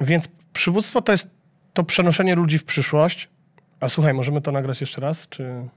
Więc 0.00 0.28
przywództwo 0.52 1.02
to 1.02 1.12
jest 1.12 1.30
to 1.72 1.84
przenoszenie 1.84 2.34
ludzi 2.34 2.58
w 2.58 2.64
przyszłość. 2.64 3.28
A 3.80 3.88
słuchaj, 3.88 4.14
możemy 4.14 4.40
to 4.40 4.52
nagrać 4.52 4.80
jeszcze 4.80 5.00
raz, 5.00 5.28
czy... 5.28 5.68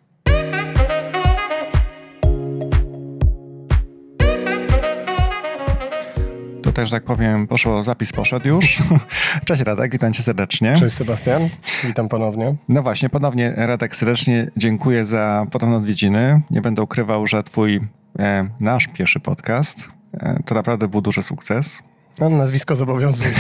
Że 6.84 6.92
tak 6.92 7.04
powiem, 7.04 7.48
poszło, 7.48 7.84
zapis 7.84 8.12
poszedł 8.12 8.48
już. 8.48 8.80
Cześć 9.46 9.62
Radek, 9.62 9.92
witam 9.92 10.14
cię 10.14 10.24
serdecznie. 10.24 10.76
Cześć 10.78 10.96
Sebastian, 10.96 11.50
witam 11.84 12.10
ponownie. 12.10 12.56
No 12.70 12.84
właśnie, 12.84 13.10
ponownie 13.10 13.54
Radek, 13.56 13.96
serdecznie 13.96 14.52
dziękuję 14.58 15.06
za 15.06 15.46
ponowne 15.52 15.78
odwiedziny. 15.78 16.42
Nie 16.52 16.62
będę 16.62 16.82
ukrywał, 16.82 17.28
że 17.28 17.44
twój, 17.44 17.82
e, 18.20 18.50
nasz 18.60 18.88
pierwszy 18.88 19.20
podcast 19.20 19.88
e, 20.14 20.44
to 20.46 20.56
naprawdę 20.56 20.88
był 20.88 21.02
duży 21.02 21.24
sukces. 21.24 21.80
No, 22.20 22.30
nazwisko 22.30 22.76
zobowiązuje. 22.76 23.36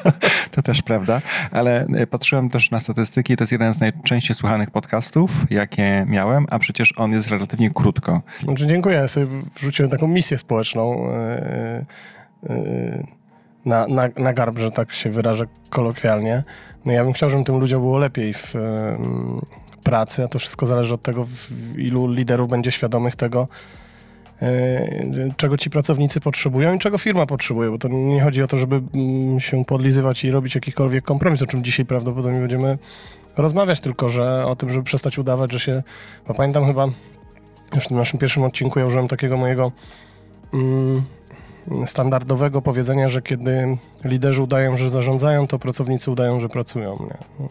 to 0.54 0.62
też 0.62 0.82
prawda, 0.82 1.20
ale 1.50 1.86
e, 1.86 2.06
patrzyłem 2.06 2.50
też 2.50 2.70
na 2.70 2.80
statystyki, 2.80 3.36
to 3.36 3.44
jest 3.44 3.52
jeden 3.52 3.74
z 3.74 3.80
najczęściej 3.80 4.36
słuchanych 4.36 4.70
podcastów, 4.70 5.30
jakie 5.50 6.04
miałem, 6.08 6.46
a 6.50 6.58
przecież 6.58 6.92
on 6.96 7.12
jest 7.12 7.28
relatywnie 7.28 7.70
krótko. 7.70 8.22
Znaczy, 8.34 8.66
dziękuję, 8.66 8.96
ja 8.96 9.08
sobie 9.08 9.26
wrzuciłem 9.56 9.90
taką 9.90 10.08
misję 10.08 10.38
społeczną 10.38 11.10
yy, 12.42 12.54
yy, 12.54 13.06
na, 13.64 13.86
na, 13.86 14.08
na 14.16 14.32
garb, 14.32 14.58
że 14.58 14.70
tak 14.70 14.92
się 14.92 15.10
wyrażę 15.10 15.44
kolokwialnie. 15.70 16.44
No 16.84 16.92
ja 16.92 17.04
bym 17.04 17.12
chciał, 17.12 17.30
żeby 17.30 17.44
tym 17.44 17.58
ludziom 17.58 17.82
było 17.82 17.98
lepiej 17.98 18.34
w 18.34 18.54
pracy, 19.84 20.24
a 20.24 20.28
to 20.28 20.38
wszystko 20.38 20.66
zależy 20.66 20.94
od 20.94 21.02
tego, 21.02 21.26
ilu 21.76 22.12
liderów 22.12 22.48
będzie 22.48 22.72
świadomych 22.72 23.16
tego, 23.16 23.48
E, 23.48 23.85
czego 25.36 25.56
ci 25.56 25.70
pracownicy 25.70 26.20
potrzebują 26.20 26.74
i 26.74 26.78
czego 26.78 26.98
firma 26.98 27.26
potrzebuje, 27.26 27.70
bo 27.70 27.78
to 27.78 27.88
nie 27.88 28.22
chodzi 28.22 28.42
o 28.42 28.46
to, 28.46 28.58
żeby 28.58 28.82
mm, 28.94 29.40
się 29.40 29.64
podlizywać 29.64 30.24
i 30.24 30.30
robić 30.30 30.54
jakikolwiek 30.54 31.04
kompromis, 31.04 31.42
o 31.42 31.46
czym 31.46 31.64
dzisiaj 31.64 31.86
prawdopodobnie 31.86 32.40
będziemy 32.40 32.78
rozmawiać, 33.36 33.80
tylko 33.80 34.08
że 34.08 34.46
o 34.46 34.56
tym, 34.56 34.72
żeby 34.72 34.84
przestać 34.84 35.18
udawać, 35.18 35.52
że 35.52 35.60
się... 35.60 35.82
Bo 36.28 36.34
pamiętam 36.34 36.66
chyba, 36.66 36.86
już 37.74 37.84
w 37.84 37.88
tym 37.88 37.96
naszym 37.96 38.18
pierwszym 38.18 38.42
odcinku 38.42 38.78
ja 38.78 38.86
użyłem 38.86 39.08
takiego 39.08 39.36
mojego 39.36 39.72
mm, 40.54 41.02
standardowego 41.86 42.62
powiedzenia, 42.62 43.08
że 43.08 43.22
kiedy 43.22 43.78
liderzy 44.04 44.42
udają, 44.42 44.76
że 44.76 44.90
zarządzają, 44.90 45.46
to 45.46 45.58
pracownicy 45.58 46.10
udają, 46.10 46.40
że 46.40 46.48
pracują. 46.48 46.96
Nie? 47.00 47.46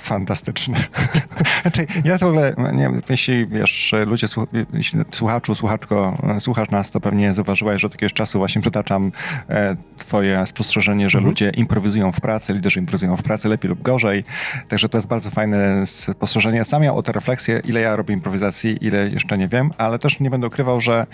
Fantastyczne. 0.00 0.76
znaczy, 1.62 1.86
ja 2.04 2.18
to 2.18 2.28
ogóle, 2.28 2.54
nie, 2.72 2.90
jeśli 3.08 3.46
wiesz, 3.46 3.94
ludzie, 4.06 4.26
jeśli 4.72 5.00
słuchaczu, 5.10 5.54
słuchaczko, 5.54 6.18
słuchasz 6.38 6.70
nas, 6.70 6.90
to 6.90 7.00
pewnie 7.00 7.34
zauważyłeś, 7.34 7.80
że 7.80 7.86
od 7.86 7.92
jakiegoś 7.92 8.12
czasu 8.12 8.38
właśnie 8.38 8.62
przytaczam 8.62 9.12
e, 9.48 9.76
twoje 9.96 10.46
spostrzeżenie, 10.46 11.10
że 11.10 11.18
mhm. 11.18 11.30
ludzie 11.30 11.50
improwizują 11.56 12.12
w 12.12 12.20
pracy, 12.20 12.54
liderzy 12.54 12.80
improwizują 12.80 13.16
w 13.16 13.22
pracy 13.22 13.48
lepiej 13.48 13.68
lub 13.68 13.82
gorzej. 13.82 14.24
Także 14.68 14.88
to 14.88 14.98
jest 14.98 15.08
bardzo 15.08 15.30
fajne 15.30 15.86
spostrzeżenie. 15.86 16.64
Sam 16.64 16.82
miał 16.82 16.98
o 16.98 17.02
tę 17.02 17.12
refleksję, 17.12 17.60
ile 17.64 17.80
ja 17.80 17.96
robię 17.96 18.14
improwizacji, 18.14 18.78
ile 18.80 19.08
jeszcze 19.08 19.38
nie 19.38 19.48
wiem, 19.48 19.70
ale 19.78 19.98
też 19.98 20.20
nie 20.20 20.30
będę 20.30 20.46
ukrywał, 20.46 20.80
że 20.80 21.06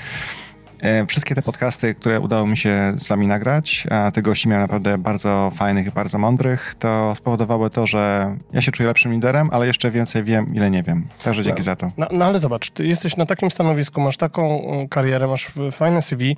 wszystkie 1.08 1.34
te 1.34 1.42
podcasty, 1.42 1.94
które 1.94 2.20
udało 2.20 2.46
mi 2.46 2.56
się 2.56 2.92
z 2.96 3.08
wami 3.08 3.26
nagrać, 3.26 3.86
a 3.90 4.10
te 4.10 4.22
gości 4.22 4.48
miałem 4.48 4.62
naprawdę 4.62 4.98
bardzo 4.98 5.52
fajnych 5.54 5.86
i 5.86 5.90
bardzo 5.90 6.18
mądrych, 6.18 6.74
to 6.78 7.14
spowodowało 7.14 7.70
to, 7.70 7.86
że 7.86 8.36
ja 8.52 8.62
się 8.62 8.72
czuję 8.72 8.86
lepszym 8.86 9.12
liderem, 9.12 9.48
ale 9.52 9.66
jeszcze 9.66 9.90
więcej 9.90 10.24
wiem, 10.24 10.54
ile 10.54 10.70
nie 10.70 10.82
wiem. 10.82 11.08
Także 11.24 11.42
dzięki 11.42 11.60
no, 11.60 11.64
za 11.64 11.76
to. 11.76 11.90
No, 11.96 12.06
no, 12.12 12.24
ale 12.24 12.38
zobacz, 12.38 12.70
ty 12.70 12.86
jesteś 12.86 13.16
na 13.16 13.26
takim 13.26 13.50
stanowisku, 13.50 14.00
masz 14.00 14.16
taką 14.16 14.62
mm, 14.64 14.88
karierę, 14.88 15.26
masz 15.26 15.48
fajne 15.72 16.02
CV, 16.02 16.36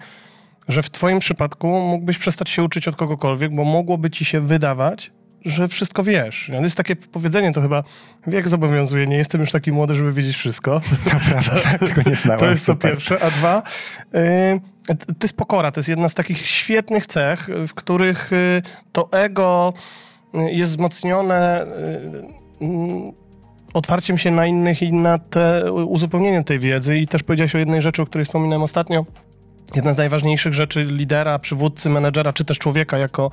że 0.68 0.82
w 0.82 0.90
twoim 0.90 1.18
przypadku 1.18 1.66
mógłbyś 1.66 2.18
przestać 2.18 2.50
się 2.50 2.62
uczyć 2.62 2.88
od 2.88 2.96
kogokolwiek, 2.96 3.54
bo 3.54 3.64
mogłoby 3.64 4.10
ci 4.10 4.24
się 4.24 4.40
wydawać, 4.40 5.10
że 5.44 5.68
wszystko 5.68 6.02
wiesz. 6.02 6.50
No, 6.52 6.60
jest 6.60 6.76
takie 6.76 6.96
powiedzenie, 6.96 7.52
to 7.52 7.60
chyba 7.60 7.84
wiek 8.26 8.48
zobowiązuje, 8.48 9.06
nie 9.06 9.16
jestem 9.16 9.40
już 9.40 9.52
taki 9.52 9.72
młody, 9.72 9.94
żeby 9.94 10.12
wiedzieć 10.12 10.36
wszystko. 10.36 10.80
To 11.10 11.16
prawda, 11.30 11.78
tego 11.86 12.10
nie 12.10 12.16
znałem. 12.16 12.40
To 12.40 12.50
jest 12.50 12.64
Super. 12.64 12.90
to 12.90 12.96
pierwsze. 12.96 13.22
A 13.22 13.30
dwa, 13.30 13.62
yy, 14.12 14.94
to 15.06 15.24
jest 15.24 15.36
pokora, 15.36 15.70
to 15.70 15.78
jest 15.78 15.88
jedna 15.88 16.08
z 16.08 16.14
takich 16.14 16.46
świetnych 16.46 17.06
cech, 17.06 17.48
w 17.68 17.74
których 17.74 18.30
yy, 18.30 18.62
to 18.92 19.08
ego 19.12 19.72
y, 20.34 20.50
jest 20.50 20.72
wzmocnione 20.72 21.66
otwarciem 23.74 24.18
się 24.18 24.30
na 24.30 24.46
innych 24.46 24.82
i 24.82 24.92
na 24.92 25.18
te, 25.18 25.72
uzupełnieniem 25.72 26.44
tej 26.44 26.58
wiedzy. 26.58 26.98
I 26.98 27.06
też 27.06 27.22
powiedziałeś 27.22 27.54
o 27.54 27.58
jednej 27.58 27.82
rzeczy, 27.82 28.02
o 28.02 28.06
której 28.06 28.24
wspominałem 28.24 28.62
ostatnio, 28.62 29.04
jedna 29.74 29.92
z 29.92 29.96
najważniejszych 29.96 30.54
rzeczy 30.54 30.84
lidera, 30.84 31.38
przywódcy, 31.38 31.90
menedżera, 31.90 32.32
czy 32.32 32.44
też 32.44 32.58
człowieka 32.58 32.98
jako, 32.98 33.30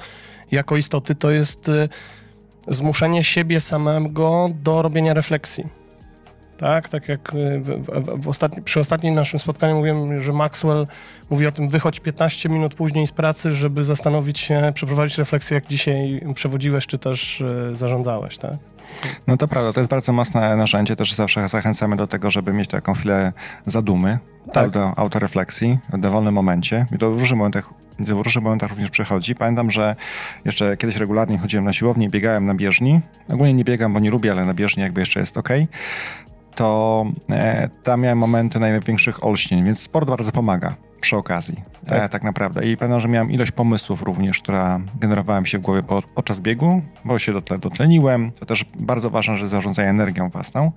jako 0.52 0.78
istoty, 0.78 1.16
to 1.16 1.32
jest 1.32 1.70
y, 1.70 1.90
zmuszenie 2.68 3.24
siebie 3.24 3.60
samego 3.60 4.50
do 4.64 4.82
robienia 4.82 5.14
refleksji. 5.14 5.64
Tak, 6.58 6.90
tak 6.90 7.10
jak 7.10 7.36
y, 7.36 7.60
w, 7.60 7.70
w, 7.88 8.24
w 8.24 8.28
ostatni, 8.28 8.64
przy 8.64 8.80
ostatnim 8.80 9.16
naszym 9.16 9.40
spotkaniu 9.40 9.76
mówiłem, 9.76 10.24
że 10.24 10.34
Maxwell 10.34 10.88
mówi 11.30 11.48
o 11.48 11.52
tym, 11.52 11.70
wychodź 11.70 12.00
15 12.00 12.50
minut 12.50 12.76
później 12.76 13.08
z 13.08 13.12
pracy, 13.12 13.52
żeby 13.52 13.84
zastanowić 13.84 14.40
się, 14.40 14.72
przeprowadzić 14.74 15.18
refleksję, 15.18 15.56
jak 15.56 15.68
dzisiaj 15.68 16.22
przewodziłeś, 16.36 16.88
czy 16.88 16.98
też 16.98 17.42
y, 17.42 17.78
zarządzałeś, 17.78 18.38
tak? 18.38 18.58
No 19.28 19.38
to 19.38 19.48
prawda, 19.48 19.74
to 19.74 19.80
jest 19.80 19.90
bardzo 19.90 20.14
mocne 20.14 20.56
narzędzie, 20.56 20.96
też 20.96 21.14
zawsze 21.14 21.50
zachęcamy 21.50 21.96
do 21.96 22.08
tego, 22.08 22.32
żeby 22.32 22.54
mieć 22.54 22.70
taką 22.70 22.94
chwilę 22.94 23.34
zadumy, 23.66 24.20
tak. 24.52 24.70
do 24.70 25.00
autorefleksji 25.00 25.80
w 25.94 25.98
dowolnym 25.98 26.34
momencie. 26.34 26.86
I 26.96 26.98
to 26.98 27.12
w 27.12 27.20
różnych 27.20 27.38
momentach, 27.38 27.70
w 28.00 28.10
różnych 28.10 28.44
momentach 28.44 28.70
również 28.70 28.90
przychodzi. 28.90 29.36
Pamiętam, 29.36 29.72
że 29.72 29.96
jeszcze 30.46 30.78
kiedyś 30.78 30.96
regularnie 30.96 31.38
chodziłem 31.38 31.66
na 31.66 31.74
siłownię 31.74 32.08
i 32.08 32.10
biegałem 32.10 32.46
na 32.46 32.54
bieżni. 32.54 33.02
Ogólnie 33.30 33.54
nie 33.54 33.64
biegam, 33.64 33.94
bo 33.94 34.00
nie 34.00 34.12
lubię, 34.12 34.32
ale 34.32 34.46
na 34.46 34.54
bieżni 34.54 34.84
jakby 34.84 35.00
jeszcze 35.00 35.20
jest 35.20 35.38
ok 35.38 35.50
to 36.56 37.06
e, 37.30 37.70
tam 37.84 38.02
miałem 38.02 38.18
momenty 38.18 38.60
największych 38.60 39.24
olśnień, 39.24 39.64
więc 39.64 39.80
sport 39.80 40.10
bardzo 40.10 40.32
pomaga 40.32 40.76
przy 41.02 41.18
okazji, 41.18 41.62
tak, 41.88 42.04
e, 42.04 42.10
tak 42.10 42.24
naprawdę. 42.24 42.66
I 42.66 42.78
pamiętam, 42.78 43.02
że 43.02 43.08
miałem 43.08 43.32
ilość 43.32 43.52
pomysłów 43.52 44.02
również, 44.02 44.40
która 44.40 44.80
generowała 45.00 45.42
mi 45.42 45.48
się 45.48 45.58
w 45.58 45.62
głowie 45.62 45.84
po, 45.84 46.02
podczas 46.02 46.40
biegu, 46.40 46.82
bo 47.06 47.20
się 47.20 47.34
dotle, 47.34 47.58
dotleniłem. 47.58 48.32
To 48.32 48.46
też 48.46 48.66
bardzo 48.80 49.10
ważne, 49.10 49.38
że 49.38 49.48
zarządzanie 49.48 49.90
energią 49.90 50.30
własną, 50.30 50.72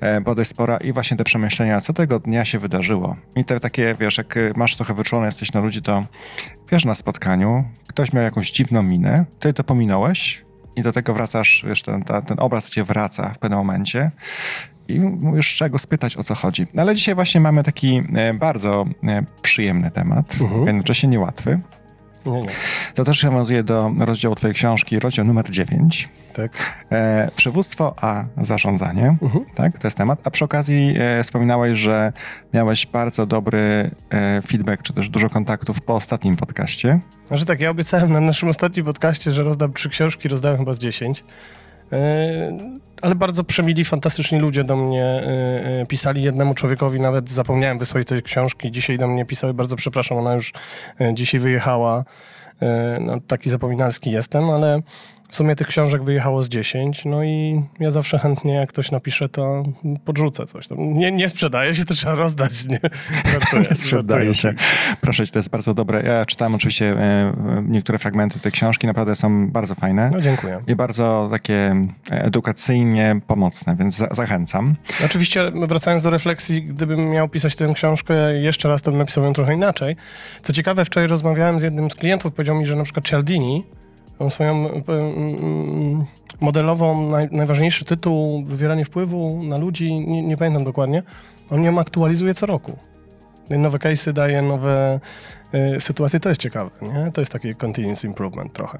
e, 0.00 0.20
bo 0.20 0.34
dość 0.34 0.50
spora 0.50 0.76
i 0.76 0.92
właśnie 0.92 1.16
te 1.16 1.24
przemyślenia, 1.24 1.80
co 1.80 1.92
tego 1.92 2.18
dnia 2.18 2.44
się 2.44 2.58
wydarzyło. 2.58 3.16
I 3.36 3.44
te 3.44 3.60
takie, 3.60 3.96
wiesz, 4.00 4.18
jak 4.18 4.34
masz 4.56 4.76
trochę 4.76 4.94
wyczulone 4.94 5.26
jesteś 5.26 5.52
na 5.52 5.60
ludzi, 5.60 5.82
to 5.82 6.04
wiesz, 6.70 6.84
na 6.84 6.94
spotkaniu 6.94 7.64
ktoś 7.86 8.12
miał 8.12 8.22
jakąś 8.22 8.50
dziwną 8.50 8.82
minę, 8.82 9.24
ty 9.38 9.52
to 9.52 9.64
pominąłeś, 9.64 10.44
i 10.78 10.82
do 10.82 10.92
tego 10.92 11.14
wracasz, 11.14 11.64
wiesz, 11.68 11.82
ten, 11.82 12.02
ta, 12.02 12.22
ten 12.22 12.36
obraz 12.40 12.70
cię 12.70 12.84
wraca 12.84 13.28
w 13.28 13.38
pewnym 13.38 13.58
momencie 13.58 14.10
i 14.88 15.00
już 15.34 15.56
czego 15.56 15.78
spytać, 15.78 16.16
o 16.16 16.22
co 16.22 16.34
chodzi. 16.34 16.66
Ale 16.76 16.94
dzisiaj 16.94 17.14
właśnie 17.14 17.40
mamy 17.40 17.62
taki 17.62 18.02
e, 18.14 18.34
bardzo 18.34 18.84
e, 19.04 19.24
przyjemny 19.42 19.90
temat, 19.90 20.36
uh-huh. 20.38 20.66
jednocześnie 20.66 21.08
niełatwy. 21.08 21.60
Nie, 22.26 22.40
nie. 22.40 22.48
To 22.94 23.04
też 23.04 23.22
nawiązuje 23.22 23.62
do 23.62 23.92
rozdziału 23.98 24.34
twojej 24.34 24.54
książki, 24.54 24.98
rozdział 24.98 25.24
numer 25.24 25.50
9. 25.50 26.08
Tak. 26.34 26.52
E, 26.92 27.30
przywództwo, 27.36 27.94
a 28.00 28.24
zarządzanie. 28.36 29.16
Uh-huh. 29.20 29.40
Tak, 29.54 29.78
to 29.78 29.86
jest 29.86 29.96
temat. 29.96 30.20
A 30.24 30.30
przy 30.30 30.44
okazji 30.44 30.94
e, 30.98 31.22
wspominałeś, 31.22 31.78
że 31.78 32.12
miałeś 32.54 32.86
bardzo 32.86 33.26
dobry 33.26 33.90
e, 34.10 34.42
feedback, 34.42 34.82
czy 34.82 34.92
też 34.92 35.08
dużo 35.08 35.30
kontaktów 35.30 35.80
po 35.80 35.94
ostatnim 35.94 36.36
podcaście. 36.36 37.00
Znaczy 37.28 37.46
tak, 37.46 37.60
ja 37.60 37.70
obiecałem 37.70 38.12
na 38.12 38.20
naszym 38.20 38.48
ostatnim 38.48 38.84
podcaście, 38.84 39.32
że 39.32 39.42
rozdam 39.42 39.72
trzy 39.72 39.88
książki, 39.88 40.28
rozdałem 40.28 40.58
chyba 40.58 40.72
z 40.72 40.78
10. 40.78 41.24
E, 41.92 42.58
ale 43.02 43.14
bardzo 43.14 43.44
przemili, 43.44 43.84
fantastyczni 43.84 44.38
ludzie 44.38 44.64
do 44.64 44.76
mnie 44.76 45.04
e, 45.04 45.80
e, 45.80 45.86
pisali. 45.86 46.22
Jednemu 46.22 46.54
człowiekowi 46.54 47.00
nawet 47.00 47.30
zapomniałem 47.30 47.78
wysłać 47.78 48.08
tej 48.08 48.22
książki. 48.22 48.70
Dzisiaj 48.70 48.98
do 48.98 49.08
mnie 49.08 49.24
pisały, 49.24 49.54
bardzo 49.54 49.76
przepraszam, 49.76 50.18
ona 50.18 50.34
już 50.34 50.52
dzisiaj 51.12 51.40
wyjechała. 51.40 52.04
No, 53.00 53.20
taki 53.26 53.50
zapominalski 53.50 54.10
jestem, 54.10 54.50
ale 54.50 54.82
w 55.28 55.36
sumie 55.36 55.56
tych 55.56 55.66
książek 55.66 56.04
wyjechało 56.04 56.42
z 56.42 56.48
10, 56.48 57.04
no 57.04 57.24
i 57.24 57.62
ja 57.80 57.90
zawsze 57.90 58.18
chętnie, 58.18 58.54
jak 58.54 58.68
ktoś 58.68 58.90
napisze, 58.90 59.28
to 59.28 59.62
podrzucę 60.04 60.46
coś. 60.46 60.66
Nie, 60.78 61.12
nie 61.12 61.28
sprzedaje 61.28 61.74
się, 61.74 61.84
to 61.84 61.94
trzeba 61.94 62.14
rozdać. 62.14 62.66
Nie, 62.66 62.80
nie 63.70 63.76
sprzedaje 63.76 64.34
się. 64.34 64.54
Proszę 65.00 65.26
cię, 65.26 65.32
to 65.32 65.38
jest 65.38 65.50
bardzo 65.50 65.74
dobre. 65.74 66.02
Ja 66.02 66.26
czytałem 66.26 66.54
oczywiście 66.54 66.86
e, 66.86 67.34
niektóre 67.68 67.98
fragmenty 67.98 68.40
tej 68.40 68.52
książki, 68.52 68.86
naprawdę 68.86 69.14
są 69.14 69.50
bardzo 69.50 69.74
fajne. 69.74 70.10
No 70.12 70.20
dziękuję. 70.20 70.60
I 70.66 70.76
bardzo 70.76 71.28
takie 71.30 71.86
edukacyjnie 72.10 73.20
pomocne, 73.26 73.76
więc 73.76 73.96
za 73.96 74.08
zachęcam. 74.10 74.74
Oczywiście, 75.04 75.52
wracając 75.68 76.02
do 76.02 76.10
refleksji, 76.10 76.62
gdybym 76.62 77.10
miał 77.10 77.28
pisać 77.28 77.56
tę 77.56 77.72
książkę 77.74 78.38
jeszcze 78.38 78.68
raz, 78.68 78.82
to 78.82 78.90
bym 78.90 78.98
napisał 78.98 79.24
ją 79.24 79.32
trochę 79.32 79.54
inaczej. 79.54 79.96
Co 80.42 80.52
ciekawe, 80.52 80.84
wczoraj 80.84 81.08
rozmawiałem 81.08 81.60
z 81.60 81.62
jednym 81.62 81.90
z 81.90 81.94
klientów, 81.94 82.32
powiedział 82.32 82.56
mi, 82.56 82.66
że 82.66 82.76
na 82.76 82.84
przykład 82.84 83.04
Cialdini, 83.04 83.64
swoją 84.28 84.82
modelową, 86.40 87.10
naj, 87.10 87.28
najważniejszy 87.32 87.84
tytuł, 87.84 88.44
wywieranie 88.44 88.84
wpływu 88.84 89.42
na 89.42 89.56
ludzi, 89.56 89.92
nie, 89.92 90.22
nie, 90.22 90.36
pamiętam 90.36 90.64
dokładnie, 90.64 91.02
on 91.50 91.64
ją 91.64 91.78
aktualizuje 91.78 92.34
co 92.34 92.46
roku. 92.46 92.76
No 93.50 93.58
nowe 93.58 93.78
case'y 93.78 94.12
daje 94.12 94.42
nowe 94.42 95.00
y, 95.76 95.80
sytuacje, 95.80 96.20
to 96.20 96.28
jest 96.28 96.40
ciekawe, 96.40 96.70
nie? 96.82 97.12
To 97.12 97.20
jest 97.20 97.32
taki 97.32 97.54
continuous 97.54 98.04
improvement 98.04 98.52
trochę. 98.52 98.78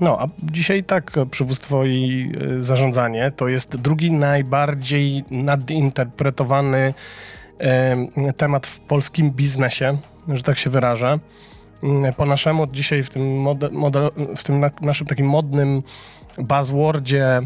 No, 0.00 0.20
a 0.20 0.26
dzisiaj 0.42 0.84
tak, 0.84 1.12
przywództwo 1.30 1.84
i 1.84 2.32
y, 2.58 2.62
zarządzanie 2.62 3.30
to 3.30 3.48
jest 3.48 3.76
drugi 3.76 4.12
najbardziej 4.12 5.24
nadinterpretowany 5.30 6.94
y, 8.28 8.32
temat 8.32 8.66
w 8.66 8.80
polskim 8.80 9.30
biznesie, 9.30 9.96
że 10.28 10.42
tak 10.42 10.58
się 10.58 10.70
wyrażę. 10.70 11.18
Y, 11.82 12.12
po 12.16 12.26
naszemu 12.26 12.66
dzisiaj 12.66 13.02
w 13.02 13.10
tym, 13.10 13.40
model, 13.72 14.10
w 14.36 14.44
tym 14.44 14.60
na, 14.60 14.70
naszym 14.80 15.06
takim 15.06 15.26
modnym 15.26 15.82
buzzwordzie 16.38 17.40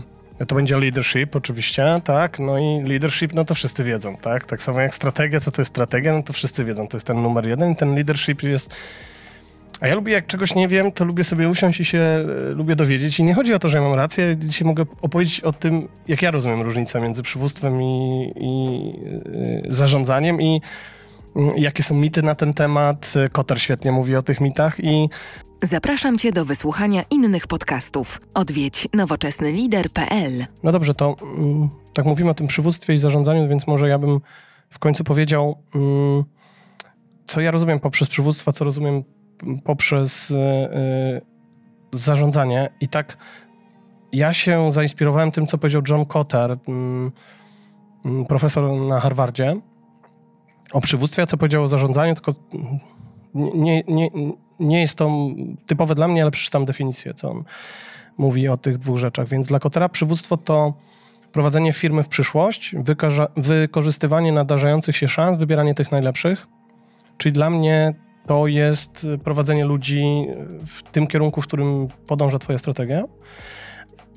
to 0.46 0.54
będzie 0.54 0.76
leadership 0.76 1.36
oczywiście, 1.36 2.00
tak, 2.04 2.38
no 2.38 2.58
i 2.58 2.82
leadership, 2.82 3.34
no 3.34 3.44
to 3.44 3.54
wszyscy 3.54 3.84
wiedzą, 3.84 4.16
tak, 4.16 4.46
tak 4.46 4.62
samo 4.62 4.80
jak 4.80 4.94
strategia, 4.94 5.40
co 5.40 5.50
to 5.50 5.62
jest 5.62 5.70
strategia, 5.70 6.12
no 6.12 6.22
to 6.22 6.32
wszyscy 6.32 6.64
wiedzą, 6.64 6.88
to 6.88 6.96
jest 6.96 7.06
ten 7.06 7.22
numer 7.22 7.46
jeden 7.46 7.70
i 7.70 7.76
ten 7.76 7.94
leadership 7.94 8.42
jest 8.42 8.75
a 9.80 9.88
ja 9.88 9.94
lubię, 9.94 10.12
jak 10.12 10.26
czegoś 10.26 10.54
nie 10.54 10.69
wiem, 10.69 10.92
to 10.92 11.04
lubię 11.04 11.24
sobie 11.24 11.48
usiąść 11.48 11.81
i 11.81 11.84
się 11.84 11.98
e, 11.98 12.24
lubię 12.54 12.76
dowiedzieć. 12.76 13.20
I 13.20 13.24
nie 13.24 13.34
chodzi 13.34 13.54
o 13.54 13.58
to, 13.58 13.69
że 13.69 13.78
ja 13.78 13.84
mam 13.84 13.94
rację. 13.94 14.36
Dzisiaj 14.38 14.69
mogę 14.69 14.84
opowiedzieć 15.02 15.40
o 15.40 15.52
tym, 15.52 15.88
jak 16.08 16.22
ja 16.22 16.31
rozumiem 16.31 16.62
różnicę 16.62 17.00
między 17.00 17.22
przywództwem 17.22 17.82
i, 17.82 18.32
i 18.36 18.92
e, 19.69 19.72
zarządzaniem 19.72 20.40
i 20.40 20.46
mm, 20.46 20.60
jakie 21.56 21.82
są 21.82 21.94
mity 21.94 22.23
na 22.23 22.35
ten 22.35 22.55
temat. 22.55 23.14
Koter 23.32 23.61
świetnie 23.61 23.93
mówi 23.93 24.17
o 24.17 24.23
tych 24.23 24.40
mitach 24.40 24.81
i 24.81 25.08
Zapraszam 25.62 26.19
Cię 26.19 26.32
do 26.32 26.44
wysłuchania 26.44 27.02
innych 27.11 27.46
podcastów. 27.46 28.20
Odwiedź 28.35 28.88
nowoczesnylider.pl. 28.94 30.46
No 30.62 30.73
dobrze, 30.73 30.94
to 30.94 31.17
mm, 31.23 31.69
tak 31.93 32.06
mówimy 32.06 32.31
o 32.31 32.35
tym 32.35 32.46
przywództwie 32.46 32.94
i 32.94 32.99
zarządzaniu, 32.99 33.49
więc 33.49 33.67
może 33.67 33.88
ja 33.88 33.99
bym 33.99 34.20
w 34.70 34.79
końcu 34.79 35.05
powiedział, 35.05 35.62
mm, 35.75 36.25
co 37.26 37.41
ja 37.41 37.50
rozumiem 37.50 37.81
poprzez 37.81 38.08
przywództwo, 38.08 38.52
co 38.52 38.64
rozumiem 38.64 39.05
poprzez 39.64 40.31
y, 40.31 40.37
y, 40.37 41.99
zarządzanie. 41.99 42.69
I 42.81 42.88
tak 42.88 43.17
ja 44.12 44.32
się 44.32 44.73
zainspirowałem 44.73 45.32
tym, 45.32 45.46
co 45.46 45.58
powiedział 45.58 45.82
John 45.88 46.06
Cotter, 46.06 46.58
mm, 46.69 47.12
mm, 48.05 48.26
profesor 48.26 48.73
na 48.73 49.00
Harvardzie, 49.00 49.61
o 50.73 50.81
przywództwie, 50.81 51.23
a 51.23 51.26
co 51.26 51.37
powiedział 51.37 51.62
o 51.62 51.69
zarządzaniu, 51.69 52.15
tylko 52.15 52.35
nie, 53.35 53.82
nie, 53.88 54.11
nie 54.61 54.81
jest 54.81 54.99
to 54.99 55.11
typowe 55.67 55.94
dla 55.94 56.09
mnie, 56.09 56.23
ale 56.23 56.31
przeczytam 56.31 56.65
definicję, 56.65 57.15
co 57.15 57.31
on 57.31 57.44
mówi 58.19 58.49
o 58.49 58.56
tych 58.56 58.79
dwóch 58.79 58.99
rzeczach. 58.99 59.29
Więc 59.29 59.49
dla 59.49 59.59
Kotera 59.59 59.88
przywództwo 59.88 60.37
to 60.37 60.75
prowadzenie 61.32 61.73
firmy 61.73 62.03
w 62.03 62.09
przyszłość, 62.09 62.75
wykorzystywanie 63.37 64.32
nadarzających 64.32 64.97
się 64.97 65.09
szans, 65.09 65.37
wybieranie 65.37 65.75
tych 65.75 65.93
najlepszych. 65.93 66.47
Czyli 67.19 67.32
dla 67.32 67.50
mnie 67.50 67.94
to 68.26 68.47
jest 68.47 69.06
prowadzenie 69.25 69.65
ludzi 69.65 70.26
w 70.67 70.82
tym 70.82 71.06
kierunku, 71.06 71.43
w 71.43 71.47
którym 71.47 71.88
podąża 72.06 72.38
Twoja 72.38 72.59
strategia. 72.59 73.05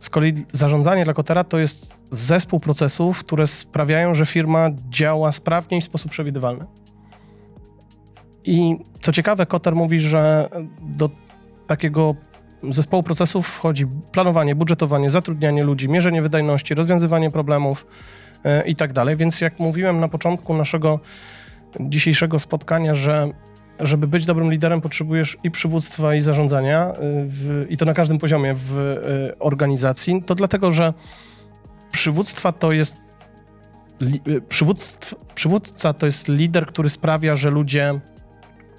Z 0.02 0.10
kolei 0.10 0.34
zarządzanie 0.52 1.04
dla 1.04 1.14
Kotera 1.14 1.44
to 1.44 1.60
jest 1.60 2.04
zespół 2.12 2.60
procesów, 2.60 3.20
które 3.20 3.48
sprawiają, 3.48 4.16
że 4.16 4.26
firma 4.26 4.70
działa 4.90 5.32
sprawnie 5.32 5.78
i 5.78 5.82
w 5.82 5.84
sposób 5.84 6.12
przewidywalny. 6.12 6.66
I 8.44 8.76
co 9.02 9.12
ciekawe, 9.12 9.46
Koter 9.46 9.76
mówi, 9.76 10.00
że 10.00 10.50
do 10.82 11.10
takiego 11.68 12.16
zespołu 12.70 13.04
procesów 13.04 13.48
wchodzi 13.48 13.88
planowanie, 14.12 14.56
budżetowanie, 14.56 15.10
zatrudnianie 15.10 15.64
ludzi, 15.64 15.90
mierzenie 15.90 16.22
wydajności, 16.22 16.76
rozwiązywanie 16.76 17.32
problemów 17.32 17.88
yy, 18.44 18.62
i 18.62 18.76
tak 18.76 18.94
dalej. 18.94 19.16
Więc 19.16 19.42
jak 19.42 19.60
mówiłem 19.60 20.00
na 20.00 20.08
początku 20.08 20.54
naszego 20.54 21.00
dzisiejszego 21.80 22.40
spotkania, 22.40 22.96
że 22.96 23.32
żeby 23.82 24.08
być 24.08 24.26
dobrym 24.26 24.52
liderem, 24.52 24.82
potrzebujesz 24.82 25.38
i 25.44 25.52
przywództwa, 25.52 26.16
i 26.16 26.22
zarządzania, 26.22 26.88
e, 26.88 26.94
w, 27.26 27.66
i 27.70 27.78
to 27.78 27.86
na 27.86 27.94
każdym 27.94 28.18
poziomie 28.18 28.54
w 28.54 28.80
y, 28.80 29.40
organizacji. 29.40 30.24
To 30.26 30.36
dlatego, 30.36 30.72
że 30.72 30.94
przywództwa 31.92 32.52
to 32.52 32.72
jest. 32.72 32.98
Li, 34.02 34.22
przywódca 35.36 35.94
to 35.94 36.06
jest 36.06 36.28
lider, 36.28 36.66
który 36.66 36.90
sprawia, 36.90 37.36
że 37.36 37.50
ludzie 37.50 38.00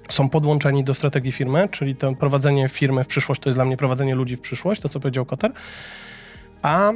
są 0.09 0.29
podłączeni 0.29 0.83
do 0.83 0.93
strategii 0.93 1.31
firmy, 1.31 1.69
czyli 1.71 1.95
to 1.95 2.15
prowadzenie 2.15 2.69
firmy 2.69 3.03
w 3.03 3.07
przyszłość 3.07 3.41
to 3.41 3.49
jest 3.49 3.57
dla 3.57 3.65
mnie 3.65 3.77
prowadzenie 3.77 4.15
ludzi 4.15 4.35
w 4.35 4.41
przyszłość, 4.41 4.81
to 4.81 4.89
co 4.89 4.99
powiedział 4.99 5.25
Koter. 5.25 5.51
A 6.61 6.91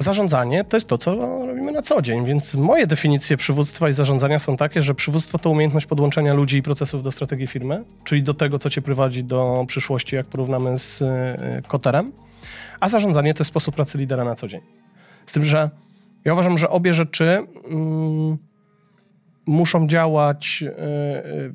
zarządzanie 0.00 0.64
to 0.64 0.76
jest 0.76 0.88
to, 0.88 0.98
co 0.98 1.14
robimy 1.46 1.72
na 1.72 1.82
co 1.82 2.02
dzień, 2.02 2.26
więc 2.26 2.54
moje 2.54 2.86
definicje 2.86 3.36
przywództwa 3.36 3.88
i 3.88 3.92
zarządzania 3.92 4.38
są 4.38 4.56
takie, 4.56 4.82
że 4.82 4.94
przywództwo 4.94 5.38
to 5.38 5.50
umiejętność 5.50 5.86
podłączenia 5.86 6.34
ludzi 6.34 6.58
i 6.58 6.62
procesów 6.62 7.02
do 7.02 7.12
strategii 7.12 7.46
firmy, 7.46 7.84
czyli 8.04 8.22
do 8.22 8.34
tego, 8.34 8.58
co 8.58 8.70
cię 8.70 8.82
prowadzi 8.82 9.24
do 9.24 9.64
przyszłości, 9.66 10.16
jak 10.16 10.26
porównamy 10.26 10.78
z 10.78 11.02
y, 11.02 11.06
Koterem, 11.68 12.12
a 12.80 12.88
zarządzanie 12.88 13.34
to 13.34 13.40
jest 13.40 13.48
sposób 13.48 13.74
pracy 13.74 13.98
lidera 13.98 14.24
na 14.24 14.34
co 14.34 14.48
dzień. 14.48 14.60
Z 15.26 15.32
tym, 15.32 15.44
że 15.44 15.70
ja 16.24 16.32
uważam, 16.32 16.58
że 16.58 16.70
obie 16.70 16.94
rzeczy... 16.94 17.46
Mm, 17.70 18.38
muszą 19.46 19.86
działać 19.86 20.64
e, 20.66 20.72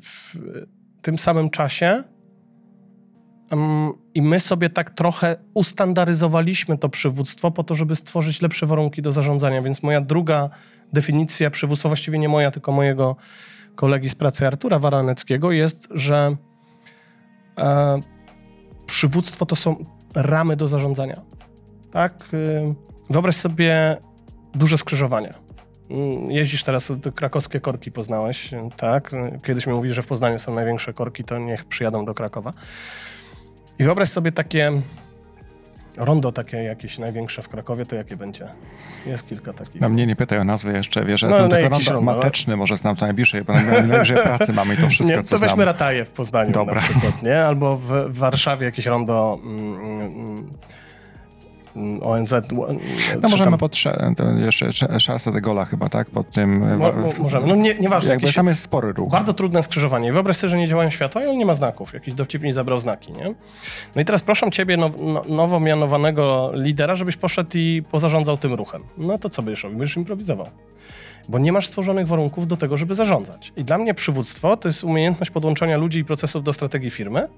w 0.00 0.38
tym 1.02 1.18
samym 1.18 1.50
czasie. 1.50 2.04
I 4.14 4.22
my 4.22 4.40
sobie 4.40 4.70
tak 4.70 4.90
trochę 4.90 5.36
ustandaryzowaliśmy 5.54 6.78
to 6.78 6.88
przywództwo 6.88 7.50
po 7.50 7.64
to, 7.64 7.74
żeby 7.74 7.96
stworzyć 7.96 8.42
lepsze 8.42 8.66
warunki 8.66 9.02
do 9.02 9.12
zarządzania. 9.12 9.62
Więc 9.62 9.82
moja 9.82 10.00
druga 10.00 10.50
definicja 10.92 11.50
przywództwa, 11.50 11.88
właściwie 11.88 12.18
nie 12.18 12.28
moja, 12.28 12.50
tylko 12.50 12.72
mojego 12.72 13.16
kolegi 13.74 14.08
z 14.08 14.14
pracy 14.14 14.46
Artura 14.46 14.78
Waraneckiego, 14.78 15.52
jest, 15.52 15.88
że 15.90 16.36
e, 17.58 18.00
przywództwo 18.86 19.46
to 19.46 19.56
są 19.56 19.84
ramy 20.14 20.56
do 20.56 20.68
zarządzania. 20.68 21.20
Tak? 21.90 22.28
E, 22.32 22.74
wyobraź 23.10 23.36
sobie 23.36 23.96
duże 24.54 24.78
skrzyżowanie 24.78 25.30
Mm, 25.90 26.30
jeździsz 26.30 26.64
teraz, 26.64 26.92
krakowskie 27.14 27.60
korki 27.60 27.92
poznałeś, 27.92 28.50
tak? 28.76 29.10
Kiedyś 29.44 29.66
mi 29.66 29.72
mówisz, 29.72 29.94
że 29.94 30.02
w 30.02 30.06
Poznaniu 30.06 30.38
są 30.38 30.54
największe 30.54 30.92
korki, 30.92 31.24
to 31.24 31.38
niech 31.38 31.64
przyjadą 31.64 32.04
do 32.04 32.14
Krakowa. 32.14 32.52
I 33.78 33.84
wyobraź 33.84 34.08
sobie 34.08 34.32
takie 34.32 34.72
rondo 35.96 36.32
takie 36.32 36.56
jakieś 36.56 36.98
największe 36.98 37.42
w 37.42 37.48
Krakowie, 37.48 37.86
to 37.86 37.96
jakie 37.96 38.16
będzie? 38.16 38.48
Jest 39.06 39.28
kilka 39.28 39.52
takich. 39.52 39.80
No 39.80 39.88
mnie 39.88 40.06
nie 40.06 40.16
pytaj 40.16 40.38
o 40.38 40.44
nazwę 40.44 40.72
jeszcze, 40.72 41.04
wiesz, 41.04 41.22
ja 41.22 41.28
no, 41.28 41.34
znam 41.34 41.50
tylko 41.50 41.68
rondo, 41.68 41.92
rondo 41.92 42.12
mateczny, 42.12 42.56
może 42.56 42.76
znam 42.76 42.96
to 42.96 43.06
najbliższej, 43.06 43.44
bo 43.44 43.52
najbliżej 43.52 44.16
pracy 44.16 44.52
mamy 44.52 44.74
i 44.74 44.76
to 44.76 44.88
wszystko, 44.88 45.16
nie, 45.16 45.22
co 45.22 45.36
To 45.36 45.40
weźmy 45.40 45.54
znam. 45.56 45.66
Rataje 45.66 46.04
w 46.04 46.10
Poznaniu 46.10 46.52
Dobra. 46.52 46.74
na 46.74 46.80
przykład, 46.80 47.22
nie? 47.22 47.44
Albo 47.44 47.76
w, 47.76 47.86
w 47.86 48.18
Warszawie 48.18 48.66
jakieś 48.66 48.86
rondo... 48.86 49.38
Mm, 49.42 49.80
mm, 49.80 50.50
ONZ. 52.02 52.34
No 53.22 53.28
możemy 53.28 53.50
tam... 53.50 53.58
pod 53.58 53.76
jeszcze 54.44 54.68
Charlesa 55.06 55.32
de 55.32 55.40
Gola 55.40 55.64
chyba, 55.64 55.88
tak? 55.88 56.10
Pod 56.10 56.30
tym... 56.30 56.78
Mo, 56.78 56.92
możemy, 57.18 57.46
no 57.46 57.54
nie, 57.54 57.74
nieważne. 57.74 58.10
Jakby 58.10 58.32
tam 58.32 58.46
jest 58.46 58.62
spory 58.62 58.92
ruch. 58.92 59.10
Bardzo 59.10 59.34
trudne 59.34 59.62
skrzyżowanie. 59.62 60.12
Wyobraź 60.12 60.36
sobie, 60.36 60.50
że 60.50 60.58
nie 60.58 60.68
działają 60.68 60.90
światła 60.90 61.24
i 61.24 61.26
on 61.26 61.38
nie 61.38 61.46
ma 61.46 61.54
znaków. 61.54 61.94
Jakiś 61.94 62.14
dowcipnik 62.14 62.52
zabrał 62.52 62.80
znaki, 62.80 63.12
nie? 63.12 63.34
No 63.94 64.02
i 64.02 64.04
teraz 64.04 64.22
proszę 64.22 64.50
ciebie, 64.50 64.76
now, 64.76 64.92
no, 65.00 65.22
nowo 65.28 65.60
mianowanego 65.60 66.50
lidera, 66.54 66.94
żebyś 66.94 67.16
poszedł 67.16 67.50
i 67.54 67.82
pozarządzał 67.90 68.36
tym 68.36 68.54
ruchem. 68.54 68.82
No 68.98 69.18
to 69.18 69.30
co 69.30 69.42
będziesz 69.42 69.64
robił? 69.64 69.78
Będziesz 69.78 69.96
improwizował 69.96 70.46
bo 71.28 71.38
nie 71.38 71.52
masz 71.52 71.66
stworzonych 71.66 72.08
warunków 72.08 72.46
do 72.46 72.56
tego, 72.56 72.76
żeby 72.76 72.94
zarządzać. 72.94 73.52
I 73.56 73.64
dla 73.64 73.78
mnie 73.78 73.94
przywództwo 73.94 74.56
to 74.56 74.68
jest 74.68 74.84
umiejętność 74.84 75.30
podłączania 75.30 75.76
ludzi 75.76 75.98
i 75.98 76.04
procesów 76.04 76.42
do 76.42 76.52
strategii 76.52 76.90
firmy, 76.90 77.28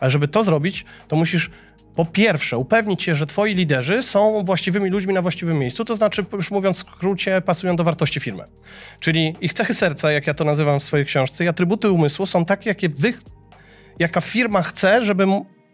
ale 0.00 0.10
żeby 0.10 0.28
to 0.28 0.42
zrobić, 0.42 0.84
to 1.08 1.16
musisz 1.16 1.50
po 1.96 2.04
pierwsze, 2.04 2.58
upewnić 2.58 3.02
się, 3.02 3.14
że 3.14 3.26
twoi 3.26 3.54
liderzy 3.54 4.02
są 4.02 4.44
właściwymi 4.44 4.90
ludźmi 4.90 5.14
na 5.14 5.22
właściwym 5.22 5.58
miejscu, 5.58 5.84
to 5.84 5.94
znaczy, 5.94 6.24
już 6.32 6.50
mówiąc 6.50 6.76
w 6.76 6.80
skrócie, 6.80 7.40
pasują 7.40 7.76
do 7.76 7.84
wartości 7.84 8.20
firmy. 8.20 8.44
Czyli 9.00 9.36
ich 9.40 9.54
cechy 9.54 9.74
serca, 9.74 10.12
jak 10.12 10.26
ja 10.26 10.34
to 10.34 10.44
nazywam 10.44 10.80
w 10.80 10.82
swojej 10.82 11.06
książce, 11.06 11.44
i 11.44 11.48
atrybuty 11.48 11.90
umysłu 11.90 12.26
są 12.26 12.44
takie, 12.44 12.70
jakie 12.70 12.88
wy, 12.88 13.14
jaka 13.98 14.20
firma 14.20 14.62
chce, 14.62 15.02
żeby 15.02 15.26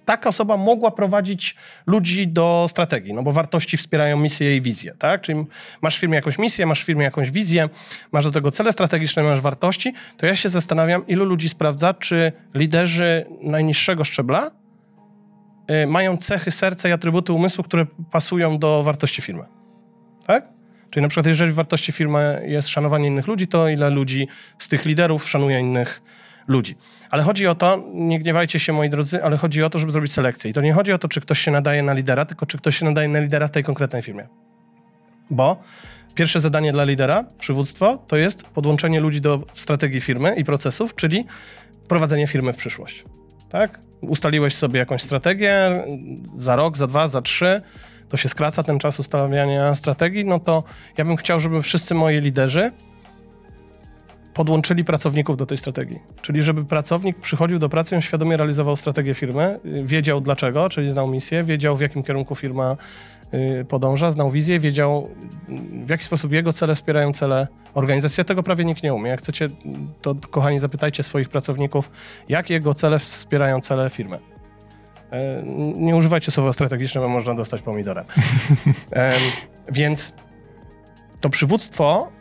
taka 0.04 0.28
osoba 0.28 0.56
mogła 0.56 0.90
prowadzić 0.90 1.56
ludzi 1.86 2.28
do 2.28 2.66
strategii, 2.68 3.14
no 3.14 3.22
bo 3.22 3.32
wartości 3.32 3.76
wspierają 3.76 4.16
misję 4.16 4.56
i 4.56 4.60
wizję, 4.60 4.94
tak? 4.98 5.20
Czyli 5.20 5.44
masz 5.82 5.96
w 5.96 6.00
firmie 6.00 6.16
jakąś 6.16 6.38
misję, 6.38 6.66
masz 6.66 6.82
w 6.82 6.86
firmie 6.86 7.04
jakąś 7.04 7.30
wizję, 7.30 7.68
masz 8.12 8.24
do 8.24 8.30
tego 8.30 8.50
cele 8.50 8.72
strategiczne, 8.72 9.22
masz 9.22 9.40
wartości, 9.40 9.92
to 10.16 10.26
ja 10.26 10.36
się 10.36 10.48
zastanawiam, 10.48 11.06
ilu 11.06 11.24
ludzi 11.24 11.48
sprawdza, 11.48 11.94
czy 11.94 12.32
liderzy 12.54 13.26
najniższego 13.42 14.04
szczebla 14.04 14.50
y, 15.70 15.86
mają 15.86 16.16
cechy 16.16 16.50
serca 16.50 16.88
i 16.88 16.92
atrybuty 16.92 17.32
umysłu, 17.32 17.64
które 17.64 17.86
pasują 18.10 18.58
do 18.58 18.82
wartości 18.82 19.22
firmy, 19.22 19.44
tak? 20.26 20.48
Czyli 20.90 21.02
na 21.02 21.08
przykład 21.08 21.26
jeżeli 21.26 21.52
w 21.52 21.54
wartości 21.54 21.92
firmy 21.92 22.42
jest 22.46 22.68
szanowanie 22.68 23.08
innych 23.08 23.26
ludzi, 23.26 23.46
to 23.46 23.68
ile 23.68 23.90
ludzi 23.90 24.28
z 24.58 24.68
tych 24.68 24.84
liderów 24.84 25.28
szanuje 25.28 25.60
innych 25.60 26.02
ludzi. 26.46 26.76
Ale 27.12 27.22
chodzi 27.22 27.46
o 27.46 27.54
to, 27.54 27.84
nie 27.94 28.18
gniewajcie 28.18 28.58
się 28.58 28.72
moi 28.72 28.90
drodzy, 28.90 29.24
ale 29.24 29.36
chodzi 29.36 29.62
o 29.62 29.70
to, 29.70 29.78
żeby 29.78 29.92
zrobić 29.92 30.12
selekcję. 30.12 30.50
I 30.50 30.54
to 30.54 30.60
nie 30.60 30.72
chodzi 30.72 30.92
o 30.92 30.98
to, 30.98 31.08
czy 31.08 31.20
ktoś 31.20 31.38
się 31.38 31.50
nadaje 31.50 31.82
na 31.82 31.92
lidera, 31.92 32.24
tylko 32.24 32.46
czy 32.46 32.58
ktoś 32.58 32.76
się 32.76 32.84
nadaje 32.84 33.08
na 33.08 33.20
lidera 33.20 33.46
w 33.46 33.50
tej 33.50 33.64
konkretnej 33.64 34.02
firmie. 34.02 34.28
Bo 35.30 35.62
pierwsze 36.14 36.40
zadanie 36.40 36.72
dla 36.72 36.84
lidera, 36.84 37.24
przywództwo, 37.38 37.96
to 38.06 38.16
jest 38.16 38.44
podłączenie 38.44 39.00
ludzi 39.00 39.20
do 39.20 39.40
strategii 39.54 40.00
firmy 40.00 40.34
i 40.36 40.44
procesów, 40.44 40.94
czyli 40.94 41.24
prowadzenie 41.88 42.26
firmy 42.26 42.52
w 42.52 42.56
przyszłość. 42.56 43.04
Tak? 43.48 43.80
Ustaliłeś 44.00 44.54
sobie 44.54 44.78
jakąś 44.78 45.02
strategię 45.02 45.84
za 46.34 46.56
rok, 46.56 46.76
za 46.76 46.86
dwa, 46.86 47.08
za 47.08 47.22
trzy, 47.22 47.60
to 48.08 48.16
się 48.16 48.28
skraca 48.28 48.62
ten 48.62 48.78
czas 48.78 49.00
ustawiania 49.00 49.74
strategii, 49.74 50.24
no 50.24 50.40
to 50.40 50.64
ja 50.98 51.04
bym 51.04 51.16
chciał, 51.16 51.40
żeby 51.40 51.62
wszyscy 51.62 51.94
moi 51.94 52.20
liderzy 52.20 52.70
podłączyli 54.34 54.84
pracowników 54.84 55.36
do 55.36 55.46
tej 55.46 55.58
strategii. 55.58 55.98
Czyli 56.22 56.42
żeby 56.42 56.64
pracownik 56.64 57.20
przychodził 57.20 57.58
do 57.58 57.68
pracy, 57.68 57.96
on 57.96 58.02
świadomie 58.02 58.36
realizował 58.36 58.76
strategię 58.76 59.14
firmy, 59.14 59.60
wiedział 59.84 60.20
dlaczego, 60.20 60.68
czyli 60.68 60.90
znał 60.90 61.08
misję, 61.08 61.44
wiedział 61.44 61.76
w 61.76 61.80
jakim 61.80 62.02
kierunku 62.02 62.34
firma 62.34 62.76
y, 63.34 63.64
podąża, 63.64 64.10
znał 64.10 64.30
wizję, 64.30 64.58
wiedział 64.58 65.10
w 65.84 65.90
jaki 65.90 66.04
sposób 66.04 66.32
jego 66.32 66.52
cele 66.52 66.74
wspierają 66.74 67.12
cele 67.12 67.48
organizacji. 67.74 68.24
Tego 68.24 68.42
prawie 68.42 68.64
nikt 68.64 68.82
nie 68.82 68.94
umie. 68.94 69.10
Jak 69.10 69.20
chcecie, 69.20 69.46
to 70.02 70.14
kochani 70.30 70.58
zapytajcie 70.58 71.02
swoich 71.02 71.28
pracowników, 71.28 71.90
jak 72.28 72.50
jego 72.50 72.74
cele 72.74 72.98
wspierają 72.98 73.60
cele 73.60 73.90
firmy. 73.90 74.18
E, 75.10 75.42
nie 75.76 75.96
używajcie 75.96 76.30
słowa 76.30 76.52
strategiczne, 76.52 77.00
bo 77.00 77.08
można 77.08 77.34
dostać 77.34 77.62
pomidorem. 77.62 78.04
Więc 79.72 80.14
to 81.20 81.30
przywództwo 81.30 82.12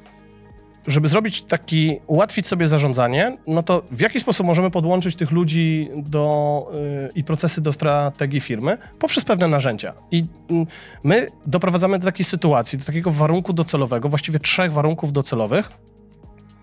żeby 0.87 1.07
zrobić 1.07 1.41
taki, 1.41 1.99
ułatwić 2.07 2.47
sobie 2.47 2.67
zarządzanie, 2.67 3.37
no 3.47 3.63
to 3.63 3.83
w 3.91 4.01
jaki 4.01 4.19
sposób 4.19 4.47
możemy 4.47 4.71
podłączyć 4.71 5.15
tych 5.15 5.31
ludzi 5.31 5.89
do, 5.95 6.71
yy, 6.73 7.09
i 7.15 7.23
procesy 7.23 7.61
do 7.61 7.73
strategii 7.73 8.39
firmy? 8.39 8.77
Poprzez 8.99 9.25
pewne 9.25 9.47
narzędzia. 9.47 9.93
I 10.11 10.17
yy, 10.49 10.65
my 11.03 11.27
doprowadzamy 11.45 11.99
do 11.99 12.05
takiej 12.05 12.25
sytuacji, 12.25 12.79
do 12.79 12.85
takiego 12.85 13.11
warunku 13.11 13.53
docelowego, 13.53 14.09
właściwie 14.09 14.39
trzech 14.39 14.73
warunków 14.73 15.13
docelowych. 15.13 15.71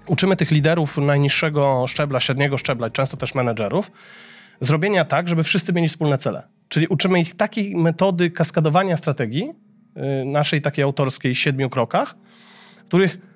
Uczymy 0.07 0.37
tych 0.37 0.51
liderów 0.51 0.99
najniższego 0.99 1.85
szczebla, 1.87 2.21
średniego 2.21 2.57
szczebla, 2.57 2.91
często 2.91 3.17
też 3.17 3.35
menedżerów, 3.35 3.91
zrobienia 4.61 5.05
tak, 5.05 5.29
żeby 5.29 5.43
wszyscy 5.43 5.73
mieli 5.73 5.89
wspólne 5.89 6.19
cele. 6.19 6.43
Czyli 6.69 6.87
uczymy 6.87 7.21
ich 7.21 7.37
takiej 7.37 7.77
metody 7.77 8.31
kaskadowania 8.31 8.97
strategii, 8.97 9.53
yy, 9.97 10.25
naszej 10.25 10.63
takiej 10.63 10.85
autorskiej 10.85 11.35
siedmiu 11.35 11.71
krokach, 11.71 12.15
których 12.87 13.28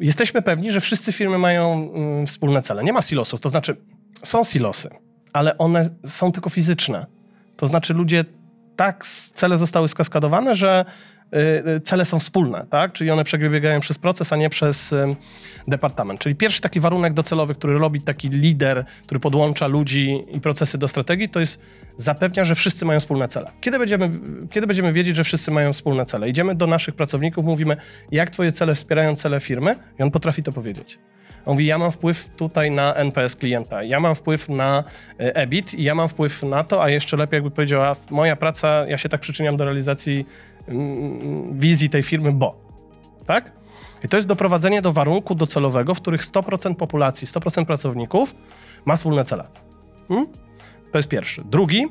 jesteśmy 0.00 0.42
pewni, 0.42 0.72
że 0.72 0.80
wszyscy 0.80 1.12
firmy 1.12 1.38
mają 1.38 1.72
mm, 1.94 2.26
wspólne 2.26 2.62
cele. 2.62 2.84
Nie 2.84 2.92
ma 2.92 3.02
silosów, 3.02 3.40
to 3.40 3.50
znaczy 3.50 3.76
są 4.22 4.44
silosy, 4.44 4.90
ale 5.32 5.58
one 5.58 5.90
są 6.06 6.32
tylko 6.32 6.50
fizyczne. 6.50 7.06
To 7.56 7.66
znaczy 7.66 7.94
ludzie 7.94 8.24
tak 8.76 9.06
cele 9.06 9.56
zostały 9.56 9.88
skaskadowane, 9.88 10.54
że 10.54 10.84
cele 11.84 12.04
są 12.04 12.18
wspólne, 12.18 12.66
tak? 12.70 12.92
Czyli 12.92 13.10
one 13.10 13.24
przebiegają 13.24 13.80
przez 13.80 13.98
proces, 13.98 14.32
a 14.32 14.36
nie 14.36 14.48
przez 14.48 14.94
departament. 15.68 16.20
Czyli 16.20 16.34
pierwszy 16.34 16.60
taki 16.60 16.80
warunek 16.80 17.14
docelowy, 17.14 17.54
który 17.54 17.78
robi 17.78 18.00
taki 18.00 18.28
lider, 18.28 18.84
który 19.06 19.20
podłącza 19.20 19.66
ludzi 19.66 20.24
i 20.30 20.40
procesy 20.40 20.78
do 20.78 20.88
strategii, 20.88 21.28
to 21.28 21.40
jest 21.40 21.62
zapewnia, 21.96 22.44
że 22.44 22.54
wszyscy 22.54 22.84
mają 22.84 23.00
wspólne 23.00 23.28
cele. 23.28 23.50
Kiedy 23.60 23.78
będziemy, 23.78 24.10
kiedy 24.50 24.66
będziemy 24.66 24.92
wiedzieć, 24.92 25.16
że 25.16 25.24
wszyscy 25.24 25.50
mają 25.50 25.72
wspólne 25.72 26.04
cele? 26.04 26.28
Idziemy 26.28 26.54
do 26.54 26.66
naszych 26.66 26.94
pracowników, 26.94 27.44
mówimy, 27.44 27.76
jak 28.10 28.30
twoje 28.30 28.52
cele 28.52 28.74
wspierają 28.74 29.16
cele 29.16 29.40
firmy 29.40 29.76
i 29.98 30.02
on 30.02 30.10
potrafi 30.10 30.42
to 30.42 30.52
powiedzieć. 30.52 30.98
On 31.46 31.52
mówi, 31.52 31.66
ja 31.66 31.78
mam 31.78 31.92
wpływ 31.92 32.28
tutaj 32.36 32.70
na 32.70 32.94
NPS 32.94 33.36
klienta, 33.36 33.82
ja 33.82 34.00
mam 34.00 34.14
wpływ 34.14 34.48
na 34.48 34.84
y, 35.20 35.34
EBIT 35.34 35.74
i 35.74 35.82
ja 35.82 35.94
mam 35.94 36.08
wpływ 36.08 36.42
na 36.42 36.64
to, 36.64 36.82
a 36.82 36.88
jeszcze 36.88 37.16
lepiej 37.16 37.36
jakby 37.36 37.50
powiedziała, 37.50 37.92
moja 38.10 38.36
praca, 38.36 38.84
ja 38.88 38.98
się 38.98 39.08
tak 39.08 39.20
przyczyniam 39.20 39.56
do 39.56 39.64
realizacji 39.64 40.26
wizji 41.52 41.90
tej 41.90 42.02
firmy, 42.02 42.32
bo. 42.32 42.60
Tak? 43.26 43.52
I 44.04 44.08
to 44.08 44.16
jest 44.16 44.28
doprowadzenie 44.28 44.82
do 44.82 44.92
warunku 44.92 45.34
docelowego, 45.34 45.94
w 45.94 46.00
których 46.00 46.22
100% 46.22 46.74
populacji, 46.74 47.26
100% 47.26 47.64
pracowników 47.64 48.34
ma 48.84 48.96
wspólne 48.96 49.24
cele. 49.24 49.44
Hmm? 50.08 50.26
To 50.92 50.98
jest 50.98 51.08
pierwszy. 51.08 51.42
Drugi 51.44 51.86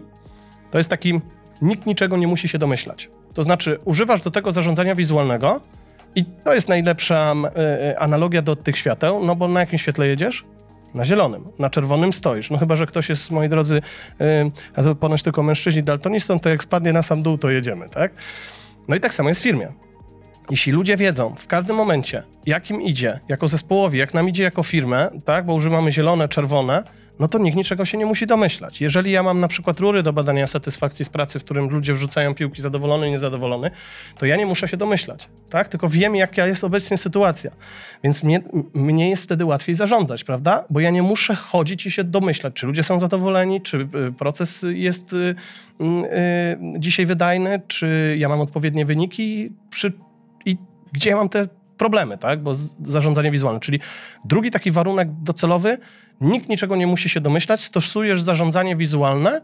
to 0.71 0.77
jest 0.77 0.89
taki, 0.89 1.21
nikt 1.61 1.85
niczego 1.85 2.17
nie 2.17 2.27
musi 2.27 2.47
się 2.47 2.57
domyślać. 2.57 3.09
To 3.33 3.43
znaczy, 3.43 3.79
używasz 3.85 4.21
do 4.21 4.31
tego 4.31 4.51
zarządzania 4.51 4.95
wizualnego 4.95 5.61
i 6.15 6.25
to 6.25 6.53
jest 6.53 6.69
najlepsza 6.69 7.33
y, 7.91 7.99
analogia 7.99 8.41
do 8.41 8.55
tych 8.55 8.77
świateł, 8.77 9.25
no 9.25 9.35
bo 9.35 9.47
na 9.47 9.59
jakim 9.59 9.79
świetle 9.79 10.07
jedziesz? 10.07 10.45
Na 10.93 11.05
zielonym, 11.05 11.45
na 11.59 11.69
czerwonym 11.69 12.13
stoisz. 12.13 12.51
No 12.51 12.57
chyba, 12.57 12.75
że 12.75 12.85
ktoś 12.85 13.09
jest, 13.09 13.31
moi 13.31 13.49
drodzy, 13.49 13.77
y, 13.77 14.51
a 14.75 14.83
to 14.83 14.95
ponoć 14.95 15.23
tylko 15.23 15.43
mężczyźni 15.43 15.83
daltonistą, 15.83 16.39
to 16.39 16.49
jak 16.49 16.63
spadnie 16.63 16.93
na 16.93 17.01
sam 17.01 17.23
dół, 17.23 17.37
to 17.37 17.49
jedziemy, 17.49 17.89
tak? 17.89 18.11
No 18.87 18.95
i 18.95 18.99
tak 18.99 19.13
samo 19.13 19.29
jest 19.29 19.41
w 19.41 19.43
firmie. 19.43 19.73
Jeśli 20.49 20.71
ludzie 20.71 20.97
wiedzą 20.97 21.35
w 21.37 21.47
każdym 21.47 21.75
momencie, 21.75 22.23
jakim 22.45 22.81
idzie, 22.81 23.19
jako 23.27 23.47
zespołowi, 23.47 23.97
jak 23.97 24.13
nam 24.13 24.29
idzie 24.29 24.43
jako 24.43 24.63
firmę, 24.63 25.09
tak, 25.25 25.45
bo 25.45 25.53
używamy 25.53 25.91
zielone, 25.91 26.29
czerwone, 26.29 26.83
no 27.19 27.27
to 27.27 27.37
nikt 27.37 27.57
niczego 27.57 27.85
się 27.85 27.97
nie 27.97 28.05
musi 28.05 28.27
domyślać. 28.27 28.81
Jeżeli 28.81 29.11
ja 29.11 29.23
mam 29.23 29.39
na 29.39 29.47
przykład 29.47 29.79
rury 29.79 30.03
do 30.03 30.13
badania 30.13 30.47
satysfakcji 30.47 31.05
z 31.05 31.09
pracy, 31.09 31.39
w 31.39 31.43
którym 31.43 31.69
ludzie 31.69 31.93
wrzucają 31.93 32.35
piłki 32.35 32.61
zadowolony 32.61 33.07
i 33.07 33.11
niezadowolony, 33.11 33.71
to 34.17 34.25
ja 34.25 34.35
nie 34.35 34.45
muszę 34.45 34.67
się 34.67 34.77
domyślać, 34.77 35.29
tak? 35.49 35.67
Tylko 35.67 35.89
wiem, 35.89 36.15
jaka 36.15 36.47
jest 36.47 36.63
obecnie 36.63 36.97
sytuacja. 36.97 37.51
Więc 38.03 38.23
mnie, 38.23 38.41
mnie 38.73 39.09
jest 39.09 39.23
wtedy 39.23 39.45
łatwiej 39.45 39.75
zarządzać, 39.75 40.23
prawda? 40.23 40.65
Bo 40.69 40.79
ja 40.79 40.89
nie 40.89 41.01
muszę 41.01 41.35
chodzić 41.35 41.85
i 41.85 41.91
się 41.91 42.03
domyślać, 42.03 42.53
czy 42.53 42.67
ludzie 42.67 42.83
są 42.83 42.99
zadowoleni, 42.99 43.61
czy 43.61 43.77
y, 43.77 44.13
proces 44.17 44.65
jest 44.69 45.13
y, 45.13 45.15
y, 45.17 45.35
dzisiaj 46.79 47.05
wydajny, 47.05 47.61
czy 47.67 48.15
ja 48.19 48.29
mam 48.29 48.41
odpowiednie 48.41 48.85
wyniki, 48.85 49.51
przy, 49.69 49.93
i 50.45 50.57
gdzie 50.91 51.09
ja 51.09 51.15
mam 51.15 51.29
te 51.29 51.47
problemy, 51.77 52.17
tak? 52.17 52.43
Bo 52.43 52.55
zarządzanie 52.83 53.31
wizualne, 53.31 53.59
czyli 53.59 53.79
drugi 54.25 54.51
taki 54.51 54.71
warunek 54.71 55.07
docelowy, 55.23 55.77
nikt 56.21 56.49
niczego 56.49 56.75
nie 56.75 56.87
musi 56.87 57.09
się 57.09 57.21
domyślać, 57.21 57.63
stosujesz 57.63 58.21
zarządzanie 58.21 58.75
wizualne, 58.75 59.41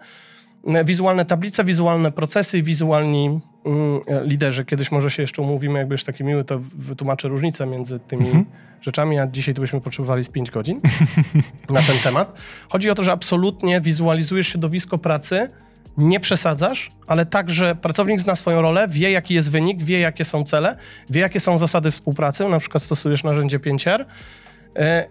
wizualne 0.86 1.26
tablice, 1.26 1.64
wizualne 1.64 2.12
procesy, 2.12 2.62
wizualni 2.62 3.40
mm, 3.66 4.02
liderzy. 4.26 4.66
Kiedyś 4.66 4.92
może 4.92 5.12
się 5.12 5.24
jeszcze 5.24 5.42
umówimy, 5.42 5.80
jakby 5.80 5.94
już 5.94 6.04
taki 6.04 6.24
miły, 6.24 6.44
to 6.44 6.60
wytłumaczę 6.76 7.28
różnicę 7.28 7.66
między 7.66 8.00
tymi 8.00 8.26
mhm. 8.26 8.46
rzeczami, 8.82 9.20
a 9.20 9.28
dzisiaj 9.28 9.54
to 9.54 9.62
byśmy 9.62 9.82
potrzebowali 9.82 10.24
z 10.24 10.30
5 10.30 10.52
godzin 10.52 10.82
na 11.70 11.82
ten 11.82 11.98
temat. 12.04 12.38
Chodzi 12.70 12.90
o 12.90 12.96
to, 12.96 13.04
że 13.04 13.12
absolutnie 13.12 13.82
wizualizujesz 13.82 14.48
środowisko 14.48 14.98
pracy, 14.98 15.48
nie 15.98 16.20
przesadzasz, 16.20 16.92
ale 17.08 17.26
także 17.26 17.76
pracownik 17.76 18.20
zna 18.22 18.36
swoją 18.36 18.62
rolę, 18.62 18.88
wie 18.88 19.12
jaki 19.12 19.34
jest 19.34 19.52
wynik, 19.52 19.84
wie 19.84 20.00
jakie 20.00 20.26
są 20.26 20.44
cele, 20.44 20.78
wie 21.10 21.22
jakie 21.22 21.40
są 21.40 21.58
zasady 21.58 21.92
współpracy, 21.92 22.48
na 22.48 22.60
przykład 22.60 22.84
stosujesz 22.84 23.24
narzędzie 23.24 23.60
5R 23.60 24.00
e, 24.02 24.06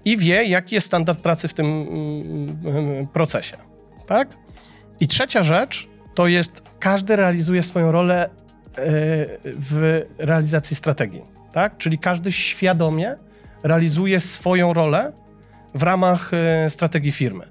i 0.04 0.16
wie 0.16 0.44
jaki 0.44 0.74
jest 0.74 0.86
standard 0.86 1.20
pracy 1.20 1.48
w 1.48 1.54
tym 1.54 1.66
mm, 1.66 2.56
mm, 2.76 3.06
procesie. 3.06 3.56
Tak? 4.06 4.28
I 5.00 5.06
trzecia 5.06 5.42
rzecz 5.42 5.88
to 6.14 6.26
jest 6.26 6.62
każdy 6.78 7.16
realizuje 7.16 7.62
swoją 7.62 7.92
rolę 7.92 8.24
e, 8.24 8.30
w 9.44 10.02
realizacji 10.18 10.76
strategii. 10.76 11.22
Tak? 11.52 11.76
Czyli 11.76 11.98
każdy 11.98 12.32
świadomie 12.32 13.16
realizuje 13.62 14.20
swoją 14.20 14.72
rolę 14.72 15.12
w 15.74 15.82
ramach 15.82 16.30
e, 16.34 16.70
strategii 16.70 17.12
firmy. 17.12 17.44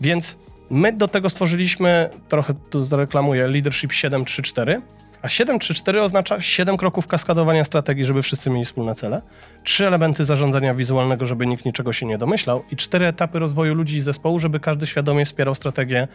Więc 0.00 0.38
My 0.70 0.92
do 0.92 1.08
tego 1.08 1.30
stworzyliśmy, 1.30 2.10
trochę 2.28 2.54
tu 2.70 2.84
zareklamuję, 2.84 3.48
Leadership 3.48 3.92
734, 3.92 4.82
a 5.22 5.28
734 5.28 6.02
oznacza 6.02 6.40
7 6.40 6.76
kroków 6.76 7.06
kaskadowania 7.06 7.64
strategii, 7.64 8.04
żeby 8.04 8.22
wszyscy 8.22 8.50
mieli 8.50 8.64
wspólne 8.64 8.94
cele, 8.94 9.22
3 9.64 9.86
elementy 9.86 10.24
zarządzania 10.24 10.74
wizualnego, 10.74 11.26
żeby 11.26 11.46
nikt 11.46 11.64
niczego 11.64 11.92
się 11.92 12.06
nie 12.06 12.18
domyślał 12.18 12.64
i 12.70 12.76
4 12.76 13.06
etapy 13.06 13.38
rozwoju 13.38 13.74
ludzi 13.74 13.96
i 13.96 14.00
zespołu, 14.00 14.38
żeby 14.38 14.60
każdy 14.60 14.86
świadomie 14.86 15.24
wspierał 15.24 15.54
strategię 15.54 16.08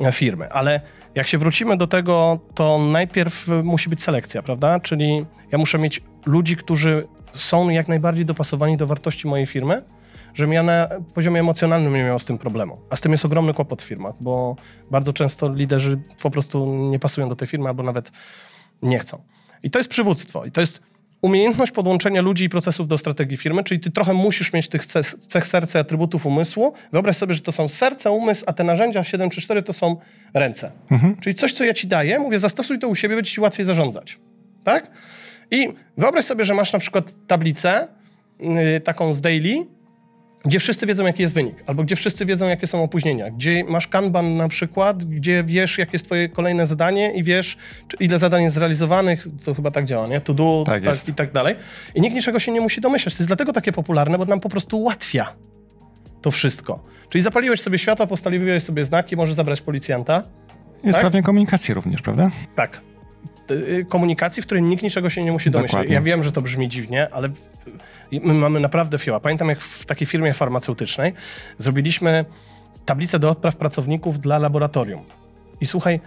e, 0.00 0.12
firmy. 0.12 0.52
Ale 0.52 0.80
jak 1.14 1.26
się 1.26 1.38
wrócimy 1.38 1.76
do 1.76 1.86
tego, 1.86 2.38
to 2.54 2.78
najpierw 2.78 3.48
musi 3.62 3.90
być 3.90 4.02
selekcja, 4.02 4.42
prawda? 4.42 4.80
Czyli 4.80 5.26
ja 5.52 5.58
muszę 5.58 5.78
mieć 5.78 6.00
ludzi, 6.26 6.56
którzy 6.56 7.02
są 7.32 7.68
jak 7.68 7.88
najbardziej 7.88 8.24
dopasowani 8.24 8.76
do 8.76 8.86
wartości 8.86 9.28
mojej 9.28 9.46
firmy, 9.46 9.82
żebym 10.34 10.52
ja 10.52 10.62
na 10.62 10.88
poziomie 11.14 11.40
emocjonalnym 11.40 11.94
nie 11.94 12.04
miał 12.04 12.18
z 12.18 12.24
tym 12.24 12.38
problemu. 12.38 12.80
A 12.90 12.96
z 12.96 13.00
tym 13.00 13.12
jest 13.12 13.24
ogromny 13.24 13.54
kłopot 13.54 13.82
w 13.82 13.84
firmach, 13.84 14.14
bo 14.20 14.56
bardzo 14.90 15.12
często 15.12 15.54
liderzy 15.54 15.98
po 16.22 16.30
prostu 16.30 16.66
nie 16.66 16.98
pasują 16.98 17.28
do 17.28 17.36
tej 17.36 17.48
firmy 17.48 17.68
albo 17.68 17.82
nawet 17.82 18.10
nie 18.82 18.98
chcą. 18.98 19.22
I 19.62 19.70
to 19.70 19.78
jest 19.78 19.90
przywództwo. 19.90 20.44
I 20.44 20.50
to 20.50 20.60
jest 20.60 20.82
umiejętność 21.24 21.72
podłączenia 21.72 22.22
ludzi 22.22 22.44
i 22.44 22.48
procesów 22.48 22.88
do 22.88 22.98
strategii 22.98 23.36
firmy, 23.36 23.64
czyli 23.64 23.80
ty 23.80 23.90
trochę 23.90 24.14
musisz 24.14 24.52
mieć 24.52 24.68
tych 24.68 24.86
cech 24.86 25.46
serca, 25.46 25.78
atrybutów 25.78 26.26
umysłu. 26.26 26.72
Wyobraź 26.92 27.16
sobie, 27.16 27.34
że 27.34 27.40
to 27.40 27.52
są 27.52 27.68
serce, 27.68 28.10
umysł, 28.10 28.44
a 28.46 28.52
te 28.52 28.64
narzędzia 28.64 29.04
7 29.04 29.30
czy 29.30 29.40
4 29.40 29.62
to 29.62 29.72
są 29.72 29.96
ręce. 30.34 30.72
Mhm. 30.90 31.16
Czyli 31.16 31.34
coś, 31.34 31.52
co 31.52 31.64
ja 31.64 31.74
ci 31.74 31.86
daję, 31.86 32.18
mówię, 32.18 32.38
zastosuj 32.38 32.78
to 32.78 32.88
u 32.88 32.94
siebie, 32.94 33.14
będzie 33.14 33.30
ci 33.30 33.40
łatwiej 33.40 33.66
zarządzać. 33.66 34.18
Tak? 34.64 34.90
I 35.50 35.68
wyobraź 35.98 36.24
sobie, 36.24 36.44
że 36.44 36.54
masz 36.54 36.72
na 36.72 36.78
przykład 36.78 37.14
tablicę 37.26 37.88
yy, 38.40 38.80
taką 38.80 39.14
z 39.14 39.20
daily, 39.20 39.66
gdzie 40.44 40.60
wszyscy 40.60 40.86
wiedzą, 40.86 41.06
jaki 41.06 41.22
jest 41.22 41.34
wynik, 41.34 41.54
albo 41.66 41.84
gdzie 41.84 41.96
wszyscy 41.96 42.26
wiedzą, 42.26 42.48
jakie 42.48 42.66
są 42.66 42.82
opóźnienia, 42.82 43.30
gdzie 43.30 43.64
masz 43.64 43.88
kanban 43.88 44.36
na 44.36 44.48
przykład, 44.48 45.04
gdzie 45.04 45.44
wiesz, 45.44 45.78
jakie 45.78 45.92
jest 45.92 46.04
twoje 46.04 46.28
kolejne 46.28 46.66
zadanie 46.66 47.12
i 47.12 47.22
wiesz, 47.22 47.56
ile 48.00 48.18
zadań 48.18 48.42
jest 48.42 48.54
zrealizowanych, 48.54 49.26
to 49.44 49.54
chyba 49.54 49.70
tak 49.70 49.84
działa, 49.84 50.06
nie? 50.06 50.20
To 50.20 50.34
do, 50.34 50.64
tak 50.66 50.84
tak, 50.84 51.08
i 51.08 51.14
tak 51.14 51.32
dalej. 51.32 51.56
I 51.94 52.00
nikt 52.00 52.16
niczego 52.16 52.38
się 52.38 52.52
nie 52.52 52.60
musi 52.60 52.80
domyślać. 52.80 53.14
To 53.14 53.20
jest 53.20 53.28
dlatego 53.28 53.52
takie 53.52 53.72
popularne, 53.72 54.18
bo 54.18 54.24
nam 54.24 54.40
po 54.40 54.48
prostu 54.48 54.78
ułatwia 54.78 55.32
to 56.22 56.30
wszystko. 56.30 56.84
Czyli 57.08 57.22
zapaliłeś 57.22 57.60
sobie 57.60 57.78
światła, 57.78 58.06
postawiłeś 58.06 58.62
sobie 58.62 58.84
znaki, 58.84 59.16
możesz 59.16 59.34
zabrać 59.34 59.60
policjanta. 59.60 60.22
Jest 60.84 60.96
tak? 60.96 61.06
pewnie 61.06 61.22
komunikacji 61.22 61.74
również, 61.74 62.02
prawda? 62.02 62.30
Tak. 62.56 62.80
Y, 63.50 63.86
komunikacji, 63.88 64.42
w 64.42 64.46
której 64.46 64.62
nikt 64.62 64.82
niczego 64.82 65.10
się 65.10 65.24
nie 65.24 65.32
musi 65.32 65.50
domyśleć. 65.50 65.72
Dokładnie. 65.72 65.94
Ja 65.94 66.00
wiem, 66.00 66.24
że 66.24 66.32
to 66.32 66.42
brzmi 66.42 66.68
dziwnie, 66.68 67.08
ale 67.12 67.28
my 68.12 68.34
mamy 68.34 68.60
naprawdę 68.60 68.98
fioła. 68.98 69.20
Pamiętam, 69.20 69.48
jak 69.48 69.60
w 69.60 69.86
takiej 69.86 70.06
firmie 70.06 70.32
farmaceutycznej 70.32 71.12
zrobiliśmy 71.58 72.24
tablicę 72.84 73.18
do 73.18 73.30
odpraw 73.30 73.56
pracowników 73.56 74.20
dla 74.20 74.38
laboratorium. 74.38 75.02
I 75.60 75.66
słuchaj, 75.66 76.00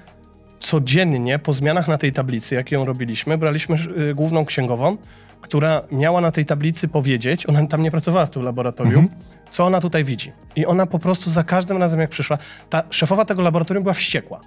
codziennie 0.60 1.40
po 1.40 1.54
zmianach 1.54 1.88
na 1.88 1.98
tej 1.98 2.14
tablicy, 2.14 2.56
jak 2.56 2.72
ją 2.72 2.86
robiliśmy, 2.86 3.38
braliśmy 3.38 3.78
y, 4.10 4.16
główną 4.16 4.46
księgową, 4.46 4.98
która 5.42 5.82
miała 5.92 6.22
na 6.22 6.32
tej 6.32 6.46
tablicy 6.46 6.88
powiedzieć, 6.88 7.50
ona 7.50 7.68
tam 7.68 7.84
nie 7.84 7.92
pracowała 7.92 8.26
w 8.26 8.30
tym 8.30 8.44
laboratorium, 8.44 9.04
mhm. 9.04 9.22
co 9.50 9.66
ona 9.66 9.82
tutaj 9.82 10.04
widzi. 10.04 10.32
I 10.56 10.66
ona 10.66 10.86
po 10.86 11.00
prostu 11.00 11.30
za 11.30 11.44
każdym 11.44 11.78
razem, 11.78 12.00
jak 12.00 12.10
przyszła, 12.10 12.38
ta 12.70 12.84
szefowa 12.90 13.26
tego 13.26 13.42
laboratorium 13.42 13.84
była 13.84 13.94
wściekła. 13.94 14.40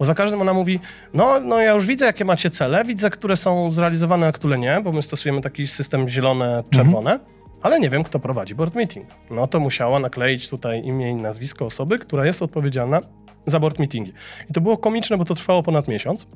Bo 0.00 0.06
za 0.06 0.14
każdym 0.14 0.40
ona 0.40 0.54
mówi, 0.54 0.80
no, 1.14 1.40
no 1.40 1.60
ja 1.60 1.72
już 1.72 1.86
widzę, 1.86 2.06
jakie 2.06 2.24
macie 2.24 2.50
cele, 2.50 2.84
widzę, 2.84 3.10
które 3.10 3.36
są 3.36 3.72
zrealizowane, 3.72 4.26
a 4.26 4.32
które 4.32 4.58
nie, 4.58 4.80
bo 4.84 4.92
my 4.92 5.02
stosujemy 5.02 5.40
taki 5.40 5.68
system 5.68 6.08
zielone-czerwone, 6.08 7.12
mhm. 7.12 7.30
ale 7.62 7.80
nie 7.80 7.90
wiem, 7.90 8.04
kto 8.04 8.18
prowadzi 8.18 8.54
board 8.54 8.74
meeting. 8.74 9.06
No 9.30 9.46
to 9.46 9.60
musiała 9.60 9.98
nakleić 9.98 10.50
tutaj 10.50 10.84
imię 10.84 11.10
i 11.10 11.14
nazwisko 11.14 11.64
osoby, 11.64 11.98
która 11.98 12.26
jest 12.26 12.42
odpowiedzialna 12.42 13.00
za 13.46 13.60
board 13.60 13.78
meetingi. 13.78 14.12
I 14.50 14.52
to 14.52 14.60
było 14.60 14.76
komiczne, 14.78 15.16
bo 15.16 15.24
to 15.24 15.34
trwało 15.34 15.62
ponad 15.62 15.88
miesiąc. 15.88 16.26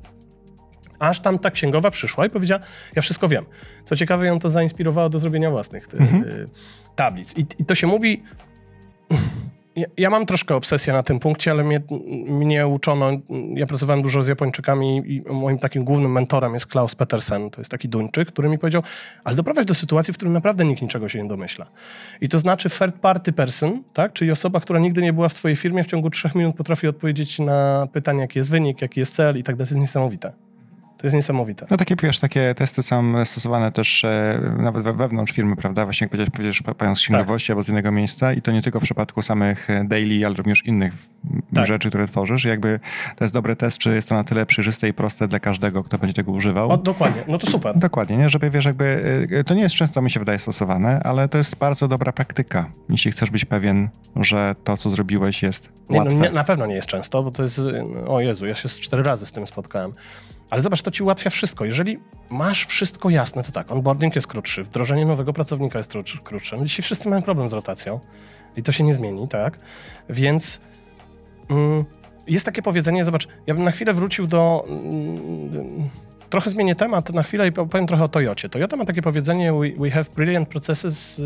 Aż 0.99 1.21
tam 1.21 1.39
ta 1.39 1.51
księgowa 1.51 1.91
przyszła 1.91 2.27
i 2.27 2.31
powiedziała, 2.31 2.61
ja 2.97 3.03
wszystko 3.03 3.29
wiem. 3.29 3.45
Co 3.85 3.97
ciekawe, 3.97 4.27
ją 4.27 4.39
to 4.39 4.51
zainspirowało 4.51 5.09
do 5.09 5.19
zrobienia 5.19 5.51
własnych 5.51 5.87
ty, 5.87 5.97
mhm. 5.97 6.25
y, 6.25 6.49
tablic. 6.97 7.37
I, 7.37 7.47
I 7.59 7.65
to 7.65 7.75
się 7.75 7.87
mówi 7.87 8.23
ja, 9.97 10.11
mam 10.11 10.27
troszkę 10.27 10.55
obsesję 10.57 10.93
na 10.93 11.03
tym 11.03 11.19
punkcie, 11.19 11.51
ale 11.51 11.65
mnie, 11.65 11.81
mnie 12.27 12.67
uczono, 12.67 13.11
ja 13.55 13.67
pracowałem 13.67 14.03
dużo 14.03 14.23
z 14.23 14.29
Japończykami 14.29 15.03
i 15.07 15.33
moim 15.33 15.59
takim 15.59 15.85
głównym 15.85 16.13
mentorem 16.13 16.55
jest 16.55 16.67
Klaus 16.67 16.95
Petersen, 16.95 17.51
to 17.51 17.61
jest 17.61 17.71
taki 17.71 17.89
Duńczyk, 17.89 18.29
który 18.29 18.49
mi 18.49 18.59
powiedział, 18.59 18.83
ale 19.25 19.37
doprowadź 19.37 19.67
do 19.67 19.75
sytuacji, 19.75 20.15
w 20.15 20.17
której 20.17 20.35
naprawdę 20.35 20.65
nikt 20.65 20.83
niczego 20.83 21.09
się 21.09 21.23
nie 21.23 21.29
domyśla. 21.29 21.67
I 22.21 22.29
to 22.29 22.39
znaczy 22.39 22.71
third 22.71 22.95
party 22.95 23.33
person, 23.33 23.83
tak? 23.93 24.13
czyli 24.13 24.31
osoba, 24.31 24.61
która 24.61 24.79
nigdy 24.79 25.03
nie 25.03 25.13
była 25.13 25.29
w 25.29 25.35
twojej 25.35 25.57
firmie, 25.57 25.85
w 25.85 25.87
ciągu 25.87 26.11
trzech 26.11 26.35
minut 26.35 26.57
potrafi 26.57 26.89
odpowiedzieć 26.89 27.39
na 27.39 27.89
pytanie, 27.93 28.21
jaki 28.21 28.39
jest 28.39 28.51
wynik, 28.51 28.83
jaki 28.83 29.01
jest 29.01 29.15
cel 29.15 29.39
i 29.39 29.43
tak 29.43 29.57
dalej. 29.57 29.69
To 29.69 29.75
jest 29.75 29.81
niesamowite. 29.81 30.44
To 31.05 31.07
jest 31.07 31.15
niesamowite. 31.15 31.67
No 31.71 31.77
takie, 31.77 31.97
wiesz, 32.03 32.19
takie 32.19 32.55
testy 32.55 32.83
są 32.83 33.25
stosowane 33.25 33.73
też 33.73 34.05
e, 34.05 34.41
nawet 34.59 34.83
wewnątrz 34.83 35.33
firmy, 35.33 35.57
prawda? 35.57 35.85
Właśnie 35.85 36.05
jak 36.05 36.11
powiedziałeś, 36.11 36.63
powiedziałeś 36.63 36.99
z 36.99 37.01
księgowości 37.01 37.47
tak. 37.47 37.55
albo 37.55 37.63
z 37.63 37.69
innego 37.69 37.93
miejsca 37.93 38.33
i 38.33 38.43
to 38.43 38.53
nie 38.53 38.63
tylko 38.63 38.81
w 38.81 38.83
przypadku 38.83 39.23
samych 39.23 39.71
e, 39.71 39.85
daily, 39.85 40.27
ale 40.27 40.35
również 40.35 40.67
innych 40.67 40.93
tak. 41.55 41.67
rzeczy, 41.67 41.89
które 41.89 42.07
tworzysz. 42.07 42.45
Jakby 42.45 42.81
to 43.17 43.25
jest 43.25 43.35
dobry 43.35 43.57
test, 43.57 43.79
czy 43.79 43.95
jest 43.95 44.09
to 44.09 44.15
na 44.15 44.25
tyle 44.25 44.47
przejrzyste 44.47 44.89
i 44.89 44.93
proste 44.93 45.29
dla 45.29 45.41
każdego, 45.41 45.83
kto 45.83 45.99
będzie 45.99 46.15
tego 46.15 46.33
używał. 46.33 46.71
O, 46.71 46.77
dokładnie, 46.77 47.25
no 47.29 47.39
to 47.39 47.51
super. 47.51 47.79
Dokładnie, 47.79 48.17
nie? 48.17 48.31
Żeby, 48.31 48.51
wiesz, 48.51 48.65
jakby, 48.65 49.05
e, 49.31 49.45
to 49.45 49.55
nie 49.55 49.63
jest 49.63 49.75
często, 49.75 50.03
mi 50.03 50.11
się 50.11 50.21
wydaje, 50.21 50.39
stosowane, 50.39 51.01
ale 51.03 51.29
to 51.29 51.39
jest 51.39 51.57
bardzo 51.57 51.89
dobra 51.89 52.13
praktyka, 52.13 52.71
jeśli 52.89 53.13
chcesz 53.13 53.31
być 53.31 53.45
pewien, 53.45 53.89
że 54.17 54.55
to, 54.65 54.77
co 54.77 54.91
zrobiłeś 54.91 55.43
jest 55.43 55.69
nie, 55.91 55.97
no, 55.99 56.05
łatwe. 56.05 56.19
No, 56.19 56.25
nie, 56.25 56.31
na 56.31 56.45
pewno 56.45 56.67
nie 56.67 56.75
jest 56.75 56.89
często, 56.89 57.23
bo 57.23 57.31
to 57.31 57.43
jest, 57.43 57.61
o 58.07 58.21
Jezu, 58.21 58.47
ja 58.47 58.55
się 58.55 58.69
cztery 58.69 59.03
razy 59.03 59.27
z 59.27 59.33
tym 59.33 59.47
spotkałem. 59.47 59.93
Ale 60.51 60.63
zobacz, 60.63 60.83
to 60.83 60.91
ci 60.91 61.03
ułatwia 61.03 61.31
wszystko. 61.31 61.65
Jeżeli 61.65 61.99
masz 62.31 62.67
wszystko 62.67 63.11
jasne, 63.11 63.43
to 63.43 63.53
tak, 63.53 63.73
onboarding 63.73 64.15
jest 64.15 64.27
krótszy, 64.27 64.63
wdrożenie 64.63 65.07
nowego 65.07 65.33
pracownika 65.33 65.79
jest 65.79 65.93
krótsze. 66.25 66.57
Dzisiaj 66.65 66.83
wszyscy 66.83 67.09
mają 67.09 67.23
problem 67.23 67.49
z 67.49 67.53
rotacją 67.53 68.01
i 68.57 68.63
to 68.63 68.73
się 68.73 68.85
nie 68.85 68.95
zmieni, 68.95 69.29
tak? 69.29 69.59
Więc 70.09 70.61
mm, 71.51 71.85
jest 72.27 72.47
takie 72.47 72.63
powiedzenie, 72.63 73.05
zobacz, 73.05 73.29
ja 73.47 73.55
bym 73.55 73.65
na 73.65 73.71
chwilę 73.71 73.95
wrócił 73.95 74.27
do... 74.27 74.65
Mm, 74.69 75.89
trochę 76.31 76.51
zmienię 76.51 76.75
temat 76.75 77.13
na 77.13 77.23
chwilę 77.23 77.49
i 77.49 77.53
powiem 77.53 77.87
trochę 77.87 78.05
o 78.05 78.09
Toyocie. 78.09 78.49
Toyota 78.49 78.77
ma 78.77 78.85
takie 78.85 79.03
powiedzenie 79.03 79.53
we, 79.53 79.71
we 79.79 79.91
have 79.91 80.05
brilliant 80.17 80.49
processes 80.49 81.23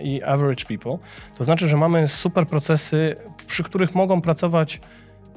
i 0.00 0.22
average 0.22 0.64
people. 0.64 0.98
To 1.34 1.44
znaczy, 1.44 1.68
że 1.68 1.76
mamy 1.76 2.08
super 2.08 2.46
procesy, 2.46 3.16
przy 3.46 3.62
których 3.62 3.94
mogą 3.94 4.20
pracować 4.20 4.80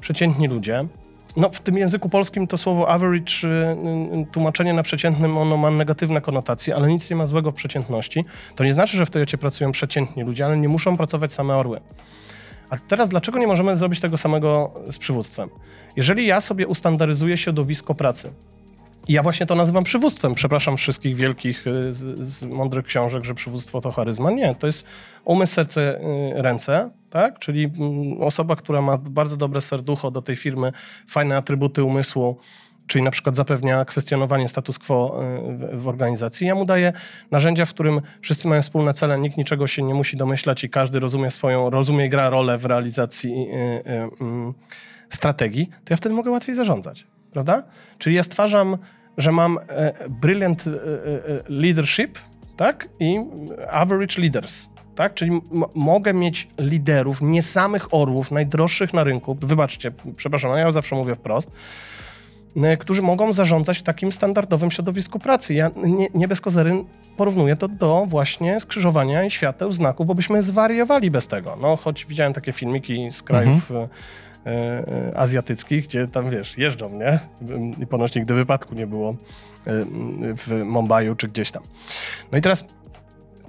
przeciętni 0.00 0.48
ludzie, 0.48 0.86
no, 1.36 1.50
w 1.50 1.60
tym 1.60 1.78
języku 1.78 2.08
polskim 2.08 2.46
to 2.46 2.58
słowo 2.58 2.88
average, 2.88 3.32
y, 3.44 3.48
y, 4.22 4.26
tłumaczenie 4.32 4.72
na 4.72 4.82
przeciętnym, 4.82 5.38
ono 5.38 5.56
ma 5.56 5.70
negatywne 5.70 6.20
konotacje, 6.20 6.76
ale 6.76 6.88
nic 6.88 7.10
nie 7.10 7.16
ma 7.16 7.26
złego 7.26 7.50
w 7.50 7.54
przeciętności. 7.54 8.24
To 8.54 8.64
nie 8.64 8.72
znaczy, 8.72 8.96
że 8.96 9.06
w 9.06 9.10
Toyocie 9.10 9.38
pracują 9.38 9.72
przeciętni 9.72 10.22
ludzie, 10.22 10.44
ale 10.44 10.56
nie 10.56 10.68
muszą 10.68 10.96
pracować 10.96 11.32
same 11.32 11.56
orły. 11.56 11.80
A 12.70 12.76
teraz 12.76 13.08
dlaczego 13.08 13.38
nie 13.38 13.46
możemy 13.46 13.76
zrobić 13.76 14.00
tego 14.00 14.16
samego 14.16 14.74
z 14.90 14.98
przywództwem? 14.98 15.48
Jeżeli 15.96 16.26
ja 16.26 16.40
sobie 16.40 16.66
ustandaryzuję 16.66 17.36
środowisko 17.36 17.94
pracy, 17.94 18.32
ja 19.08 19.22
właśnie 19.22 19.46
to 19.46 19.54
nazywam 19.54 19.84
przywództwem. 19.84 20.34
Przepraszam 20.34 20.76
wszystkich 20.76 21.14
wielkich 21.14 21.66
y, 21.66 21.92
z, 21.92 22.18
z, 22.28 22.44
mądrych 22.44 22.84
książek, 22.84 23.24
że 23.24 23.34
przywództwo 23.34 23.80
to 23.80 23.90
charyzma. 23.90 24.30
Nie, 24.30 24.54
to 24.54 24.66
jest 24.66 24.86
umysł, 25.24 25.54
serce, 25.54 26.00
y, 26.00 26.42
ręce, 26.42 26.90
tak? 27.10 27.38
Czyli 27.38 27.64
mm, 27.64 28.22
osoba, 28.22 28.56
która 28.56 28.82
ma 28.82 28.98
bardzo 28.98 29.36
dobre 29.36 29.60
serducho 29.60 30.10
do 30.10 30.22
tej 30.22 30.36
firmy, 30.36 30.72
fajne 31.08 31.36
atrybuty 31.36 31.84
umysłu, 31.84 32.38
czyli 32.86 33.04
na 33.04 33.10
przykład 33.10 33.36
zapewnia 33.36 33.84
kwestionowanie 33.84 34.48
status 34.48 34.78
quo 34.78 35.22
y, 35.72 35.76
w, 35.76 35.88
organizacji. 35.88 36.46
Ja 36.46 36.54
mu 36.54 36.64
daję 36.64 36.92
narzędzia, 37.30 37.64
w 37.64 37.70
którym 37.70 38.00
wszyscy 38.20 38.48
mają 38.48 38.62
wspólne 38.62 38.94
cele, 38.94 39.18
nikt 39.18 39.36
niczego 39.36 39.66
się 39.66 39.82
nie 39.82 39.94
musi 39.94 40.16
domyślać 40.16 40.64
i 40.64 40.70
każdy 40.70 41.00
rozumie 41.00 41.30
swoją, 41.30 41.70
rozumie 41.70 42.08
gra 42.08 42.30
rolę 42.30 42.58
w 42.58 42.64
realizacji 42.64 43.48
mm, 44.20 44.54
strategii, 45.08 45.66
to 45.66 45.92
ja 45.92 45.96
wtedy 45.96 46.14
mogę 46.14 46.30
łatwiej 46.30 46.54
zarządzać, 46.54 47.06
prawda? 47.32 47.62
Czyli 47.98 48.16
ja 48.16 48.22
stwarzam 48.22 48.78
że 49.16 49.32
mam 49.32 49.58
e, 49.68 50.08
brilliant 50.08 50.66
e, 50.66 50.70
e, 50.70 50.74
leadership, 51.48 52.18
tak? 52.56 52.88
I 53.00 53.20
average 53.70 54.20
leaders. 54.20 54.68
Tak? 54.94 55.14
Czyli 55.14 55.40
mogę 55.74 56.14
mieć 56.14 56.48
liderów, 56.58 57.22
nie 57.22 57.42
samych 57.42 57.94
orłów, 57.94 58.30
najdroższych 58.30 58.94
na 58.94 59.04
rynku. 59.04 59.36
Wybaczcie, 59.40 59.92
przepraszam, 60.16 60.58
ja 60.58 60.72
zawsze 60.72 60.96
mówię 60.96 61.14
wprost 61.14 61.50
którzy 62.78 63.02
mogą 63.02 63.32
zarządzać 63.32 63.78
w 63.78 63.82
takim 63.82 64.12
standardowym 64.12 64.70
środowisku 64.70 65.18
pracy. 65.18 65.54
Ja 65.54 65.70
nie, 65.76 66.08
nie 66.14 66.28
bez 66.28 66.40
kozery 66.40 66.84
porównuję 67.16 67.56
to 67.56 67.68
do 67.68 68.06
właśnie 68.06 68.60
skrzyżowania 68.60 69.24
i 69.24 69.30
świateł, 69.30 69.72
znaków, 69.72 70.06
bo 70.06 70.14
byśmy 70.14 70.42
zwariowali 70.42 71.10
bez 71.10 71.26
tego. 71.26 71.56
No, 71.60 71.76
choć 71.76 72.06
widziałem 72.06 72.32
takie 72.32 72.52
filmiki 72.52 73.08
z 73.10 73.22
krajów 73.22 73.70
mhm. 73.70 73.88
E, 74.46 74.48
e, 74.48 75.18
azjatyckich, 75.18 75.84
gdzie 75.84 76.08
tam, 76.08 76.30
wiesz, 76.30 76.58
jeżdżą, 76.58 76.90
nie? 76.90 77.18
I 77.82 77.86
ponoć 77.86 78.14
nigdy 78.14 78.34
wypadku 78.34 78.74
nie 78.74 78.86
było 78.86 79.10
e, 79.10 79.14
w 80.36 80.62
Mumbaiu 80.64 81.14
czy 81.14 81.28
gdzieś 81.28 81.50
tam. 81.50 81.62
No 82.32 82.38
i 82.38 82.40
teraz 82.40 82.64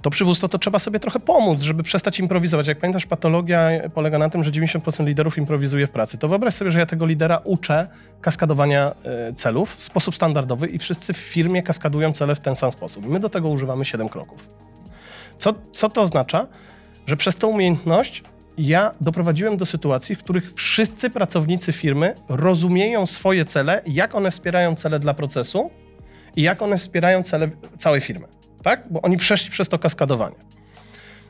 to 0.02 0.10
przywództwo 0.10 0.48
to 0.48 0.58
trzeba 0.58 0.78
sobie 0.78 1.00
trochę 1.00 1.20
pomóc, 1.20 1.62
żeby 1.62 1.82
przestać 1.82 2.20
improwizować. 2.20 2.68
Jak 2.68 2.78
pamiętasz, 2.78 3.06
patologia 3.06 3.70
polega 3.94 4.18
na 4.18 4.30
tym, 4.30 4.44
że 4.44 4.50
90% 4.50 5.06
liderów 5.06 5.38
improwizuje 5.38 5.86
w 5.86 5.90
pracy. 5.90 6.18
To 6.18 6.28
wyobraź 6.28 6.54
sobie, 6.54 6.70
że 6.70 6.78
ja 6.78 6.86
tego 6.86 7.06
lidera 7.06 7.40
uczę 7.44 7.88
kaskadowania 8.20 8.94
celów 9.34 9.76
w 9.76 9.82
sposób 9.82 10.16
standardowy 10.16 10.66
i 10.66 10.78
wszyscy 10.78 11.12
w 11.12 11.16
firmie 11.16 11.62
kaskadują 11.62 12.12
cele 12.12 12.34
w 12.34 12.40
ten 12.40 12.56
sam 12.56 12.72
sposób. 12.72 13.06
My 13.06 13.20
do 13.20 13.28
tego 13.28 13.48
używamy 13.48 13.84
7 13.84 14.08
kroków. 14.08 14.48
Co, 15.38 15.54
co 15.72 15.88
to 15.88 16.02
oznacza? 16.02 16.46
Że 17.06 17.16
przez 17.16 17.36
tą 17.36 17.48
umiejętność 17.48 18.22
ja 18.58 18.92
doprowadziłem 19.00 19.56
do 19.56 19.66
sytuacji, 19.66 20.16
w 20.16 20.22
których 20.22 20.54
wszyscy 20.54 21.10
pracownicy 21.10 21.72
firmy 21.72 22.14
rozumieją 22.28 23.06
swoje 23.06 23.44
cele, 23.44 23.82
jak 23.86 24.14
one 24.14 24.30
wspierają 24.30 24.74
cele 24.74 24.98
dla 24.98 25.14
procesu 25.14 25.70
i 26.36 26.42
jak 26.42 26.62
one 26.62 26.78
wspierają 26.78 27.22
cele 27.22 27.50
całej 27.78 28.00
firmy. 28.00 28.26
Tak? 28.62 28.84
Bo 28.90 29.02
oni 29.02 29.16
przeszli 29.16 29.50
przez 29.50 29.68
to 29.68 29.78
kaskadowanie. 29.78 30.36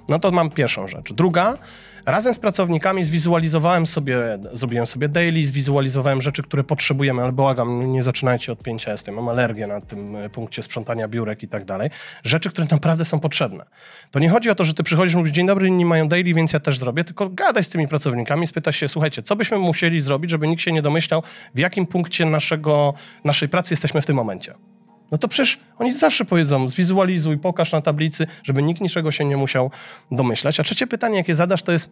No 0.09 0.19
to 0.19 0.31
mam 0.31 0.51
pierwszą 0.51 0.87
rzecz. 0.87 1.13
Druga, 1.13 1.59
razem 2.07 2.35
z 2.35 2.39
pracownikami 2.39 3.05
zwizualizowałem 3.05 3.87
sobie, 3.87 4.39
zrobiłem 4.53 4.87
sobie 4.87 5.09
daily, 5.09 5.47
zwizualizowałem 5.47 6.23
rzeczy, 6.23 6.43
które 6.43 6.65
potrzebujemy, 6.65 7.23
ale 7.23 7.33
błagam, 7.33 7.93
nie 7.93 8.03
zaczynajcie 8.03 8.53
od 8.53 8.63
5S, 8.63 9.13
mam 9.13 9.29
alergię 9.29 9.67
na 9.67 9.81
tym 9.81 10.17
e, 10.17 10.31
punkcie 10.31 10.63
sprzątania 10.63 11.09
biurek 11.09 11.43
i 11.43 11.49
tak 11.49 11.65
dalej. 11.65 11.91
Rzeczy, 12.25 12.51
które 12.51 12.67
naprawdę 12.71 13.05
są 13.05 13.21
potrzebne. 13.21 13.65
To 14.11 14.19
nie 14.19 14.29
chodzi 14.29 14.51
o 14.51 14.55
to, 14.55 14.65
że 14.65 14.75
ty 14.75 14.83
przychodzisz 14.83 15.15
mówisz, 15.15 15.33
dzień 15.33 15.47
dobry, 15.47 15.69
inni 15.69 15.85
mają 15.85 16.09
daily, 16.09 16.35
więc 16.35 16.53
ja 16.53 16.61
też 16.61 16.79
zrobię, 16.79 17.05
tylko 17.05 17.29
gadaj 17.29 17.63
z 17.63 17.69
tymi 17.69 17.89
pracownikami, 17.89 18.47
spytaj 18.47 18.73
się, 18.73 18.89
słuchajcie, 18.89 19.23
co 19.23 19.37
byśmy 19.37 19.59
musieli 19.59 20.01
zrobić, 20.01 20.31
żeby 20.31 20.49
nikt 20.49 20.63
się 20.63 20.73
nie 20.73 20.83
domyślał, 20.83 21.23
w 21.55 21.59
jakim 21.59 21.87
punkcie 21.87 22.27
naszego, 22.27 22.95
naszej 23.25 23.49
pracy 23.49 23.73
jesteśmy 23.73 24.01
w 24.01 24.07
tym 24.07 24.17
momencie. 24.17 24.55
No 25.13 25.19
to 25.19 25.29
przecież 25.29 25.61
oni 25.79 25.95
zawsze 25.95 26.25
powiedzą, 26.25 26.69
zwizualizuj, 26.69 27.39
pokaż 27.39 27.73
na 27.73 27.81
tablicy, 27.81 28.27
żeby 28.43 28.63
nikt 28.63 28.81
niczego 28.81 29.11
się 29.11 29.25
nie 29.25 29.37
musiał 29.37 29.71
domyślać. 30.11 30.61
A 30.61 30.63
trzecie 30.63 30.87
pytanie, 30.87 31.17
jakie 31.17 31.35
zadasz, 31.35 31.63
to 31.63 31.73
jest, 31.73 31.91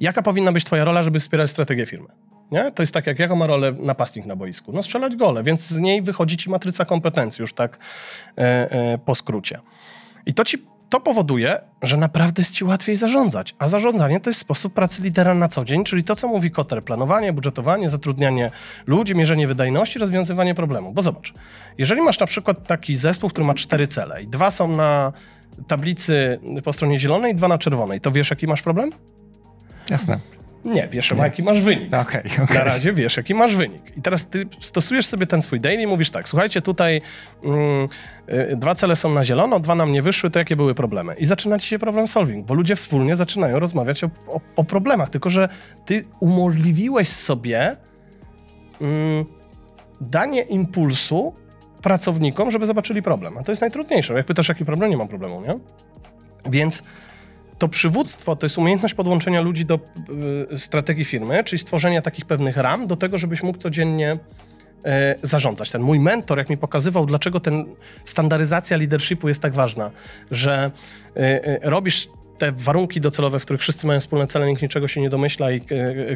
jaka 0.00 0.22
powinna 0.22 0.52
być 0.52 0.64
twoja 0.64 0.84
rola, 0.84 1.02
żeby 1.02 1.20
wspierać 1.20 1.50
strategię 1.50 1.86
firmy? 1.86 2.08
Nie? 2.50 2.72
To 2.72 2.82
jest 2.82 2.94
tak, 2.94 3.06
jak 3.06 3.18
jaką 3.18 3.36
ma 3.36 3.46
rolę 3.46 3.72
napastnik 3.72 4.26
na 4.26 4.36
boisku? 4.36 4.72
No 4.72 4.82
strzelać 4.82 5.16
gole, 5.16 5.42
więc 5.42 5.66
z 5.66 5.78
niej 5.78 6.02
wychodzi 6.02 6.36
ci 6.36 6.50
matryca 6.50 6.84
kompetencji, 6.84 7.42
już 7.42 7.52
tak 7.52 7.78
e, 8.38 8.70
e, 8.70 8.98
po 8.98 9.14
skrócie. 9.14 9.60
I 10.26 10.34
to 10.34 10.44
ci 10.44 10.66
to 10.88 11.00
powoduje, 11.00 11.60
że 11.82 11.96
naprawdę 11.96 12.40
jest 12.40 12.54
ci 12.54 12.64
łatwiej 12.64 12.96
zarządzać. 12.96 13.54
A 13.58 13.68
zarządzanie 13.68 14.20
to 14.20 14.30
jest 14.30 14.40
sposób 14.40 14.74
pracy 14.74 15.02
lidera 15.02 15.34
na 15.34 15.48
co 15.48 15.64
dzień, 15.64 15.84
czyli 15.84 16.04
to, 16.04 16.16
co 16.16 16.28
mówi 16.28 16.50
Kotter, 16.50 16.84
planowanie, 16.84 17.32
budżetowanie, 17.32 17.88
zatrudnianie 17.88 18.50
ludzi, 18.86 19.14
mierzenie 19.14 19.46
wydajności, 19.46 19.98
rozwiązywanie 19.98 20.54
problemu. 20.54 20.92
Bo 20.92 21.02
zobacz, 21.02 21.32
jeżeli 21.78 22.02
masz 22.02 22.20
na 22.20 22.26
przykład 22.26 22.66
taki 22.66 22.96
zespół, 22.96 23.30
który 23.30 23.46
ma 23.46 23.54
cztery 23.54 23.86
cele 23.86 24.22
i 24.22 24.26
dwa 24.28 24.50
są 24.50 24.68
na 24.68 25.12
tablicy 25.66 26.40
po 26.64 26.72
stronie 26.72 26.98
zielonej, 26.98 27.34
dwa 27.34 27.48
na 27.48 27.58
czerwonej, 27.58 28.00
to 28.00 28.10
wiesz, 28.10 28.30
jaki 28.30 28.46
masz 28.46 28.62
problem? 28.62 28.90
Jasne. 29.90 30.18
Nie, 30.64 30.88
wiesz, 30.88 31.12
nie. 31.12 31.18
jaki 31.18 31.42
masz 31.42 31.60
wynik. 31.60 31.94
Okay, 31.94 32.22
okay. 32.44 32.58
Na 32.58 32.64
razie 32.64 32.92
wiesz, 32.92 33.16
jaki 33.16 33.34
masz 33.34 33.56
wynik. 33.56 33.96
I 33.96 34.02
teraz 34.02 34.26
ty 34.26 34.44
stosujesz 34.60 35.06
sobie 35.06 35.26
ten 35.26 35.42
swój 35.42 35.60
daily 35.60 35.82
i 35.82 35.86
mówisz 35.86 36.10
tak, 36.10 36.28
słuchajcie, 36.28 36.62
tutaj 36.62 37.00
mm, 37.44 37.88
y, 38.52 38.56
dwa 38.56 38.74
cele 38.74 38.96
są 38.96 39.14
na 39.14 39.24
zielono, 39.24 39.60
dwa 39.60 39.74
nam 39.74 39.92
nie 39.92 40.02
wyszły, 40.02 40.30
to 40.30 40.38
jakie 40.38 40.56
były 40.56 40.74
problemy? 40.74 41.14
I 41.14 41.26
zaczyna 41.26 41.58
ci 41.58 41.68
się 41.68 41.78
problem 41.78 42.08
solving, 42.08 42.46
bo 42.46 42.54
ludzie 42.54 42.76
wspólnie 42.76 43.16
zaczynają 43.16 43.58
rozmawiać 43.58 44.04
o, 44.04 44.10
o, 44.28 44.40
o 44.56 44.64
problemach, 44.64 45.10
tylko 45.10 45.30
że 45.30 45.48
ty 45.84 46.04
umożliwiłeś 46.20 47.08
sobie 47.08 47.76
mm, 48.80 49.24
danie 50.00 50.42
impulsu 50.42 51.34
pracownikom, 51.82 52.50
żeby 52.50 52.66
zobaczyli 52.66 53.02
problem. 53.02 53.38
A 53.38 53.42
to 53.42 53.52
jest 53.52 53.60
najtrudniejsze. 53.60 54.14
Jak 54.14 54.26
pytasz, 54.26 54.48
jaki 54.48 54.64
problem, 54.64 54.90
nie 54.90 54.96
mam 54.96 55.08
problemu, 55.08 55.40
nie? 55.40 55.58
Więc 56.50 56.82
to 57.58 57.68
przywództwo 57.68 58.36
to 58.36 58.46
jest 58.46 58.58
umiejętność 58.58 58.94
podłączenia 58.94 59.40
ludzi 59.40 59.64
do 59.64 59.78
y, 60.52 60.58
strategii 60.58 61.04
firmy, 61.04 61.44
czyli 61.44 61.58
stworzenia 61.58 62.02
takich 62.02 62.24
pewnych 62.24 62.56
ram 62.56 62.86
do 62.86 62.96
tego, 62.96 63.18
żebyś 63.18 63.42
mógł 63.42 63.58
codziennie 63.58 64.12
y, 64.12 64.18
zarządzać. 65.22 65.70
Ten 65.70 65.82
mój 65.82 66.00
mentor, 66.00 66.38
jak 66.38 66.50
mi 66.50 66.56
pokazywał, 66.56 67.06
dlaczego 67.06 67.40
ten 67.40 67.64
standaryzacja 68.04 68.76
leadershipu 68.76 69.28
jest 69.28 69.42
tak 69.42 69.54
ważna, 69.54 69.90
że 70.30 70.70
y, 71.16 71.58
robisz 71.62 72.08
te 72.38 72.52
warunki 72.52 73.00
docelowe, 73.00 73.40
w 73.40 73.44
których 73.44 73.60
wszyscy 73.60 73.86
mają 73.86 74.00
wspólne 74.00 74.26
cele, 74.26 74.46
nikt 74.46 74.62
niczego 74.62 74.88
się 74.88 75.00
nie 75.00 75.10
domyśla 75.10 75.50
i 75.50 75.60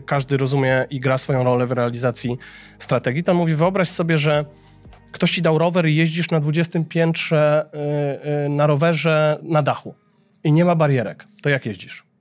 każdy 0.07 0.37
rozumie 0.37 0.87
i 0.91 1.01
gra 1.01 1.19
swoją 1.19 1.45
rolę 1.45 1.67
w 1.67 1.73
realizacji 1.73 2.39
strategii, 2.79 3.25
to 3.25 3.33
on 3.33 3.39
mówi, 3.39 3.55
wyobraź 3.55 3.89
sobie, 3.89 4.19
że 4.19 4.45
ktoś 5.13 5.31
ci 5.31 5.43
dał 5.43 5.59
rower 5.59 5.87
i 5.87 5.97
jeździsz 5.97 6.31
na 6.31 6.41
20 6.41 6.81
piętrze 6.89 7.71
na 8.49 8.67
rowerze 8.67 9.39
na 9.43 9.63
dachu 9.63 9.95
i 10.45 10.53
nie 10.53 10.65
ma 10.65 10.75
barierek, 10.75 11.27
to 11.43 11.49
jak 11.49 11.67
jeździsz? 11.67 12.13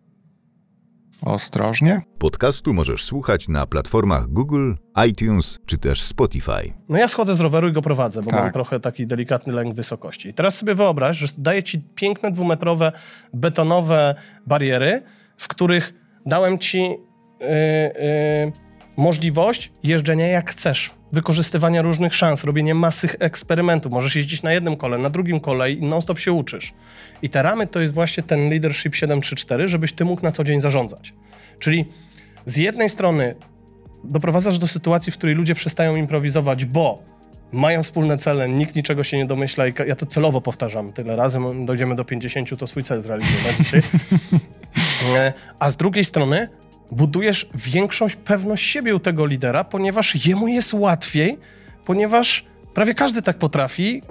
Ostrożnie. 1.26 2.02
Podcastu 2.20 2.74
możesz 2.74 3.04
słuchać 3.04 3.48
na 3.48 3.66
platformach 3.66 4.28
Google, 4.28 4.74
iTunes 5.10 5.60
czy 5.66 5.78
też 5.78 6.02
Spotify. 6.02 6.74
No 6.90 6.98
ja 6.98 7.08
schodzę 7.08 7.36
z 7.36 7.40
roweru 7.40 7.68
i 7.68 7.72
go 7.72 7.82
prowadzę, 7.82 8.22
bo 8.22 8.32
tak. 8.32 8.44
mam 8.44 8.52
trochę 8.52 8.80
taki 8.80 9.08
delikatny 9.08 9.54
lęk 9.54 9.76
wysokości. 9.76 10.30
I 10.30 10.34
teraz 10.34 10.58
sobie 10.58 10.76
wyobraź, 10.76 11.18
że 11.18 11.28
daję 11.38 11.64
ci 11.64 11.80
piękne 11.96 12.32
dwumetrowe 12.32 12.92
betonowe 13.34 14.16
bariery, 14.48 15.02
w 15.38 15.48
których 15.48 15.94
dałem 16.26 16.60
ci 16.60 16.80
yy, 16.80 16.98
yy, 17.40 18.52
możliwość 19.02 19.72
jeżdżenia 19.84 20.28
jak 20.28 20.52
chcesz 20.52 20.92
wykorzystywania 21.12 21.82
różnych 21.82 22.16
szans, 22.16 22.44
robienie 22.44 22.76
masy 22.76 23.10
eksperymentów. 23.20 23.92
Możesz 23.92 24.16
jeździć 24.16 24.44
na 24.44 24.54
jednym 24.54 24.78
kole, 24.78 24.98
na 24.98 25.10
drugim 25.10 25.40
kole 25.40 25.72
i 25.72 25.82
non-stop 25.82 26.20
się 26.20 26.32
uczysz. 26.32 26.74
I 27.22 27.30
te 27.30 27.44
ramy 27.44 27.68
to 27.68 27.80
jest 27.80 27.94
właśnie 27.94 28.24
ten 28.24 28.50
leadership 28.50 28.96
734, 28.96 29.68
żebyś 29.68 29.94
ty 29.94 30.06
mógł 30.06 30.24
na 30.24 30.32
co 30.32 30.44
dzień 30.44 30.62
zarządzać. 30.62 31.14
Czyli 31.60 31.86
z 32.46 32.58
jednej 32.58 32.90
strony 32.90 33.36
doprowadzasz 34.04 34.58
do 34.58 34.68
sytuacji, 34.68 35.12
w 35.12 35.18
której 35.18 35.36
ludzie 35.36 35.56
przestają 35.56 35.96
improwizować, 35.96 36.66
bo 36.66 37.04
mają 37.52 37.84
wspólne 37.84 38.18
cele, 38.18 38.50
nikt 38.50 38.76
niczego 38.76 39.04
się 39.04 39.18
nie 39.18 39.26
domyśla 39.26 39.68
i 39.68 39.74
ja 39.88 39.96
to 39.96 40.06
celowo 40.06 40.42
powtarzam 40.42 40.94
tyle 40.94 41.16
razy, 41.16 41.40
dojdziemy 41.66 41.96
do 41.96 42.06
50, 42.06 42.60
to 42.60 42.68
swój 42.68 42.84
cel 42.84 43.02
zrealizujemy 43.02 43.50
dzisiaj. 43.58 43.82
E, 45.16 45.34
a 45.60 45.70
z 45.70 45.76
drugiej 45.76 46.06
strony 46.06 46.50
budujesz 46.92 47.50
większą 47.56 48.08
pewność 48.26 48.66
siebie 48.66 48.96
u 48.96 49.00
tego 49.00 49.26
lidera, 49.26 49.64
ponieważ 49.64 50.26
jemu 50.26 50.48
jest 50.48 50.74
łatwiej, 50.74 51.38
ponieważ 51.86 52.46
prawie 52.74 52.94
każdy 52.94 53.22
tak 53.22 53.38
potrafi, 53.38 54.02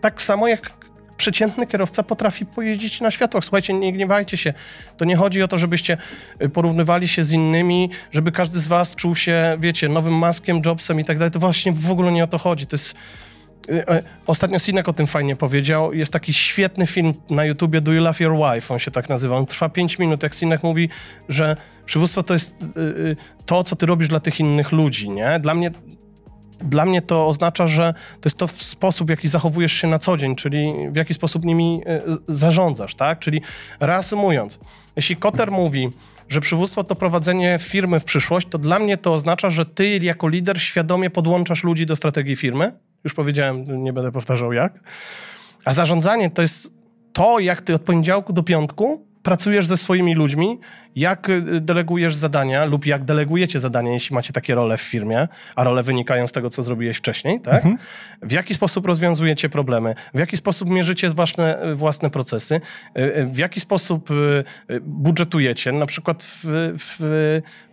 tak 0.00 0.22
samo 0.22 0.48
jak 0.48 0.78
przeciętny 1.16 1.66
kierowca 1.66 2.02
potrafi 2.02 2.46
pojeździć 2.46 3.00
na 3.00 3.10
światłach. 3.10 3.44
Słuchajcie, 3.44 3.74
nie 3.74 3.92
gniewajcie 3.92 4.36
się. 4.36 4.54
To 4.96 5.04
nie 5.04 5.16
chodzi 5.16 5.42
o 5.42 5.48
to, 5.48 5.58
żebyście 5.58 5.96
y, 6.42 6.48
porównywali 6.48 7.08
się 7.08 7.24
z 7.24 7.32
innymi, 7.32 7.90
żeby 8.12 8.32
każdy 8.32 8.58
z 8.58 8.68
was 8.68 8.94
czuł 8.94 9.14
się, 9.14 9.56
wiecie, 9.60 9.88
nowym 9.88 10.14
Maskiem, 10.14 10.60
Jobsem 10.66 11.00
i 11.00 11.04
tak 11.04 11.18
dalej. 11.18 11.30
To 11.30 11.38
właśnie 11.38 11.72
w 11.72 11.90
ogóle 11.90 12.12
nie 12.12 12.24
o 12.24 12.26
to 12.26 12.38
chodzi. 12.38 12.66
To 12.66 12.74
jest 12.74 12.94
ostatnio 14.26 14.58
Sinek 14.58 14.88
o 14.88 14.92
tym 14.92 15.06
fajnie 15.06 15.36
powiedział. 15.36 15.92
Jest 15.92 16.12
taki 16.12 16.32
świetny 16.32 16.86
film 16.86 17.12
na 17.30 17.44
YouTubie 17.44 17.80
Do 17.80 17.92
You 17.92 18.04
Love 18.04 18.24
Your 18.24 18.36
Wife? 18.36 18.74
On 18.74 18.80
się 18.80 18.90
tak 18.90 19.08
nazywa. 19.08 19.36
On 19.36 19.46
trwa 19.46 19.68
5 19.68 19.98
minut, 19.98 20.22
jak 20.22 20.34
Sinek 20.34 20.62
mówi, 20.62 20.88
że 21.28 21.56
przywództwo 21.86 22.22
to 22.22 22.34
jest 22.34 22.62
y, 22.62 23.16
to, 23.46 23.64
co 23.64 23.76
ty 23.76 23.86
robisz 23.86 24.08
dla 24.08 24.20
tych 24.20 24.40
innych 24.40 24.72
ludzi, 24.72 25.10
nie? 25.10 25.40
Dla 25.40 25.54
mnie 25.54 25.70
dla 26.60 26.84
mnie 26.84 27.02
to 27.02 27.26
oznacza, 27.26 27.66
że 27.66 27.94
to 28.20 28.20
jest 28.24 28.38
to 28.38 28.48
sposób, 28.48 29.06
w 29.06 29.10
jaki 29.10 29.28
zachowujesz 29.28 29.72
się 29.72 29.88
na 29.88 29.98
co 29.98 30.16
dzień, 30.16 30.36
czyli 30.36 30.72
w 30.90 30.96
jaki 30.96 31.14
sposób 31.14 31.44
nimi 31.44 31.82
zarządzasz, 32.28 32.94
tak? 32.94 33.18
Czyli 33.18 33.42
reasumując, 33.80 34.60
jeśli 34.96 35.16
Kotter 35.16 35.50
mówi, 35.50 35.88
że 36.28 36.40
przywództwo 36.40 36.84
to 36.84 36.94
prowadzenie 36.94 37.56
firmy 37.60 38.00
w 38.00 38.04
przyszłość, 38.04 38.48
to 38.50 38.58
dla 38.58 38.78
mnie 38.78 38.96
to 38.96 39.12
oznacza, 39.12 39.50
że 39.50 39.66
ty 39.66 39.98
jako 39.98 40.28
lider 40.28 40.62
świadomie 40.62 41.10
podłączasz 41.10 41.64
ludzi 41.64 41.86
do 41.86 41.96
strategii 41.96 42.36
firmy, 42.36 42.72
już 43.04 43.14
powiedziałem, 43.14 43.84
nie 43.84 43.92
będę 43.92 44.12
powtarzał 44.12 44.52
jak. 44.52 44.80
A 45.64 45.72
zarządzanie 45.72 46.30
to 46.30 46.42
jest 46.42 46.74
to, 47.12 47.38
jak 47.38 47.60
ty 47.60 47.74
od 47.74 47.82
poniedziałku 47.82 48.32
do 48.32 48.42
piątku 48.42 49.08
pracujesz 49.22 49.66
ze 49.66 49.76
swoimi 49.76 50.14
ludźmi, 50.14 50.58
jak 50.96 51.28
y, 51.28 51.60
delegujesz 51.60 52.14
zadania 52.14 52.64
lub 52.64 52.86
jak 52.86 53.04
delegujecie 53.04 53.60
zadania, 53.60 53.92
jeśli 53.92 54.14
macie 54.14 54.32
takie 54.32 54.54
role 54.54 54.76
w 54.76 54.80
firmie, 54.80 55.28
a 55.56 55.64
role 55.64 55.82
wynikają 55.82 56.26
z 56.26 56.32
tego, 56.32 56.50
co 56.50 56.62
zrobiłeś 56.62 56.96
wcześniej, 56.96 57.40
tak? 57.40 57.54
Mhm. 57.54 57.76
W 58.22 58.32
jaki 58.32 58.54
sposób 58.54 58.86
rozwiązujecie 58.86 59.48
problemy, 59.48 59.94
w 60.14 60.18
jaki 60.18 60.36
sposób 60.36 60.70
mierzycie 60.70 61.08
własne, 61.08 61.58
własne 61.74 62.10
procesy, 62.10 62.60
y, 62.98 63.00
y, 63.00 63.26
w 63.26 63.38
jaki 63.38 63.60
sposób 63.60 64.08
budżetujecie. 64.80 65.72
Na 65.72 65.86
przykład 65.86 66.22
w, 66.22 66.44
w 66.78 67.02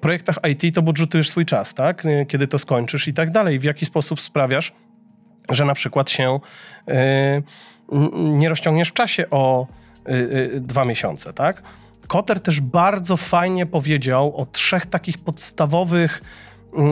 projektach 0.02 0.40
IT 0.52 0.76
to 0.76 0.82
budżetujesz 0.82 1.30
swój 1.30 1.46
czas, 1.46 1.74
tak? 1.74 2.04
Kiedy 2.28 2.48
to 2.48 2.58
skończysz 2.60 3.08
i 3.08 3.14
tak 3.14 3.32
dalej. 3.32 3.60
W 3.60 3.64
jaki 3.64 3.86
sposób 3.86 4.22
sprawiasz, 4.22 4.74
że 5.50 5.66
na 5.66 5.74
przykład 5.74 6.10
się 6.10 6.40
y, 6.90 6.94
nie 8.14 8.50
rozciągniesz 8.50 8.90
w 8.90 8.94
czasie 8.94 9.30
o 9.30 9.68
y, 10.10 10.12
y, 10.12 10.62
dwa 10.62 10.86
miesiące, 10.86 11.34
tak? 11.34 11.64
Koter 12.08 12.40
też 12.40 12.62
bardzo 12.62 13.18
fajnie 13.18 13.66
powiedział 13.66 14.38
o 14.38 14.46
trzech 14.46 14.86
takich 14.86 15.18
podstawowych 15.18 16.22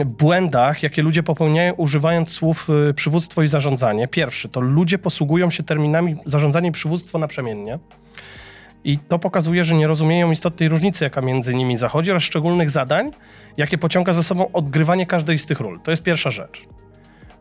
błędach, 0.06 0.82
jakie 0.82 1.02
ludzie 1.02 1.22
popełniają, 1.22 1.72
używając 1.74 2.30
słów 2.30 2.68
przywództwo 2.94 3.42
i 3.42 3.46
zarządzanie. 3.46 4.08
Pierwszy 4.08 4.48
to 4.48 4.60
ludzie 4.60 4.98
posługują 4.98 5.50
się 5.50 5.62
terminami 5.62 6.16
zarządzanie 6.26 6.68
i 6.68 6.72
przywództwo 6.72 7.18
naprzemiennie. 7.18 7.78
I 8.84 8.98
to 8.98 9.18
pokazuje, 9.18 9.64
że 9.64 9.74
nie 9.74 9.86
rozumieją 9.86 10.30
istotnej 10.30 10.68
różnicy, 10.68 11.04
jaka 11.04 11.20
między 11.20 11.54
nimi 11.54 11.76
zachodzi, 11.76 12.10
oraz 12.10 12.22
szczególnych 12.22 12.70
zadań, 12.70 13.10
jakie 13.56 13.78
pociąga 13.78 14.12
za 14.12 14.22
sobą 14.22 14.52
odgrywanie 14.52 15.06
każdej 15.06 15.38
z 15.38 15.46
tych 15.46 15.60
ról. 15.60 15.80
To 15.80 15.90
jest 15.90 16.02
pierwsza 16.02 16.30
rzecz. 16.30 16.66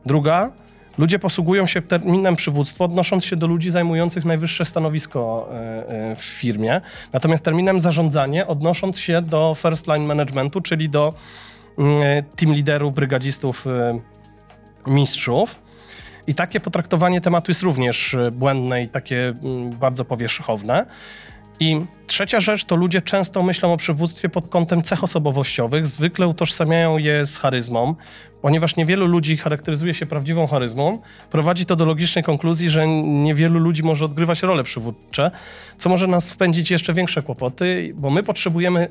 Druga, 0.06 0.52
Ludzie 0.98 1.20
posługują 1.20 1.68
się 1.68 1.82
terminem 1.82 2.36
przywództwo, 2.36 2.86
odnosząc 2.86 3.26
się 3.26 3.36
do 3.36 3.48
ludzi 3.48 3.70
zajmujących 3.70 4.26
najwyższe 4.26 4.66
stanowisko 4.66 5.50
e, 5.52 5.88
e, 6.12 6.16
w 6.16 6.24
firmie, 6.24 6.82
natomiast 7.14 7.44
terminem 7.46 7.80
zarządzanie, 7.80 8.48
odnosząc 8.48 9.00
się 9.00 9.22
do 9.22 9.56
first 9.58 9.88
line 9.88 10.06
managementu, 10.06 10.62
czyli 10.62 10.90
do 10.90 11.14
mm, 11.78 12.02
e, 12.02 12.24
team 12.24 12.54
liderów, 12.54 12.94
brygadzistów, 12.94 13.66
mistrzów. 14.88 15.60
I 16.28 16.36
takie 16.36 16.60
potraktowanie 16.60 17.22
tematu 17.22 17.52
jest 17.52 17.62
również 17.62 18.18
błędne 18.32 18.84
i 18.84 18.90
takie 18.90 19.34
mm, 19.44 19.70
bardzo 19.70 20.06
powierzchowne. 20.06 20.86
I 21.60 21.86
trzecia 22.08 22.40
rzecz 22.40 22.66
to 22.66 22.76
ludzie 22.76 23.02
często 23.02 23.44
myślą 23.44 23.74
o 23.74 23.78
przywództwie 23.78 24.30
pod 24.30 24.50
kątem 24.50 24.82
cech 24.82 25.04
osobowościowych, 25.04 25.88
zwykle 25.88 26.28
utożsamiają 26.28 26.98
je 26.98 27.26
z 27.26 27.38
charyzmą, 27.38 27.96
ponieważ 28.42 28.76
niewielu 28.76 29.06
ludzi 29.06 29.38
charakteryzuje 29.38 29.94
się 29.94 30.06
prawdziwą 30.06 30.48
charyzmą, 30.48 31.00
prowadzi 31.32 31.66
to 31.66 31.76
do 31.76 31.86
logicznej 31.86 32.24
konkluzji, 32.24 32.70
że 32.70 32.88
niewielu 33.04 33.60
ludzi 33.60 33.84
może 33.84 34.06
odgrywać 34.06 34.44
role 34.44 34.64
przywódcze, 34.64 35.32
co 35.78 35.90
może 35.90 36.08
nas 36.08 36.34
wpędzić 36.34 36.72
jeszcze 36.72 36.94
większe 36.94 37.22
kłopoty, 37.22 37.92
bo 37.96 38.10
my 38.10 38.24
potrzebujemy 38.24 38.88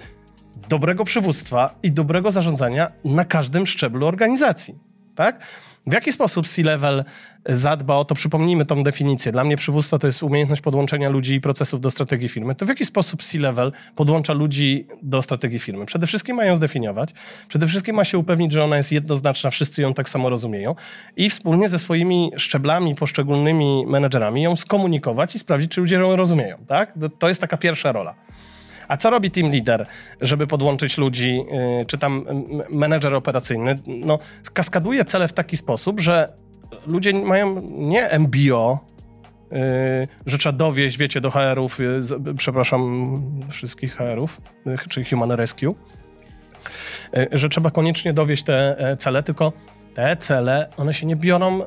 dobrego 0.68 1.04
przywództwa 1.04 1.74
i 1.82 1.92
dobrego 1.92 2.30
zarządzania 2.30 2.92
na 3.04 3.24
każdym 3.24 3.66
szczeblu 3.66 4.06
organizacji. 4.06 4.74
tak? 5.14 5.40
W 5.86 5.92
jaki 5.92 6.12
sposób 6.12 6.46
C-level 6.46 7.04
zadba 7.46 7.96
o 7.96 8.04
to, 8.04 8.14
przypomnijmy 8.14 8.66
tą 8.66 8.84
definicję. 8.84 9.32
Dla 9.32 9.44
mnie 9.44 9.56
przywództwo 9.56 9.98
to 9.98 10.06
jest 10.06 10.22
umiejętność 10.22 10.62
podłączenia 10.62 11.08
ludzi 11.08 11.34
i 11.34 11.40
procesów 11.40 11.80
do 11.80 11.90
strategii 11.90 12.28
firmy. 12.28 12.54
To 12.54 12.66
w 12.66 12.68
jaki 12.68 12.84
sposób 12.84 13.22
C-level 13.22 13.72
podłącza 13.96 14.32
ludzi 14.32 14.86
do 15.02 15.22
strategii 15.22 15.58
firmy? 15.58 15.86
Przede 15.86 16.06
wszystkim 16.06 16.36
mają 16.36 16.56
zdefiniować, 16.56 17.10
przede 17.48 17.66
wszystkim 17.66 17.96
ma 17.96 18.04
się 18.04 18.18
upewnić, 18.18 18.52
że 18.52 18.64
ona 18.64 18.76
jest 18.76 18.92
jednoznaczna, 18.92 19.50
wszyscy 19.50 19.82
ją 19.82 19.94
tak 19.94 20.08
samo 20.08 20.28
rozumieją 20.28 20.74
i 21.16 21.30
wspólnie 21.30 21.68
ze 21.68 21.78
swoimi 21.78 22.32
szczeblami, 22.36 22.94
poszczególnymi 22.94 23.86
menedżerami 23.86 24.42
ją 24.42 24.56
skomunikować 24.56 25.34
i 25.34 25.38
sprawdzić, 25.38 25.70
czy 25.72 25.80
ludzie 25.80 25.96
ją 25.96 26.16
rozumieją, 26.16 26.58
tak? 26.66 26.94
To 27.18 27.28
jest 27.28 27.40
taka 27.40 27.56
pierwsza 27.56 27.92
rola. 27.92 28.14
A 28.92 28.96
co 28.96 29.10
robi 29.10 29.30
team 29.30 29.52
leader, 29.52 29.86
żeby 30.20 30.46
podłączyć 30.46 30.98
ludzi, 30.98 31.36
yy, 31.36 31.86
czy 31.86 31.98
tam 31.98 32.24
menedżer 32.70 33.14
operacyjny? 33.14 33.74
No, 33.86 34.18
kaskaduje 34.52 35.04
cele 35.04 35.28
w 35.28 35.32
taki 35.32 35.56
sposób, 35.56 36.00
że 36.00 36.32
ludzie 36.86 37.12
mają 37.14 37.62
nie 37.70 38.08
MBO, 38.18 38.78
yy, 39.52 39.58
że 40.26 40.38
trzeba 40.38 40.58
dowieść, 40.58 40.98
wiecie, 40.98 41.20
do 41.20 41.30
HR-ów, 41.30 41.78
z- 41.98 42.36
przepraszam 42.36 43.14
wszystkich 43.50 43.96
HR-ów, 43.96 44.40
czy 44.88 45.04
Human 45.04 45.30
Rescue, 45.32 45.74
że 47.32 47.48
trzeba 47.48 47.70
koniecznie 47.70 48.12
dowieść 48.12 48.42
te 48.44 48.78
e, 48.78 48.96
cele, 48.96 49.22
tylko 49.22 49.52
te 49.94 50.16
cele, 50.16 50.68
one 50.76 50.94
się 50.94 51.06
nie 51.06 51.16
biorą, 51.16 51.60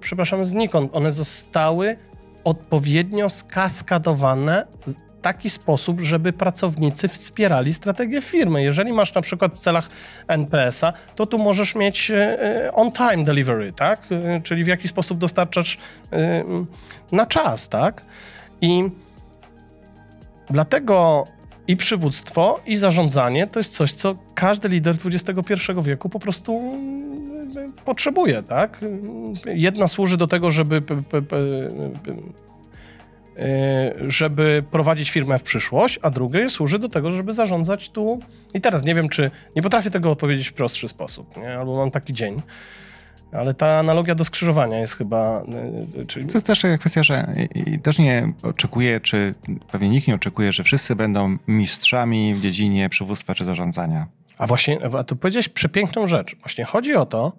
przepraszam, 0.00 0.44
znikąd. 0.44 0.94
One 0.94 1.10
zostały 1.10 1.96
odpowiednio 2.44 3.30
skaskadowane 3.30 4.66
taki 5.22 5.50
sposób, 5.50 6.00
żeby 6.00 6.32
pracownicy 6.32 7.08
wspierali 7.08 7.74
strategię 7.74 8.20
firmy. 8.20 8.62
Jeżeli 8.62 8.92
masz 8.92 9.14
na 9.14 9.20
przykład 9.20 9.54
w 9.54 9.58
celach 9.58 9.88
NPS-a, 10.28 10.92
to 11.14 11.26
tu 11.26 11.38
możesz 11.38 11.74
mieć 11.74 12.10
e, 12.10 12.70
on-time 12.74 13.24
delivery, 13.24 13.72
tak? 13.72 14.02
E, 14.10 14.40
Czyli 14.40 14.64
w 14.64 14.66
jaki 14.66 14.88
sposób 14.88 15.18
dostarczasz 15.18 15.78
e, 16.12 16.44
na 17.12 17.26
czas, 17.26 17.68
tak? 17.68 18.04
I 18.60 18.90
dlatego 20.50 21.24
i 21.68 21.76
przywództwo, 21.76 22.60
i 22.66 22.76
zarządzanie 22.76 23.46
to 23.46 23.60
jest 23.60 23.72
coś, 23.72 23.92
co 23.92 24.16
każdy 24.34 24.68
lider 24.68 24.96
XXI 25.04 25.52
wieku 25.82 26.08
po 26.08 26.18
prostu 26.18 26.78
potrzebuje, 27.84 28.42
tak? 28.42 28.80
Jedna 29.46 29.88
służy 29.88 30.16
do 30.16 30.26
tego, 30.26 30.50
żeby 30.50 30.82
żeby 34.06 34.64
prowadzić 34.70 35.10
firmę 35.10 35.38
w 35.38 35.42
przyszłość, 35.42 35.98
a 36.02 36.10
drugie 36.10 36.50
służy 36.50 36.78
do 36.78 36.88
tego, 36.88 37.10
żeby 37.10 37.32
zarządzać 37.32 37.90
tu 37.90 38.20
i 38.54 38.60
teraz. 38.60 38.84
Nie 38.84 38.94
wiem, 38.94 39.08
czy 39.08 39.30
nie 39.56 39.62
potrafię 39.62 39.90
tego 39.90 40.10
odpowiedzieć 40.10 40.48
w 40.48 40.52
prostszy 40.52 40.88
sposób, 40.88 41.36
nie? 41.36 41.58
albo 41.58 41.76
mam 41.76 41.90
taki 41.90 42.12
dzień. 42.14 42.42
Ale 43.32 43.54
ta 43.54 43.78
analogia 43.78 44.14
do 44.14 44.24
skrzyżowania 44.24 44.78
jest 44.78 44.94
chyba. 44.94 45.44
y, 46.02 46.06
Czyli 46.06 46.26
To 46.26 46.32
jest 46.34 46.46
też 46.46 46.62
kwestia, 46.80 47.02
że 47.02 47.34
też 47.82 47.98
nie 47.98 48.32
oczekuję, 48.42 49.00
czy 49.00 49.34
pewnie 49.72 49.88
nikt 49.88 50.08
nie 50.08 50.14
oczekuje, 50.14 50.52
że 50.52 50.62
wszyscy 50.62 50.96
będą 50.96 51.36
mistrzami 51.48 52.34
w 52.34 52.40
dziedzinie 52.40 52.88
przywództwa 52.88 53.34
czy 53.34 53.44
zarządzania. 53.44 54.06
A 54.38 54.46
właśnie, 54.46 54.78
a 54.98 55.04
tu 55.04 55.16
powiedziałeś 55.16 55.48
przepiękną 55.48 56.06
rzecz. 56.06 56.36
Właśnie 56.36 56.64
chodzi 56.64 56.94
o 56.94 57.06
to, 57.06 57.32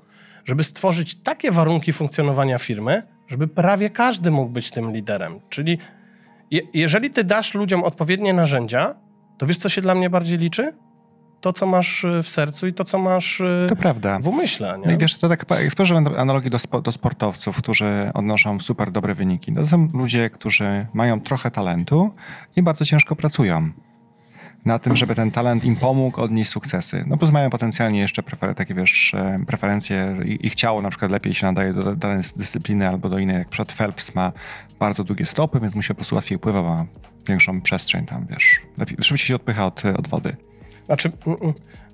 żeby 0.46 0.64
stworzyć 0.64 1.16
takie 1.16 1.52
warunki 1.52 1.94
funkcjonowania 1.94 2.58
firmy, 2.58 3.04
żeby 3.28 3.48
prawie 3.48 3.90
każdy 3.90 4.32
mógł 4.32 4.50
być 4.52 4.72
tym 4.72 4.92
liderem. 4.94 5.40
Czyli 5.50 5.78
je, 6.52 6.62
jeżeli 6.74 7.10
ty 7.10 7.24
dasz 7.24 7.54
ludziom 7.54 7.84
odpowiednie 7.84 8.34
narzędzia, 8.34 8.96
to 9.38 9.46
wiesz, 9.48 9.58
co 9.58 9.70
się 9.70 9.82
dla 9.82 9.96
mnie 9.96 10.10
bardziej 10.10 10.38
liczy? 10.38 10.74
To, 11.42 11.54
co 11.54 11.66
masz 11.66 12.04
y, 12.04 12.24
w 12.24 12.30
sercu 12.30 12.68
i 12.68 12.74
to, 12.74 12.84
co 12.84 12.98
masz 13.00 13.40
y, 13.40 13.66
To 13.70 13.76
prawda. 13.76 14.20
w 14.20 14.28
umyśle. 14.28 14.78
No 14.78 14.84
i 14.86 14.88
Nie? 14.88 14.98
wiesz, 14.98 15.18
to 15.20 15.30
tak 15.30 15.46
jak 15.50 15.72
spojrzę 15.72 16.02
na 16.02 16.18
analogii 16.18 16.50
do, 16.50 16.60
spo, 16.60 16.82
do 16.82 16.92
sportowców, 16.92 17.58
którzy 17.58 18.12
odnoszą 18.14 18.60
super 18.60 18.92
dobre 18.92 19.16
wyniki. 19.16 19.54
To 19.54 19.66
są 19.66 19.90
ludzie, 19.94 20.30
którzy 20.30 20.88
mają 20.94 21.22
trochę 21.22 21.52
talentu 21.52 22.14
i 22.56 22.64
bardzo 22.64 22.86
ciężko 22.86 23.16
pracują 23.16 23.70
na 24.66 24.80
tym, 24.80 24.96
żeby 24.96 25.16
ten 25.16 25.32
talent 25.32 25.66
im 25.66 25.76
pomógł 25.76 26.22
odnieść 26.22 26.52
sukcesy. 26.52 27.04
No 27.08 27.18
plus 27.18 27.32
mają 27.32 27.50
potencjalnie 27.50 28.00
jeszcze 28.00 28.22
prefer- 28.22 28.56
takie, 28.56 28.74
wiesz, 28.74 29.14
e, 29.14 29.40
preferencje, 29.48 30.18
ich 30.26 30.56
ciało 30.56 30.82
na 30.82 30.90
przykład 30.90 31.12
lepiej 31.12 31.34
się 31.34 31.46
nadaje 31.46 31.74
do 31.74 31.96
danej 31.96 32.24
dyscypliny 32.36 32.88
albo 32.88 33.10
do 33.10 33.18
innej, 33.18 33.38
jak 33.38 33.50
przed 33.50 33.74
Phelps 33.74 34.16
ma 34.16 34.32
bardzo 34.80 35.04
długie 35.04 35.26
stopy, 35.26 35.60
więc 35.60 35.76
mu 35.76 35.82
się 35.82 35.88
po 35.88 35.96
prostu 35.96 36.16
łatwiej 36.16 36.40
pływa, 36.40 36.62
ma 36.62 36.86
większą 37.28 37.62
przestrzeń 37.62 38.06
tam, 38.06 38.26
wiesz, 38.30 38.62
lepiej, 38.78 38.98
szybciej 39.02 39.28
się 39.28 39.36
odpycha 39.36 39.66
od, 39.66 39.86
od 39.86 40.08
wody. 40.08 40.36
Znaczy, 40.86 41.12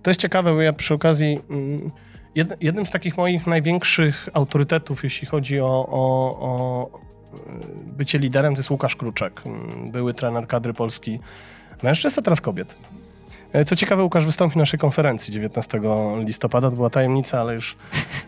to 0.02 0.10
jest 0.10 0.20
ciekawe, 0.20 0.54
bo 0.54 0.62
ja 0.62 0.74
przy 0.74 0.94
okazji 0.94 1.40
mm, 1.50 1.92
jed, 2.36 2.58
jednym 2.62 2.86
z 2.86 2.92
takich 2.92 3.18
moich 3.18 3.48
największych 3.48 4.30
autorytetów, 4.34 5.04
jeśli 5.04 5.28
chodzi 5.28 5.60
o, 5.60 5.88
o, 5.90 6.40
o 6.40 6.90
bycie 7.98 8.20
liderem, 8.20 8.54
to 8.54 8.60
jest 8.60 8.72
Łukasz 8.72 8.96
Kruczek, 8.96 9.42
mm, 9.46 9.92
były 9.92 10.14
trener 10.14 10.48
kadry 10.48 10.74
Polski 10.74 11.20
mężczyzn, 11.84 12.20
a 12.20 12.24
teraz 12.24 12.42
kobiet. 12.42 12.76
E, 13.54 13.66
Co 13.66 13.76
ciekawe, 13.76 14.04
Łukasz 14.04 14.26
wystąpił 14.26 14.58
na 14.58 14.62
naszej 14.62 14.80
konferencji 14.80 15.34
19 15.34 15.80
listopada. 16.26 16.70
To 16.70 16.76
była 16.76 16.90
tajemnica, 16.90 17.40
ale 17.40 17.54
już 17.54 17.76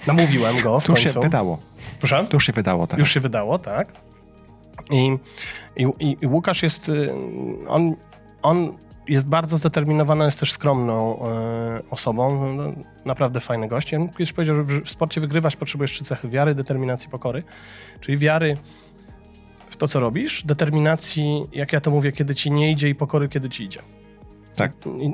namówiłem 0.07 0.61
go 0.61 0.79
w 0.79 0.99
się 0.99 1.19
wydało. 1.21 1.57
Proszę? 1.99 2.25
Już 2.33 2.45
się 2.45 2.53
wydało, 2.53 2.87
tak. 2.87 2.99
Już 2.99 3.13
się 3.13 3.19
wydało, 3.19 3.59
tak. 3.59 3.87
I, 4.91 5.17
i, 5.75 6.17
i, 6.21 6.27
Łukasz 6.27 6.63
jest, 6.63 6.89
y, 6.89 7.13
on, 7.67 7.95
on 8.41 8.77
jest 9.07 9.27
bardzo 9.27 9.57
zdeterminowany, 9.57 10.25
jest 10.25 10.39
też 10.39 10.51
skromną 10.51 11.19
y, 11.77 11.89
osobą, 11.89 12.53
no, 12.53 12.63
naprawdę 13.05 13.39
fajny 13.39 13.67
gość. 13.67 13.91
Ja 13.91 13.99
kiedyś 13.99 14.33
powiedział, 14.33 14.55
że 14.55 14.63
w 14.63 14.81
w 14.83 14.89
sporcie 14.89 15.21
wygrywać 15.21 15.55
potrzebujesz 15.55 15.91
trzy 15.91 16.03
cechy, 16.03 16.29
wiary, 16.29 16.55
determinacji, 16.55 17.09
pokory. 17.09 17.43
Czyli 18.01 18.17
wiary 18.17 18.57
w 19.75 19.77
to, 19.77 19.87
co 19.87 19.99
robisz, 19.99 20.43
determinacji, 20.45 21.43
jak 21.53 21.73
ja 21.73 21.81
to 21.81 21.91
mówię, 21.91 22.11
kiedy 22.11 22.35
ci 22.35 22.51
nie 22.51 22.71
idzie 22.71 22.89
i 22.89 22.95
pokory, 22.95 23.29
kiedy 23.29 23.49
ci 23.49 23.63
idzie. 23.63 23.79
Tak. 24.55 24.71
I, 24.99 25.05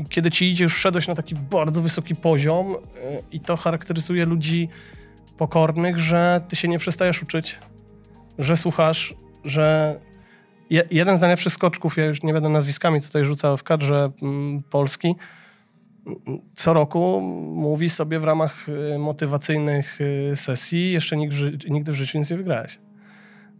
i 0.00 0.04
kiedy 0.08 0.30
ci 0.30 0.50
idzie, 0.50 0.64
już 0.64 0.74
wszedłeś 0.74 1.08
na 1.08 1.14
taki 1.14 1.34
bardzo 1.34 1.82
wysoki 1.82 2.16
poziom 2.16 2.74
y, 2.74 2.76
i 3.32 3.40
to 3.40 3.56
charakteryzuje 3.56 4.26
ludzi 4.26 4.68
pokornych, 5.36 5.98
że 5.98 6.40
ty 6.48 6.56
się 6.56 6.68
nie 6.68 6.78
przestajesz 6.78 7.22
uczyć, 7.22 7.58
że 8.38 8.56
słuchasz, 8.56 9.14
że 9.44 9.98
je, 10.70 10.82
jeden 10.90 11.16
z 11.16 11.20
najlepszych 11.20 11.52
skoczków, 11.52 11.96
ja 11.96 12.04
już 12.04 12.22
nie 12.22 12.32
będę 12.32 12.48
nazwiskami 12.48 13.00
tutaj 13.00 13.24
rzucał 13.24 13.56
w 13.56 13.62
kadrze 13.62 14.10
mm, 14.22 14.62
Polski, 14.62 15.14
mm, 16.06 16.40
co 16.54 16.72
roku 16.72 17.20
mówi 17.54 17.88
sobie 17.88 18.20
w 18.20 18.24
ramach 18.24 18.68
y, 18.68 18.98
motywacyjnych 18.98 20.00
y, 20.00 20.36
sesji, 20.36 20.92
jeszcze 20.92 21.16
nigdy, 21.16 21.58
nigdy 21.70 21.92
w 21.92 21.94
życiu 21.94 22.18
nic 22.18 22.30
nie 22.30 22.36
wygrałeś. 22.36 22.78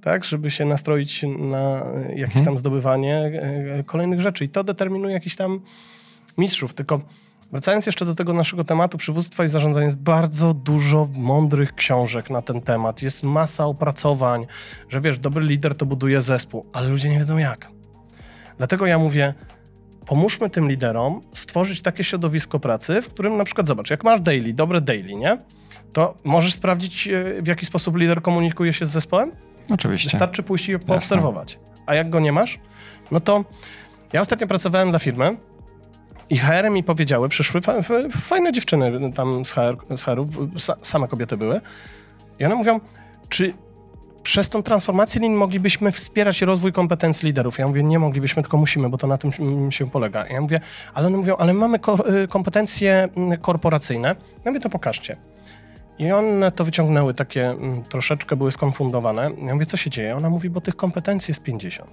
Tak, 0.02 0.24
żeby 0.24 0.50
się 0.50 0.64
nastroić 0.64 1.24
na 1.38 1.82
y, 1.82 2.08
jakieś 2.08 2.36
Mhm. 2.36 2.44
tam 2.44 2.58
zdobywanie 2.58 3.32
y, 3.80 3.84
kolejnych 3.84 4.20
rzeczy. 4.20 4.44
I 4.44 4.48
to 4.48 4.64
determinuje 4.64 5.14
jakiś 5.14 5.36
tam 5.36 5.60
mistrzów. 6.38 6.74
Tylko 6.74 7.00
wracając 7.52 7.86
jeszcze 7.86 8.04
do 8.04 8.14
tego 8.14 8.32
naszego 8.32 8.64
tematu 8.64 8.98
przywództwa 8.98 9.44
i 9.44 9.48
zarządzania, 9.48 9.84
jest 9.84 9.98
bardzo 9.98 10.54
dużo 10.54 11.08
mądrych 11.18 11.74
książek 11.74 12.30
na 12.30 12.42
ten 12.42 12.60
temat. 12.60 13.02
Jest 13.02 13.22
masa 13.22 13.66
opracowań, 13.66 14.46
że 14.88 15.00
wiesz, 15.00 15.18
dobry 15.18 15.44
lider 15.44 15.74
to 15.74 15.86
buduje 15.86 16.20
zespół, 16.22 16.66
ale 16.72 16.88
ludzie 16.88 17.08
nie 17.08 17.18
wiedzą 17.18 17.38
jak. 17.38 17.68
Dlatego 18.58 18.86
ja 18.86 18.98
mówię, 18.98 19.34
pomóżmy 20.06 20.50
tym 20.50 20.68
liderom 20.68 21.20
stworzyć 21.34 21.82
takie 21.82 22.04
środowisko 22.04 22.60
pracy, 22.60 23.02
w 23.02 23.08
którym 23.08 23.36
na 23.36 23.44
przykład, 23.44 23.66
zobacz, 23.66 23.90
jak 23.90 24.04
masz 24.04 24.20
daily, 24.20 24.52
dobre 24.52 24.80
daily, 24.80 25.14
nie? 25.14 25.38
To 25.92 26.14
możesz 26.24 26.54
sprawdzić, 26.54 27.08
e, 27.08 27.42
w 27.42 27.46
jaki 27.46 27.66
sposób 27.66 27.96
lider 27.96 28.22
komunikuje 28.22 28.72
się 28.72 28.86
z 28.86 28.90
zespołem? 28.90 29.32
Oczywiście. 29.70 30.10
Wystarczy 30.10 30.42
pójść 30.42 30.68
i 30.68 30.78
poobserwować. 30.78 31.58
A 31.86 31.94
jak 31.94 32.10
go 32.10 32.20
nie 32.20 32.32
masz, 32.32 32.58
no 33.10 33.20
to 33.20 33.44
ja 34.12 34.20
ostatnio 34.20 34.46
pracowałem 34.46 34.90
dla 34.90 34.98
firmy 34.98 35.36
i 36.30 36.38
HR 36.38 36.70
mi 36.70 36.84
powiedziały, 36.84 37.28
przyszły 37.28 37.60
fa 37.60 37.82
fa- 37.82 37.94
fajne 38.20 38.52
dziewczyny 38.52 39.12
tam 39.12 39.44
z, 39.44 39.52
HR, 39.52 39.76
z 39.96 40.04
HR-ów, 40.04 40.28
sa 40.56 40.76
same 40.82 41.08
kobiety 41.08 41.36
były 41.36 41.60
i 42.38 42.44
one 42.44 42.54
mówią, 42.54 42.80
czy 43.28 43.54
przez 44.22 44.48
tą 44.48 44.62
transformację 44.62 45.20
lin 45.20 45.34
moglibyśmy 45.34 45.92
wspierać 45.92 46.42
rozwój 46.42 46.72
kompetencji 46.72 47.26
liderów. 47.26 47.58
Ja 47.58 47.68
mówię, 47.68 47.82
nie 47.82 47.98
moglibyśmy, 47.98 48.42
tylko 48.42 48.56
musimy, 48.56 48.88
bo 48.88 48.98
to 48.98 49.06
na 49.06 49.18
tym 49.18 49.30
się 49.72 49.90
polega. 49.90 50.26
Ja 50.26 50.40
mówię, 50.40 50.60
ale 50.94 51.06
one 51.06 51.16
mówią, 51.16 51.36
ale 51.36 51.54
mamy 51.54 51.78
y, 52.24 52.28
kompetencje 52.28 53.08
mm, 53.16 53.38
korporacyjne. 53.40 54.08
Ja 54.44 54.50
mówię, 54.50 54.60
to 54.60 54.68
pokażcie. 54.70 55.16
I 56.00 56.12
one 56.12 56.52
to 56.52 56.64
wyciągnęły 56.64 57.14
takie, 57.14 57.50
mm, 57.50 57.82
troszeczkę 57.82 58.36
były 58.36 58.50
skonfundowane. 58.50 59.30
Ja 59.46 59.54
mówię, 59.54 59.66
co 59.66 59.76
się 59.76 59.90
dzieje? 59.90 60.16
Ona 60.16 60.30
mówi, 60.30 60.50
bo 60.50 60.60
tych 60.60 60.76
kompetencji 60.76 61.30
jest 61.30 61.42
50. 61.42 61.90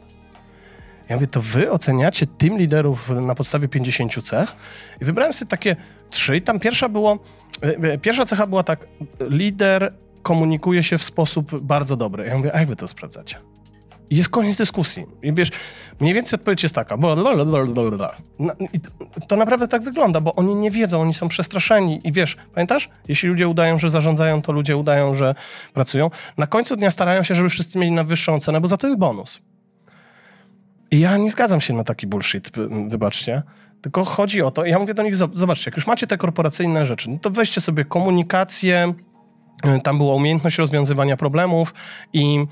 Ja 1.10 1.15
mówię, 1.15 1.28
to 1.28 1.41
wy 1.41 1.72
oceniacie 1.72 2.28
team 2.28 2.58
liderów 2.58 3.10
na 3.10 3.36
podstawie 3.36 3.67
50 3.67 4.22
cech? 4.22 4.56
I 5.02 5.06
wybrałem 5.06 5.34
sobie 5.34 5.50
takie 5.50 5.76
trzy. 6.10 6.38
I 6.38 6.41
tam 6.41 6.60
pierwsza 6.60 6.89
było, 6.89 7.20
y, 7.63 7.93
y, 7.93 7.98
pierwsza 7.98 8.26
cecha 8.26 8.48
była 8.48 8.63
tak, 8.63 8.88
lider 9.30 9.93
komunikuje 10.22 10.84
się 10.84 10.98
w 10.98 11.04
sposób 11.04 11.60
bardzo 11.60 11.98
dobry. 11.98 12.26
Ja 12.26 12.38
mówię, 12.38 12.56
a 12.56 12.65
wy 12.65 12.76
to 12.76 12.88
sprawdzacie? 12.88 13.38
I 14.10 14.17
jest 14.17 14.30
koniec 14.30 14.58
dyskusji. 14.58 15.06
I 15.24 15.34
wiesz, 15.34 15.52
mniej 16.00 16.13
więcej 16.13 16.39
odpowiedź 16.39 16.63
jest 16.63 16.76
taka. 16.76 16.98
blablabla. 16.98 18.12
Na- 18.39 18.56
To 19.28 19.36
naprawdę 19.36 19.67
tak 19.67 19.82
wygląda, 19.84 20.22
bo 20.22 20.36
oni 20.36 20.56
nie 20.56 20.72
wiedzą, 20.72 21.02
oni 21.02 21.13
są 21.13 21.28
przestraszeni. 21.28 22.00
I 22.04 22.12
wiesz, 22.12 22.38
pamiętasz? 22.54 22.89
Jeśli 23.08 23.30
ludzie 23.30 23.48
udają, 23.48 23.80
że 23.80 23.89
zarządzają, 23.89 24.41
to 24.41 24.52
ludzie 24.52 24.78
udają, 24.78 25.15
że 25.15 25.36
pracują. 25.74 26.10
Na 26.38 26.48
końcu 26.48 26.76
dnia 26.76 26.91
starają 26.91 27.24
się, 27.24 27.36
żeby 27.36 27.50
wszyscy 27.50 27.80
mieli 27.80 27.91
najwyższą 27.91 28.39
cenę, 28.39 28.62
bo 28.62 28.67
za 28.67 28.78
to 28.78 28.88
jest 28.88 29.00
bonus. 29.00 29.41
I 30.91 31.00
ja 31.00 31.17
nie 31.17 31.32
zgadzam 31.32 31.62
się 31.62 31.74
na 31.74 31.84
taki 31.84 32.08
bullshit, 32.08 32.52
wy- 32.52 32.70
wybaczcie. 32.89 33.43
Tylko 33.82 34.06
chodzi 34.06 34.41
o 34.41 34.52
to, 34.52 34.65
ja 34.65 34.80
mówię 34.80 34.93
do 34.93 35.04
nich, 35.04 35.15
zob- 35.15 35.36
zobaczcie, 35.36 35.70
jak 35.72 35.76
już 35.76 35.88
macie 35.88 36.08
te 36.08 36.17
korporacyjne 36.17 36.86
rzeczy, 36.86 37.10
no 37.10 37.17
to 37.22 37.30
weźcie 37.30 37.62
sobie 37.62 37.86
komunikację, 37.86 38.93
tam 39.84 39.98
była 39.98 40.13
umiejętność 40.15 40.58
rozwiązywania 40.58 41.17
problemów 41.17 41.74
i 42.13 42.46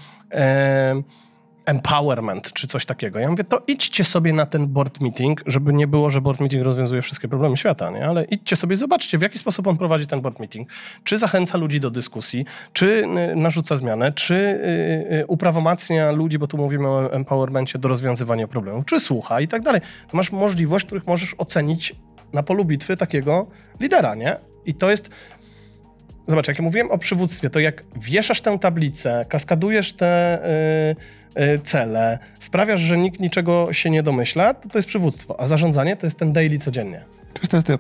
empowerment, 1.65 2.53
czy 2.53 2.67
coś 2.67 2.85
takiego. 2.85 3.19
Ja 3.19 3.29
mówię, 3.29 3.43
to 3.43 3.61
idźcie 3.67 4.03
sobie 4.03 4.33
na 4.33 4.45
ten 4.45 4.67
board 4.67 5.01
meeting, 5.01 5.41
żeby 5.45 5.73
nie 5.73 5.87
było, 5.87 6.09
że 6.09 6.21
board 6.21 6.39
meeting 6.39 6.63
rozwiązuje 6.63 7.01
wszystkie 7.01 7.27
problemy 7.27 7.57
świata, 7.57 7.91
nie? 7.91 8.05
Ale 8.05 8.23
idźcie 8.23 8.55
sobie, 8.55 8.75
zobaczcie, 8.75 9.17
w 9.17 9.21
jaki 9.21 9.37
sposób 9.37 9.67
on 9.67 9.77
prowadzi 9.77 10.07
ten 10.07 10.21
board 10.21 10.39
meeting. 10.39 10.69
Czy 11.03 11.17
zachęca 11.17 11.57
ludzi 11.57 11.79
do 11.79 11.91
dyskusji, 11.91 12.45
czy 12.73 12.85
y, 13.31 13.35
narzuca 13.35 13.75
zmianę, 13.75 14.11
czy 14.11 14.35
y, 14.35 15.17
y, 15.21 15.25
uprawomacnia 15.27 16.11
ludzi, 16.11 16.39
bo 16.39 16.47
tu 16.47 16.57
mówimy 16.57 16.87
o 16.87 17.13
empowermencie, 17.13 17.79
do 17.79 17.87
rozwiązywania 17.87 18.47
problemów, 18.47 18.85
czy 18.85 18.99
słucha 18.99 19.41
i 19.41 19.47
tak 19.47 19.61
dalej. 19.61 19.81
To 20.11 20.17
masz 20.17 20.31
możliwość, 20.31 20.85
których 20.85 21.07
możesz 21.07 21.35
ocenić 21.37 21.93
na 22.33 22.43
polu 22.43 22.65
bitwy 22.65 22.97
takiego 22.97 23.47
lidera, 23.79 24.15
nie? 24.15 24.37
I 24.65 24.73
to 24.73 24.91
jest 24.91 25.09
Zobacz, 26.27 26.47
jak 26.47 26.57
ja 26.59 26.63
mówiłem 26.63 26.91
o 26.91 26.97
przywództwie, 26.97 27.49
to 27.49 27.59
jak 27.59 27.83
wieszasz 27.95 28.41
tę 28.41 28.59
tablicę, 28.59 29.25
kaskadujesz 29.29 29.93
te 29.93 30.39
y, 31.35 31.41
y, 31.41 31.59
cele, 31.63 32.19
sprawiasz, 32.39 32.81
że 32.81 32.97
nikt 32.97 33.19
niczego 33.19 33.73
się 33.73 33.89
nie 33.89 34.03
domyśla, 34.03 34.53
to 34.53 34.69
to 34.69 34.77
jest 34.77 34.87
przywództwo. 34.87 35.39
A 35.39 35.47
zarządzanie 35.47 35.95
to 35.95 36.07
jest 36.07 36.19
ten 36.19 36.33
daily 36.33 36.57
codziennie. 36.57 37.03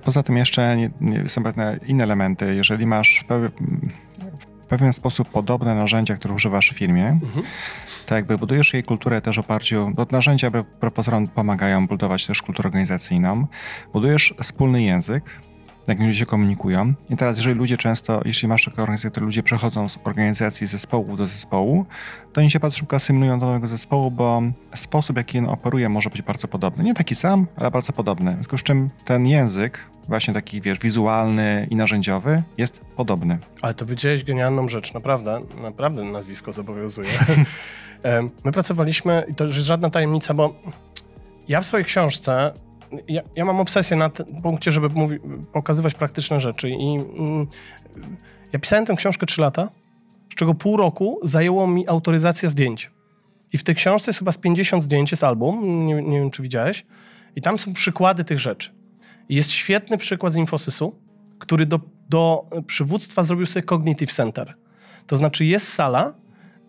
Poza 0.03 0.23
tym 0.23 0.37
jeszcze 0.37 0.77
nie, 0.77 0.89
nie, 1.01 1.29
są 1.29 1.43
pewne 1.43 1.79
inne 1.87 2.03
elementy. 2.03 2.55
Jeżeli 2.55 2.85
masz 2.85 3.19
w 3.23 3.27
pew- 3.27 3.51
w 4.63 4.67
pewien 4.67 4.93
sposób 4.93 5.29
podobne 5.29 5.75
narzędzia, 5.75 6.15
które 6.15 6.33
używasz 6.33 6.71
w 6.71 6.77
firmie, 6.77 7.19
to 8.05 8.15
jakby 8.15 8.37
budujesz 8.37 8.73
jej 8.73 8.83
kulturę 8.83 9.21
też 9.21 9.35
w 9.35 9.39
oparciu, 9.39 9.91
bo 9.95 10.05
narzędzia 10.11 10.51
propozorom 10.79 11.27
pomagają 11.27 11.87
budować 11.87 12.25
też 12.25 12.41
kulturę 12.41 12.67
organizacyjną, 12.67 13.47
budujesz 13.93 14.33
wspólny 14.41 14.83
język, 14.83 15.23
jak 15.87 15.99
ludzie 15.99 16.15
się 16.15 16.25
komunikują. 16.25 16.93
I 17.09 17.15
teraz, 17.15 17.37
jeżeli 17.37 17.55
ludzie 17.55 17.77
często, 17.77 18.21
jeśli 18.25 18.47
masz 18.47 18.65
taką 18.65 18.81
organizację, 18.81 19.11
które 19.11 19.25
ludzie 19.25 19.43
przechodzą 19.43 19.89
z 19.89 19.99
organizacji 20.03 20.67
zespołu 20.67 21.15
do 21.15 21.27
zespołu, 21.27 21.85
to 22.33 22.41
oni 22.41 22.51
się 22.51 22.59
bardzo 22.59 22.77
szybko 22.77 22.95
asymulują 22.95 23.39
do 23.39 23.45
nowego 23.45 23.67
zespołu, 23.67 24.11
bo 24.11 24.41
sposób, 24.75 25.17
jaki 25.17 25.39
on 25.39 25.49
operuje, 25.49 25.89
może 25.89 26.09
być 26.09 26.21
bardzo 26.21 26.47
podobny. 26.47 26.83
Nie 26.83 26.93
taki 26.93 27.15
sam, 27.15 27.47
ale 27.57 27.71
bardzo 27.71 27.93
podobny. 27.93 28.31
W 28.31 28.33
związku 28.33 28.57
z 28.57 28.63
czym 28.63 28.89
ten 29.05 29.27
język, 29.27 29.79
właśnie 30.07 30.33
taki, 30.33 30.61
wiesz, 30.61 30.79
wizualny 30.79 31.67
i 31.69 31.75
narzędziowy, 31.75 32.43
jest 32.57 32.79
podobny. 32.79 33.37
Ale 33.61 33.73
to 33.73 33.85
powiedziałeś 33.85 34.23
genialną 34.23 34.67
rzecz, 34.67 34.93
naprawdę, 34.93 35.39
naprawdę 35.61 36.03
nazwisko 36.03 36.53
zobowiązuje. 36.53 37.09
My 38.45 38.51
pracowaliśmy, 38.51 39.25
i 39.27 39.35
to 39.35 39.43
jest 39.43 39.57
żadna 39.57 39.89
tajemnica, 39.89 40.33
bo 40.33 40.55
ja 41.47 41.61
w 41.61 41.65
swojej 41.65 41.85
książce, 41.85 42.51
ja, 43.07 43.21
ja 43.35 43.45
mam 43.45 43.59
obsesję 43.59 43.97
na 43.97 44.09
tym 44.09 44.41
punkcie, 44.41 44.71
żeby 44.71 44.89
mówi, 44.89 45.19
pokazywać 45.53 45.93
praktyczne 45.93 46.39
rzeczy 46.39 46.69
i 46.69 46.95
mm, 46.95 47.47
ja 48.53 48.59
pisałem 48.59 48.85
tę 48.85 48.95
książkę 48.95 49.25
3 49.25 49.41
lata, 49.41 49.69
z 50.31 50.35
czego 50.35 50.53
pół 50.53 50.77
roku 50.77 51.19
zajęło 51.23 51.67
mi 51.67 51.87
autoryzacja 51.87 52.49
zdjęć. 52.49 52.91
I 53.53 53.57
w 53.57 53.63
tej 53.63 53.75
książce 53.75 54.09
jest 54.09 54.19
chyba 54.19 54.31
z 54.31 54.37
50 54.37 54.83
zdjęć, 54.83 55.11
jest 55.11 55.23
album, 55.23 55.85
nie, 55.87 55.95
nie 55.95 56.19
wiem 56.19 56.31
czy 56.31 56.41
widziałeś, 56.41 56.85
i 57.35 57.41
tam 57.41 57.59
są 57.59 57.73
przykłady 57.73 58.23
tych 58.23 58.39
rzeczy. 58.39 58.71
I 59.29 59.35
Jest 59.35 59.51
świetny 59.51 59.97
przykład 59.97 60.33
z 60.33 60.35
Infosysu, 60.35 60.99
który 61.39 61.65
do, 61.65 61.79
do 62.09 62.45
przywództwa 62.67 63.23
zrobił 63.23 63.45
sobie 63.45 63.63
Cognitive 63.63 64.13
Center. 64.13 64.55
To 65.07 65.15
znaczy 65.15 65.45
jest 65.45 65.73
sala, 65.73 66.13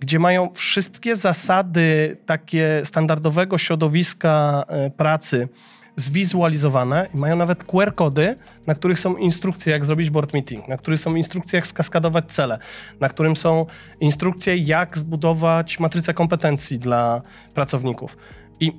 gdzie 0.00 0.18
mają 0.18 0.48
wszystkie 0.54 1.16
zasady 1.16 2.16
takie 2.26 2.80
standardowego 2.84 3.58
środowiska 3.58 4.64
e, 4.68 4.90
pracy 4.90 5.48
zwizualizowane 5.96 7.08
i 7.14 7.16
mają 7.16 7.36
nawet 7.36 7.64
QR-kody, 7.64 8.36
na 8.66 8.74
których 8.74 9.00
są 9.00 9.16
instrukcje, 9.16 9.72
jak 9.72 9.84
zrobić 9.84 10.10
board 10.10 10.34
meeting, 10.34 10.68
na 10.68 10.76
których 10.76 11.00
są 11.00 11.14
instrukcje, 11.14 11.56
jak 11.56 11.66
skaskadować 11.66 12.32
cele, 12.32 12.58
na 13.00 13.08
którym 13.08 13.36
są 13.36 13.66
instrukcje, 14.00 14.56
jak 14.56 14.98
zbudować 14.98 15.80
matrycę 15.80 16.14
kompetencji 16.14 16.78
dla 16.78 17.22
pracowników. 17.54 18.16
I 18.60 18.72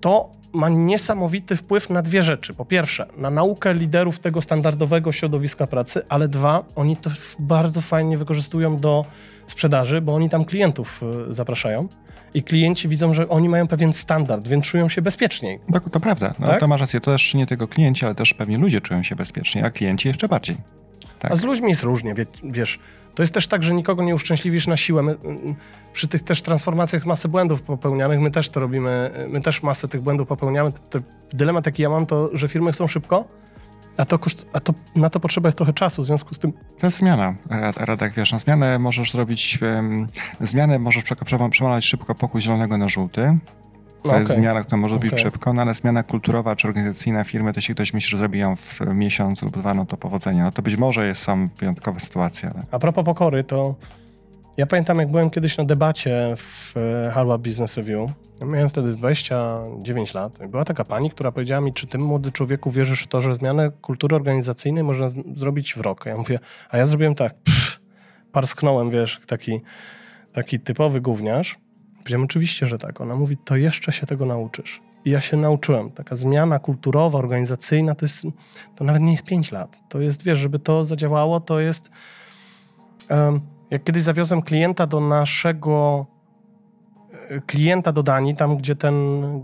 to 0.00 0.30
ma 0.52 0.68
niesamowity 0.68 1.56
wpływ 1.56 1.90
na 1.90 2.02
dwie 2.02 2.22
rzeczy. 2.22 2.54
Po 2.54 2.64
pierwsze, 2.64 3.06
na 3.16 3.30
naukę 3.30 3.74
liderów 3.74 4.18
tego 4.18 4.40
standardowego 4.40 5.12
środowiska 5.12 5.66
pracy, 5.66 6.02
ale 6.08 6.28
dwa, 6.28 6.64
oni 6.76 6.96
to 6.96 7.10
bardzo 7.38 7.80
fajnie 7.80 8.18
wykorzystują 8.18 8.76
do 8.76 9.04
sprzedaży, 9.46 10.00
bo 10.00 10.14
oni 10.14 10.30
tam 10.30 10.44
klientów 10.44 11.00
y, 11.30 11.34
zapraszają 11.34 11.88
i 12.34 12.42
klienci 12.42 12.88
widzą, 12.88 13.14
że 13.14 13.28
oni 13.28 13.48
mają 13.48 13.68
pewien 13.68 13.92
standard, 13.92 14.48
więc 14.48 14.64
czują 14.64 14.88
się 14.88 15.02
bezpieczniej. 15.02 15.58
To, 15.72 15.80
to 15.80 16.00
prawda. 16.00 16.34
No, 16.38 16.46
Tak? 16.46 16.60
To 16.60 16.68
masz 16.68 16.80
rację. 16.80 17.00
To 17.00 17.12
też 17.12 17.34
nie 17.34 17.46
tylko 17.46 17.68
klienci, 17.68 18.04
ale 18.04 18.14
też 18.14 18.34
pewnie 18.34 18.58
ludzie 18.58 18.80
czują 18.80 19.02
się 19.02 19.16
bezpiecznie, 19.16 19.64
a 19.64 19.70
klienci 19.70 20.08
jeszcze 20.08 20.28
bardziej. 20.28 20.56
Tak. 21.18 21.32
A 21.32 21.34
z 21.34 21.42
ludźmi 21.42 21.68
jest 21.68 21.82
różnie, 21.82 22.14
wie, 22.14 22.26
wiesz. 22.44 22.78
To 23.14 23.22
jest 23.22 23.34
też 23.34 23.48
tak, 23.48 23.62
że 23.62 23.74
nikogo 23.74 24.02
nie 24.02 24.14
uszczęśliwisz 24.14 24.66
na 24.66 24.76
siłę. 24.76 25.02
My, 25.02 25.16
mm, 25.24 25.54
przy 25.92 26.08
tych 26.08 26.22
też 26.22 26.42
transformacjach 26.42 27.06
masę 27.06 27.28
błędów 27.28 27.62
popełnianych, 27.62 28.20
my 28.20 28.30
też 28.30 28.50
to 28.50 28.60
robimy, 28.60 29.10
my 29.28 29.40
też 29.40 29.62
masę 29.62 29.88
tych 29.88 30.00
błędów 30.00 30.28
popełniamy. 30.28 30.72
To 30.90 30.98
dylemat 31.32 31.66
jaki 31.66 31.82
ja 31.82 31.90
mam, 31.90 32.06
to 32.06 32.30
że 32.32 32.48
firmy 32.48 32.72
chcą 32.72 32.88
szybko, 32.88 33.24
a, 34.00 34.04
to 34.04 34.18
koszt, 34.18 34.46
a 34.52 34.60
to, 34.60 34.74
na 34.96 35.10
to 35.10 35.20
potrzeba 35.20 35.48
jest 35.48 35.56
trochę 35.56 35.72
czasu, 35.72 36.02
w 36.02 36.06
związku 36.06 36.34
z 36.34 36.38
tym 36.38 36.52
To 36.52 36.86
jest 36.86 36.98
zmiana, 36.98 37.34
Rad- 37.50 37.76
Radek, 37.76 38.12
wiesz, 38.14 38.32
na 38.32 38.38
zmianę 38.38 38.78
możesz 38.78 39.12
zrobić, 39.12 39.58
um, 39.62 40.06
zmianę 40.40 40.78
możesz 40.78 41.02
prze- 41.04 41.14
prze- 41.24 41.50
przemalać 41.50 41.84
szybko 41.84 42.14
pokój 42.14 42.40
zielonego 42.40 42.78
na 42.78 42.88
żółty. 42.88 43.38
To 44.02 44.12
No, 44.12 44.18
jest 44.18 44.32
zmiana, 44.32 44.62
która 44.64 44.78
może 44.78 44.96
być 44.96 45.12
Okej. 45.12 45.24
szybko, 45.24 45.52
no 45.52 45.62
ale 45.62 45.74
zmiana 45.74 46.02
kulturowa 46.02 46.56
czy 46.56 46.68
organizacyjna 46.68 47.24
firmy, 47.24 47.52
to 47.52 47.58
jeśli 47.58 47.74
ktoś 47.74 47.94
myśli, 47.94 48.10
że 48.10 48.18
zrobi 48.18 48.38
ją 48.38 48.56
w 48.56 48.80
miesiąc 48.94 49.42
lub 49.42 49.58
dwa, 49.58 49.74
no 49.74 49.86
to 49.86 49.96
powodzenia. 49.96 50.44
No 50.44 50.52
to 50.52 50.62
być 50.62 50.76
może 50.76 51.06
jest 51.06 51.22
są 51.22 51.46
wyjątkowe 51.46 52.00
sytuacje, 52.00 52.50
ale 52.54 52.64
A 52.70 52.78
propos 52.78 53.04
pokory, 53.04 53.44
to 53.44 53.74
ja 54.60 54.66
pamiętam, 54.66 54.98
jak 54.98 55.10
byłem 55.10 55.30
kiedyś 55.30 55.58
na 55.58 55.64
debacie 55.64 56.34
w 56.36 56.74
e, 56.76 57.10
Harvard 57.10 57.42
Business 57.42 57.76
Review. 57.76 58.10
Ja 58.40 58.46
miałem 58.46 58.68
wtedy 58.68 58.92
z 58.92 58.96
29 58.96 60.14
lat. 60.14 60.38
Była 60.48 60.64
taka 60.64 60.84
pani, 60.84 61.10
która 61.10 61.32
powiedziała 61.32 61.60
mi, 61.60 61.72
czy 61.72 61.86
ty, 61.86 61.98
młody 61.98 62.32
człowieku, 62.32 62.70
wierzysz 62.70 63.02
w 63.02 63.06
to, 63.06 63.20
że 63.20 63.34
zmianę 63.34 63.70
kultury 63.80 64.16
organizacyjnej 64.16 64.84
można 64.84 65.08
zrobić 65.34 65.74
w 65.74 65.80
rok? 65.80 66.06
Ja 66.06 66.16
mówię, 66.16 66.38
a 66.70 66.78
ja 66.78 66.86
zrobiłem 66.86 67.14
tak, 67.14 67.34
pff, 67.34 67.80
parsknąłem, 68.32 68.90
wiesz, 68.90 69.20
taki, 69.26 69.60
taki 70.32 70.60
typowy 70.60 71.00
gówniarz. 71.00 71.58
Powiedziałem, 71.98 72.24
oczywiście, 72.24 72.66
że 72.66 72.78
tak. 72.78 73.00
Ona 73.00 73.14
mówi, 73.14 73.36
to 73.44 73.56
jeszcze 73.56 73.92
się 73.92 74.06
tego 74.06 74.26
nauczysz. 74.26 74.80
I 75.04 75.10
ja 75.10 75.20
się 75.20 75.36
nauczyłem. 75.36 75.90
Taka 75.90 76.16
zmiana 76.16 76.58
kulturowa, 76.58 77.18
organizacyjna, 77.18 77.94
to 77.94 78.04
jest, 78.04 78.26
to 78.76 78.84
nawet 78.84 79.02
nie 79.02 79.12
jest 79.12 79.24
5 79.24 79.52
lat. 79.52 79.80
To 79.88 80.00
jest, 80.00 80.22
wiesz, 80.22 80.38
żeby 80.38 80.58
to 80.58 80.84
zadziałało, 80.84 81.40
to 81.40 81.60
jest 81.60 81.90
Em, 83.10 83.40
Jak 83.70 83.84
kiedyś 83.84 84.02
zawiozłem 84.02 84.42
klienta 84.42 84.86
do 84.86 85.00
naszego 85.00 86.06
e, 87.28 87.40
klienta 87.40 87.92
do 87.92 88.02
Danii, 88.02 88.36
tam 88.36 88.56
gdzie 88.56 88.76
ten 88.76 88.94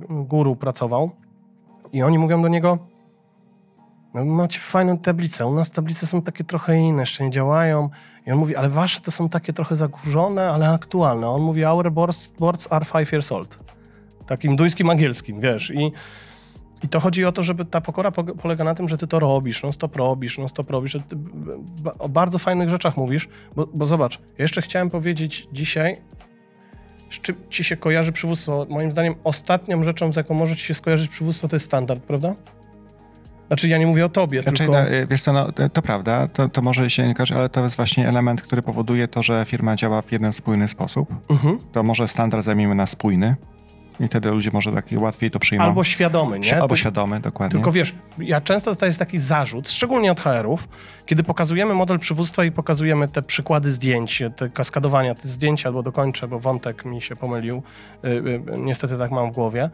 guru 0.08 0.56
pracował, 0.56 1.10
i 1.92 2.02
oni 2.02 2.18
mówią 2.18 2.42
do 2.42 2.48
niego: 2.48 2.78
no, 4.14 4.24
Macie 4.24 4.60
fajną 4.60 4.98
tablicę. 4.98 5.46
U 5.46 5.54
nas 5.54 5.70
tablice 5.70 6.06
są 6.06 6.22
takie 6.22 6.44
trochę 6.44 6.76
inne, 6.78 7.02
jeszcze 7.02 7.24
nie 7.24 7.30
działają. 7.30 7.88
I 8.26 8.32
on 8.32 8.38
mówi: 8.38 8.56
Ale 8.56 8.68
wasze 8.68 9.00
to 9.00 9.10
są 9.10 9.28
takie 9.28 9.52
trochę 9.52 9.76
zakurzone, 9.76 10.50
ale 10.50 10.68
aktualne. 10.68 11.28
On 11.28 11.42
mówi: 11.42 11.64
Our 11.64 11.92
boards, 11.92 12.32
boards 12.38 12.68
are 12.70 12.84
five 12.84 13.12
years 13.12 13.32
old. 13.32 13.58
Takim 14.26 14.56
duńskim 14.56 14.90
angielskim, 14.90 15.40
wiesz. 15.40 15.70
I 15.70 15.92
i 16.82 16.88
to 16.88 17.00
chodzi 17.00 17.24
o 17.24 17.32
to, 17.32 17.42
żeby 17.42 17.64
ta 17.64 17.80
pokora 17.80 18.10
po- 18.10 18.24
polega 18.24 18.64
na 18.64 18.74
tym, 18.74 18.88
że 18.88 18.96
ty 18.96 19.06
to 19.06 19.18
robisz, 19.18 19.62
no 19.62 19.72
stop 19.72 19.96
robisz, 19.96 20.38
no 20.38 20.48
stop 20.48 20.70
robisz. 20.70 20.96
o 21.98 22.08
bardzo 22.08 22.38
fajnych 22.38 22.68
rzeczach 22.70 22.96
mówisz, 22.96 23.28
bo, 23.56 23.66
bo 23.74 23.86
zobacz, 23.86 24.20
jeszcze 24.38 24.62
chciałem 24.62 24.90
powiedzieć 24.90 25.48
dzisiaj, 25.52 25.96
z 27.10 27.20
czym 27.20 27.36
ci 27.50 27.64
się 27.64 27.76
kojarzy 27.76 28.12
przywództwo. 28.12 28.66
Moim 28.70 28.90
zdaniem 28.90 29.14
ostatnią 29.24 29.82
rzeczą, 29.82 30.12
z 30.12 30.16
jaką 30.16 30.34
może 30.34 30.56
ci 30.56 30.64
się 30.64 30.74
skojarzyć 30.74 31.10
przywództwo, 31.10 31.48
to 31.48 31.56
jest 31.56 31.66
standard, 31.66 32.02
prawda? 32.02 32.34
Znaczy 33.46 33.68
ja 33.68 33.78
nie 33.78 33.86
mówię 33.86 34.04
o 34.04 34.08
tobie, 34.08 34.42
Znaczy, 34.42 34.58
tylko... 34.58 34.72
no, 34.72 34.80
wiesz 35.10 35.22
co, 35.22 35.32
no, 35.32 35.52
to 35.72 35.82
prawda, 35.82 36.28
to, 36.28 36.48
to 36.48 36.62
może 36.62 36.90
się 36.90 37.06
nie 37.06 37.14
kojarzyć, 37.14 37.36
ale 37.36 37.48
to 37.48 37.62
jest 37.62 37.76
właśnie 37.76 38.08
element, 38.08 38.42
który 38.42 38.62
powoduje 38.62 39.08
to, 39.08 39.22
że 39.22 39.44
firma 39.48 39.76
działa 39.76 40.02
w 40.02 40.12
jeden 40.12 40.32
spójny 40.32 40.68
sposób. 40.68 41.08
Mhm. 41.30 41.58
To 41.72 41.82
może 41.82 42.08
standard 42.08 42.44
zamienimy 42.44 42.74
na 42.74 42.86
spójny. 42.86 43.36
I 44.00 44.08
wtedy 44.08 44.30
ludzie 44.30 44.50
może 44.52 44.72
tak 44.72 44.86
łatwiej 44.96 45.30
to 45.30 45.38
przyjmą. 45.38 45.64
Albo 45.64 45.84
świadomy, 45.84 46.38
nie? 46.38 46.54
Albo 46.54 46.74
Ty- 46.74 46.76
świadomy, 46.76 47.20
dokładnie. 47.20 47.52
Tylko 47.52 47.72
wiesz, 47.72 47.94
ja 48.18 48.40
często 48.40 48.70
dostaję 48.70 48.92
taki 48.92 49.18
zarzut, 49.18 49.68
szczególnie 49.68 50.12
od 50.12 50.20
HR-ów, 50.20 50.68
kiedy 51.06 51.22
pokazujemy 51.22 51.74
model 51.74 51.98
przywództwa 51.98 52.44
i 52.44 52.52
pokazujemy 52.52 53.08
te 53.08 53.22
przykłady 53.22 53.72
zdjęć, 53.72 54.22
te 54.36 54.48
kaskadowania, 54.48 55.14
te 55.14 55.28
zdjęcia, 55.28 55.68
albo 55.68 55.82
dokończę, 55.82 56.28
bo 56.28 56.40
wątek 56.40 56.84
mi 56.84 57.00
się 57.00 57.16
pomylił. 57.16 57.62
Y, 58.04 58.08
y, 58.08 58.42
niestety 58.58 58.98
tak 58.98 59.10
mam 59.10 59.32
w 59.32 59.34
głowie. 59.34 59.70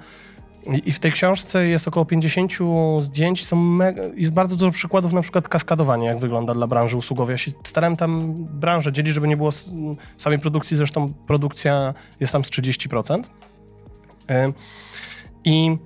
I, 0.84 0.92
w 0.92 0.98
tej 0.98 1.12
książce 1.12 1.66
jest 1.66 1.88
około 1.88 2.06
50 2.06 2.52
zdjęć, 3.00 3.46
są 3.46 3.56
mega, 3.56 4.02
jest 4.16 4.32
bardzo 4.32 4.56
dużo 4.56 4.70
przykładów 4.70 5.12
na 5.12 5.22
przykład 5.22 5.48
kaskadowania, 5.48 6.08
jak 6.08 6.18
wygląda 6.18 6.54
dla 6.54 6.66
branży 6.66 6.96
usługowej. 6.96 7.34
Ja 7.34 7.38
się 7.38 7.52
starałem 7.64 7.96
tam 7.96 8.34
branżę 8.34 8.92
dzielić, 8.92 9.14
żeby 9.14 9.28
nie 9.28 9.36
było 9.36 9.50
samej 10.16 10.38
produkcji, 10.38 10.76
zresztą 10.76 11.12
produkcja 11.26 11.94
jest 12.20 12.32
tam 12.32 12.44
z 12.44 12.50
30%. 12.50 13.22
Y, 14.32 14.52
I 15.44 15.76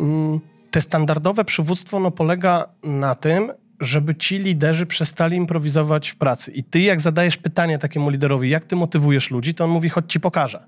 mm, 0.00 0.40
te 0.70 0.80
standardowe 0.80 1.44
przywództwo 1.44 2.00
no, 2.00 2.10
polega 2.10 2.68
na 2.82 3.14
tym, 3.14 3.52
żeby 3.80 4.14
ci 4.14 4.38
liderzy 4.38 4.86
przestali 4.86 5.36
improwizować 5.36 6.08
w 6.08 6.16
pracy. 6.16 6.52
I 6.52 6.64
ty, 6.64 6.80
jak 6.80 7.00
zadajesz 7.00 7.36
pytanie 7.36 7.78
takiemu 7.78 8.10
liderowi, 8.10 8.50
jak 8.50 8.64
ty 8.64 8.76
motywujesz 8.76 9.30
ludzi, 9.30 9.54
to 9.54 9.64
on 9.64 9.70
mówi, 9.70 9.88
chodź 9.88 10.12
ci 10.12 10.20
pokażę. 10.20 10.66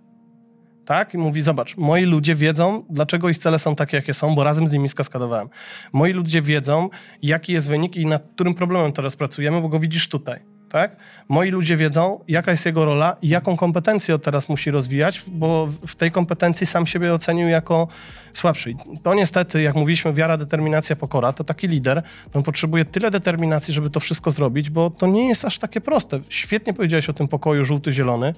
Tak? 0.84 1.14
I 1.14 1.18
mówi, 1.18 1.42
zobacz, 1.42 1.76
moi 1.76 2.04
ludzie 2.04 2.34
wiedzą, 2.34 2.84
dlaczego 2.90 3.28
ich 3.28 3.38
cele 3.38 3.58
są 3.58 3.74
takie, 3.74 3.96
jakie 3.96 4.14
są, 4.14 4.34
bo 4.34 4.44
razem 4.44 4.68
z 4.68 4.72
nimi 4.72 4.88
skaskadowałem. 4.88 5.48
Moi 5.92 6.12
ludzie 6.12 6.42
wiedzą, 6.42 6.88
jaki 7.22 7.52
jest 7.52 7.68
wynik 7.68 7.96
i 7.96 8.06
nad 8.06 8.22
którym 8.34 8.54
problemem 8.54 8.92
teraz 8.92 9.16
pracujemy, 9.16 9.60
bo 9.60 9.68
go 9.68 9.78
widzisz 9.78 10.08
tutaj. 10.08 10.51
Tak? 10.72 10.96
Moi 11.28 11.50
ludzie 11.50 11.76
wiedzą, 11.76 12.20
jaka 12.28 12.50
jest 12.50 12.66
jego 12.66 12.84
rola 12.84 13.16
i 13.22 13.28
jaką 13.28 13.56
kompetencję 13.56 14.18
teraz 14.18 14.48
musi 14.48 14.70
rozwijać, 14.70 15.22
bo 15.26 15.66
w- 15.66 15.94
tej 15.94 16.10
kompetencji 16.10 16.66
sam 16.66 16.86
siebie 16.86 17.14
ocenił 17.14 17.48
jako 17.48 17.88
słabszy. 18.32 18.74
To 19.02 19.14
niestety, 19.14 19.62
jak 19.62 19.74
mówiliśmy, 19.76 20.12
wiara, 20.12 20.36
determinacja, 20.36 20.96
pokora, 20.96 21.32
to 21.32 21.44
taki 21.44 21.68
lider, 21.68 22.02
on 22.34 22.42
potrzebuje 22.42 22.84
tyle 22.84 23.10
determinacji, 23.10 23.74
żeby 23.74 23.90
to 23.90 24.00
wszystko 24.00 24.30
zrobić, 24.30 24.70
bo 24.70 24.90
to 24.90 25.06
nie 25.06 25.28
jest 25.28 25.44
aż 25.44 25.58
takie 25.58 25.80
proste. 25.80 26.20
Świetnie 26.28 26.74
powiedziałeś 26.74 27.08
o 27.08 27.12
tym 27.12 27.28
pokoju 27.28 27.64
żółty, 27.64 27.92
zielony, 27.92 28.32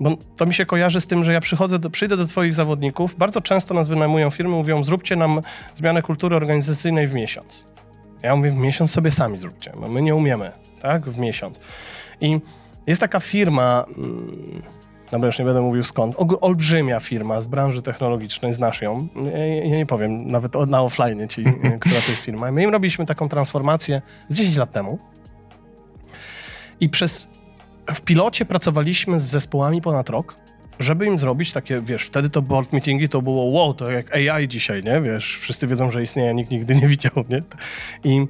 bo 0.00 0.16
to 0.36 0.46
mi 0.46 0.54
się 0.54 0.66
kojarzy 0.66 1.00
z 1.00 1.06
tym, 1.06 1.24
że 1.24 1.32
ja 1.32 1.40
przychodzę 1.40 1.78
do, 1.78 1.90
przyjdę 1.90 2.16
do 2.16 2.26
twoich 2.26 2.54
zawodników, 2.54 3.14
bardzo 3.18 3.40
często 3.40 3.74
nas 3.74 3.88
wynajmują 3.88 4.30
firmy, 4.30 4.50
mówią, 4.54 4.84
zróbcie 4.84 5.16
nam 5.16 5.40
zmianę 5.74 6.02
kultury 6.02 6.36
organizacyjnej 6.36 7.06
w 7.06 7.14
miesiąc. 7.14 7.64
Ja 8.22 8.36
mówię, 8.36 8.50
w 8.50 8.58
miesiąc 8.58 8.90
sobie 8.90 9.10
sami 9.10 9.38
zróbcie, 9.38 9.72
bo 9.80 9.88
my 9.88 10.02
nie 10.02 10.14
umiemy, 10.14 10.52
tak, 10.80 11.10
w 11.10 11.18
miesiąc. 11.18 11.60
I 12.20 12.40
jest 12.86 13.00
taka 13.00 13.20
firma, 13.20 13.84
mm, 13.96 14.62
dobra, 15.10 15.26
już 15.26 15.38
nie 15.38 15.44
będę 15.44 15.60
mówił 15.60 15.82
skąd, 15.82 16.16
olbrzymia 16.40 17.00
firma 17.00 17.40
z 17.40 17.46
branży 17.46 17.82
technologicznej, 17.82 18.52
znasz 18.52 18.82
ją, 18.82 19.08
ja, 19.64 19.76
nie 19.76 19.86
powiem 19.86 20.30
nawet 20.30 20.54
na 20.66 20.82
offline 20.82 21.28
ci, 21.28 21.44
e, 21.62 21.78
która 21.78 22.00
to 22.00 22.10
jest 22.10 22.24
firma. 22.24 22.50
My 22.50 22.62
im 22.62 22.70
robiliśmy 22.70 23.06
taką 23.06 23.28
transformację 23.28 24.02
z 24.28 24.36
10 24.36 24.56
lat 24.56 24.72
temu 24.72 24.98
i 26.80 26.88
przez, 26.88 27.28
w 27.94 28.00
pilocie 28.00 28.44
pracowaliśmy 28.44 29.20
z 29.20 29.22
zespołami 29.22 29.80
ponad 29.80 30.10
rok, 30.10 30.36
żeby 30.78 31.06
im 31.06 31.18
zrobić 31.18 31.52
takie, 31.52 31.80
wiesz, 31.80 32.02
wtedy 32.02 32.30
to 32.30 32.42
board 32.42 32.72
meetingi 32.72 33.08
to 33.08 33.22
było 33.22 33.44
wow, 33.44 33.74
to 33.74 33.90
jak 33.90 34.14
AI 34.14 34.48
dzisiaj, 34.48 34.84
nie? 34.84 35.00
Wiesz, 35.00 35.38
wszyscy 35.38 35.66
wiedzą, 35.66 35.90
że 35.90 36.02
istnieje, 36.02 36.34
nikt 36.34 36.50
nigdy 36.50 36.74
nie 36.74 36.88
widział, 36.94 37.12
nie? 37.28 37.40
I 38.04 38.26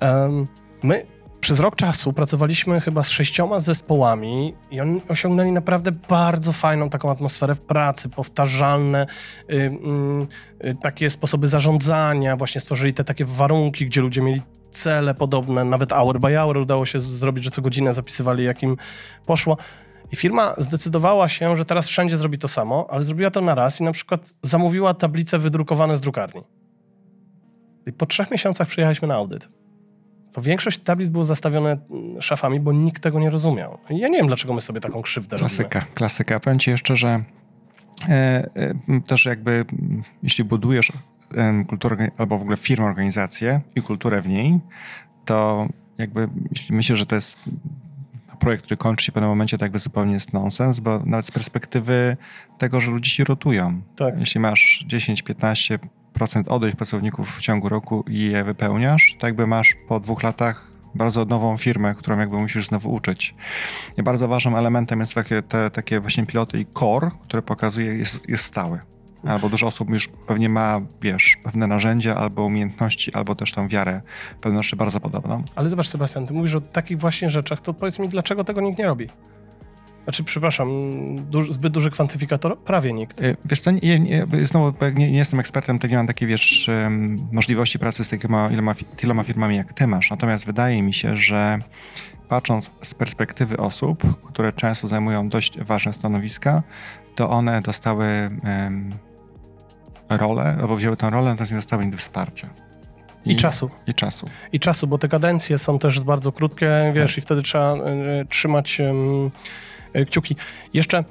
em, 0.00 0.46
my 0.82 1.06
przez 1.44 1.60
rok 1.60 1.76
czasu 1.76 2.12
pracowaliśmy 2.12 2.80
chyba 2.80 3.02
z 3.02 3.10
sześcioma 3.10 3.60
zespołami 3.60 4.54
i 4.70 4.80
oni 4.80 5.00
osiągnęli 5.08 5.52
naprawdę 5.52 5.92
bardzo 5.92 6.52
fajną 6.52 6.90
taką 6.90 7.10
atmosferę 7.10 7.54
w 7.54 7.60
pracy, 7.60 8.08
powtarzalne 8.08 9.06
y, 9.50 9.54
mm, 9.56 10.26
y, 10.64 10.76
takie 10.82 11.10
sposoby 11.10 11.48
zarządzania, 11.48 12.36
właśnie 12.36 12.60
stworzyli 12.60 12.94
te 12.94 13.04
takie 13.04 13.24
warunki, 13.24 13.86
gdzie 13.86 14.00
ludzie 14.00 14.22
mieli 14.22 14.42
cele 14.70 15.14
podobne, 15.14 15.64
nawet 15.64 15.92
hour 15.92 16.20
by 16.20 16.34
hour 16.34 16.56
udało 16.56 16.86
się 16.86 17.00
zrobić, 17.00 17.44
że 17.44 17.50
co 17.50 17.62
godzinę 17.62 17.94
zapisywali, 17.94 18.44
jak 18.44 18.62
im 18.62 18.76
poszło. 19.26 19.56
I 20.12 20.16
firma 20.16 20.54
zdecydowała 20.58 21.28
się, 21.28 21.56
że 21.56 21.64
teraz 21.64 21.88
wszędzie 21.88 22.16
zrobi 22.16 22.38
to 22.38 22.48
samo, 22.48 22.86
ale 22.90 23.04
zrobiła 23.04 23.30
to 23.30 23.40
na 23.40 23.54
raz 23.54 23.80
i 23.80 23.84
na 23.84 23.92
przykład 23.92 24.34
zamówiła 24.42 24.94
tablice 24.94 25.38
wydrukowane 25.38 25.96
z 25.96 26.00
drukarni. 26.00 26.42
I 27.86 27.92
po 27.92 28.06
trzech 28.06 28.30
miesiącach 28.30 28.68
przyjechaliśmy 28.68 29.08
na 29.08 29.14
audyt. 29.14 29.48
To 30.32 30.42
większość 30.42 30.78
tablic 30.78 31.08
było 31.08 31.24
zastawione 31.24 31.78
mm, 31.90 32.22
szafami, 32.22 32.60
bo 32.60 32.72
nikt 32.72 33.02
tego 33.02 33.20
nie 33.20 33.30
rozumiał. 33.30 33.78
I 33.90 33.98
ja 33.98 34.08
nie 34.08 34.18
wiem, 34.18 34.26
dlaczego 34.26 34.54
my 34.54 34.60
sobie 34.60 34.80
taką 34.80 35.02
krzywdę 35.02 35.36
robimy. 35.36 35.48
Klasyka, 35.48 35.86
klasyka. 35.94 36.40
Powiem 36.40 36.58
jeszcze, 36.66 36.96
że 36.96 37.24
e, 38.08 38.14
e, 38.88 39.00
też 39.06 39.24
jakby 39.24 39.64
m, 39.72 40.02
jeśli 40.22 40.44
budujesz 40.44 40.92
em, 41.36 41.64
kulturę 41.64 42.10
albo 42.18 42.38
w 42.38 42.42
ogóle 42.42 42.56
firmę, 42.56 42.86
organizację 42.86 43.60
i 43.74 43.82
kulturę 43.82 44.22
w 44.22 44.28
niej, 44.28 44.60
to 45.24 45.68
jakby 45.98 46.28
myślę, 46.70 46.96
że 46.96 47.06
to 47.06 47.14
jest 47.14 47.38
projekt, 48.38 48.64
który 48.64 48.76
kończy 48.76 49.04
się 49.04 49.12
w 49.12 49.14
pewnym 49.14 49.30
momencie, 49.30 49.58
to 49.58 49.64
jakby 49.64 49.78
zupełnie 49.78 50.12
jest 50.12 50.32
nonsens, 50.32 50.80
bo 50.80 51.00
nawet 51.04 51.26
z 51.26 51.30
perspektywy 51.30 52.16
tego, 52.58 52.80
że 52.80 52.90
ludzie 52.90 53.10
się 53.10 53.24
rotują. 53.24 53.82
Tak. 53.96 54.20
Jeśli 54.20 54.40
masz 54.40 54.84
10-15% 54.88 55.78
odejść 56.48 56.76
pracowników 56.76 57.36
w 57.36 57.40
ciągu 57.40 57.68
roku 57.68 58.04
i 58.08 58.20
je 58.20 58.44
wypełniasz, 58.44 59.16
to 59.18 59.26
jakby 59.26 59.46
masz 59.46 59.74
po 59.88 60.00
dwóch 60.00 60.22
latach 60.22 60.74
bardzo 60.94 61.24
nową 61.24 61.56
firmę, 61.56 61.94
którą 61.94 62.18
jakby 62.18 62.36
musisz 62.36 62.66
znowu 62.66 62.92
uczyć. 62.94 63.34
I 63.96 64.02
bardzo 64.02 64.28
ważnym 64.28 64.54
elementem 64.54 65.00
jest 65.00 65.14
takie, 65.14 65.42
te, 65.42 65.70
takie 65.70 66.00
właśnie 66.00 66.26
piloty 66.26 66.60
i 66.60 66.66
core, 66.66 67.10
które 67.22 67.42
pokazuje, 67.42 67.94
jest, 67.94 68.28
jest 68.28 68.44
stały. 68.44 68.78
Albo 69.26 69.48
dużo 69.48 69.66
osób 69.66 69.90
już 69.90 70.08
pewnie 70.08 70.48
ma, 70.48 70.80
wiesz, 71.02 71.36
pewne 71.44 71.66
narzędzia, 71.66 72.16
albo 72.16 72.44
umiejętności, 72.44 73.14
albo 73.14 73.34
też 73.34 73.52
tą 73.52 73.68
wiarę 73.68 74.02
pewności 74.40 74.76
bardzo 74.76 75.00
podobną. 75.00 75.44
Ale 75.54 75.68
zobacz, 75.68 75.88
Sebastian, 75.88 76.26
ty 76.26 76.34
mówisz 76.34 76.54
o 76.54 76.60
takich 76.60 76.98
właśnie 76.98 77.30
rzeczach, 77.30 77.60
to 77.60 77.74
powiedz 77.74 77.98
mi, 77.98 78.08
dlaczego 78.08 78.44
tego 78.44 78.60
nikt 78.60 78.78
nie 78.78 78.86
robi? 78.86 79.08
Znaczy, 80.04 80.24
przepraszam, 80.24 80.68
duż, 81.30 81.52
zbyt 81.52 81.72
duży 81.72 81.90
kwantyfikator? 81.90 82.58
Prawie 82.58 82.92
nikt. 82.92 83.20
Y, 83.20 83.36
Wiesz 83.44 83.60
co, 83.60 83.70
nie, 83.70 83.98
nie, 84.00 84.26
znowu 84.42 84.74
nie, 84.94 85.10
nie 85.10 85.18
jestem 85.18 85.40
ekspertem, 85.40 85.78
to 85.78 85.86
nie 85.86 85.96
mam 85.96 86.06
takiej, 86.06 86.28
wiesz, 86.28 86.70
możliwości 87.32 87.78
pracy 87.78 88.04
z 88.04 88.08
tyloma, 88.08 88.48
iloma, 88.50 88.74
tyloma 88.96 89.24
firmami, 89.24 89.56
jak 89.56 89.72
ty 89.72 89.86
masz. 89.86 90.10
Natomiast 90.10 90.46
wydaje 90.46 90.82
mi 90.82 90.94
się, 90.94 91.16
że 91.16 91.58
patrząc 92.28 92.70
z 92.82 92.94
perspektywy 92.94 93.56
osób, 93.56 94.22
które 94.28 94.52
często 94.52 94.88
zajmują 94.88 95.28
dość 95.28 95.60
ważne 95.60 95.92
stanowiska, 95.92 96.62
to 97.14 97.30
one 97.30 97.62
dostały 97.62 98.06
rolę, 100.08 100.56
albo 100.60 100.76
wzięły 100.76 100.96
tę 100.96 101.10
rolę, 101.10 101.30
natomiast 101.30 101.52
nie 101.52 101.58
dostały 101.58 101.84
nigdy 101.84 101.98
wsparcia. 101.98 102.48
I 103.26 103.36
czasu. 103.36 103.70
I 103.86 103.94
czasu. 103.94 104.26
I 104.52 104.60
czasu, 104.60 104.86
bo 104.86 104.98
te 104.98 105.08
kadencje 105.08 105.58
są 105.58 105.78
też 105.78 106.00
bardzo 106.00 106.32
krótkie, 106.32 106.92
wiesz, 106.94 107.18
i 107.18 107.20
wtedy 107.20 107.42
trzeba 107.42 107.74
y, 107.74 108.26
trzymać 108.28 108.80
y, 108.80 108.92
y, 110.00 110.04
kciuki. 110.04 110.36
Jeszcze 110.74 111.04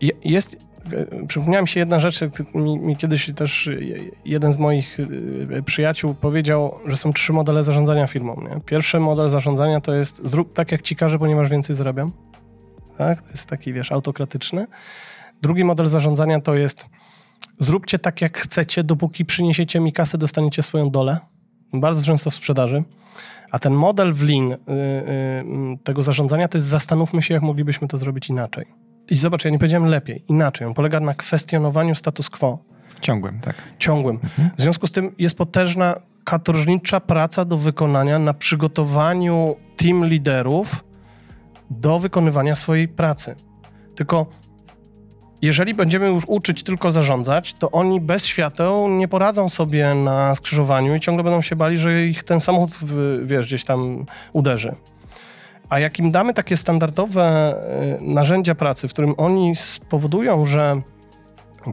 je, 0.00 0.10
jest, 0.24 0.66
przypomniała 1.28 1.62
mi 1.62 1.68
się 1.68 1.80
jedna 1.80 1.98
rzecz, 1.98 2.20
mi, 2.54 2.78
mi 2.78 2.96
kiedyś 2.96 3.30
też 3.36 3.70
jeden 4.24 4.52
z 4.52 4.58
moich 4.58 4.98
przyjaciół 5.64 6.14
powiedział, 6.14 6.78
że 6.86 6.96
są 6.96 7.12
trzy 7.12 7.32
modele 7.32 7.64
zarządzania 7.64 8.06
firmą. 8.06 8.40
Nie? 8.50 8.60
Pierwszy 8.60 9.00
model 9.00 9.28
zarządzania 9.28 9.80
to 9.80 9.94
jest 9.94 10.28
zrób 10.28 10.52
tak, 10.52 10.72
jak 10.72 10.82
ci 10.82 10.96
każę, 10.96 11.18
ponieważ 11.18 11.48
więcej 11.48 11.76
zarabiam. 11.76 12.12
Tak? 12.98 13.22
To 13.22 13.28
jest 13.28 13.48
taki, 13.48 13.72
wiesz, 13.72 13.92
autokratyczny. 13.92 14.66
Drugi 15.42 15.64
model 15.64 15.86
zarządzania 15.86 16.40
to 16.40 16.54
jest 16.54 16.88
zróbcie 17.58 17.98
tak, 17.98 18.20
jak 18.20 18.38
chcecie, 18.38 18.84
dopóki 18.84 19.24
przyniesiecie 19.24 19.80
mi 19.80 19.92
kasę, 19.92 20.18
dostaniecie 20.18 20.62
swoją 20.62 20.90
dolę. 20.90 21.18
Bardzo 21.72 22.02
często 22.02 22.30
w 22.30 22.34
sprzedaży. 22.34 22.84
A 23.50 23.58
ten 23.58 23.72
model 23.72 24.12
w 24.12 24.22
Lean 24.22 24.52
y, 24.52 24.56
y, 24.56 24.58
tego 25.84 26.02
zarządzania 26.02 26.48
to 26.48 26.58
jest 26.58 26.68
zastanówmy 26.68 27.22
się, 27.22 27.34
jak 27.34 27.42
moglibyśmy 27.42 27.88
to 27.88 27.98
zrobić 27.98 28.28
inaczej. 28.28 28.66
I 29.10 29.14
zobacz, 29.14 29.44
ja 29.44 29.50
nie 29.50 29.58
powiedziałem 29.58 29.88
lepiej, 29.88 30.24
inaczej. 30.28 30.66
On 30.66 30.74
polega 30.74 31.00
na 31.00 31.14
kwestionowaniu 31.14 31.94
status 31.94 32.30
quo 32.30 32.58
Ciągłym, 33.00 33.40
tak. 33.40 33.54
ciągłym. 33.78 34.18
W 34.56 34.60
związku 34.60 34.86
z 34.86 34.92
tym 34.92 35.14
jest 35.18 35.38
potężna 35.38 35.94
katorżnicza 36.24 37.00
praca 37.00 37.44
do 37.44 37.56
wykonania 37.56 38.18
na 38.18 38.34
przygotowaniu 38.34 39.56
team 39.76 40.04
liderów 40.04 40.84
do 41.70 41.98
wykonywania 41.98 42.54
swojej 42.54 42.88
pracy. 42.88 43.34
Tylko 43.94 44.26
jeżeli 45.42 45.74
będziemy 45.74 46.06
już 46.06 46.24
uczyć 46.26 46.62
tylko 46.62 46.90
zarządzać, 46.90 47.54
to 47.54 47.70
oni 47.70 48.00
bez 48.00 48.26
świateł 48.26 48.88
nie 48.88 49.08
poradzą 49.08 49.48
sobie 49.48 49.94
na 49.94 50.34
skrzyżowaniu 50.34 50.94
i 50.94 51.00
ciągle 51.00 51.24
będą 51.24 51.42
się 51.42 51.56
bali, 51.56 51.78
że 51.78 52.06
ich 52.06 52.24
ten 52.24 52.40
samochód, 52.40 52.78
wiesz, 53.22 53.46
gdzieś 53.46 53.64
tam 53.64 54.06
uderzy. 54.32 54.74
A 55.68 55.78
jak 55.78 55.98
im 55.98 56.10
damy 56.10 56.34
takie 56.34 56.56
standardowe 56.56 57.54
y, 58.00 58.04
narzędzia 58.04 58.54
pracy, 58.54 58.88
w 58.88 58.92
którym 58.92 59.14
oni 59.16 59.56
spowodują, 59.56 60.46
że 60.46 60.82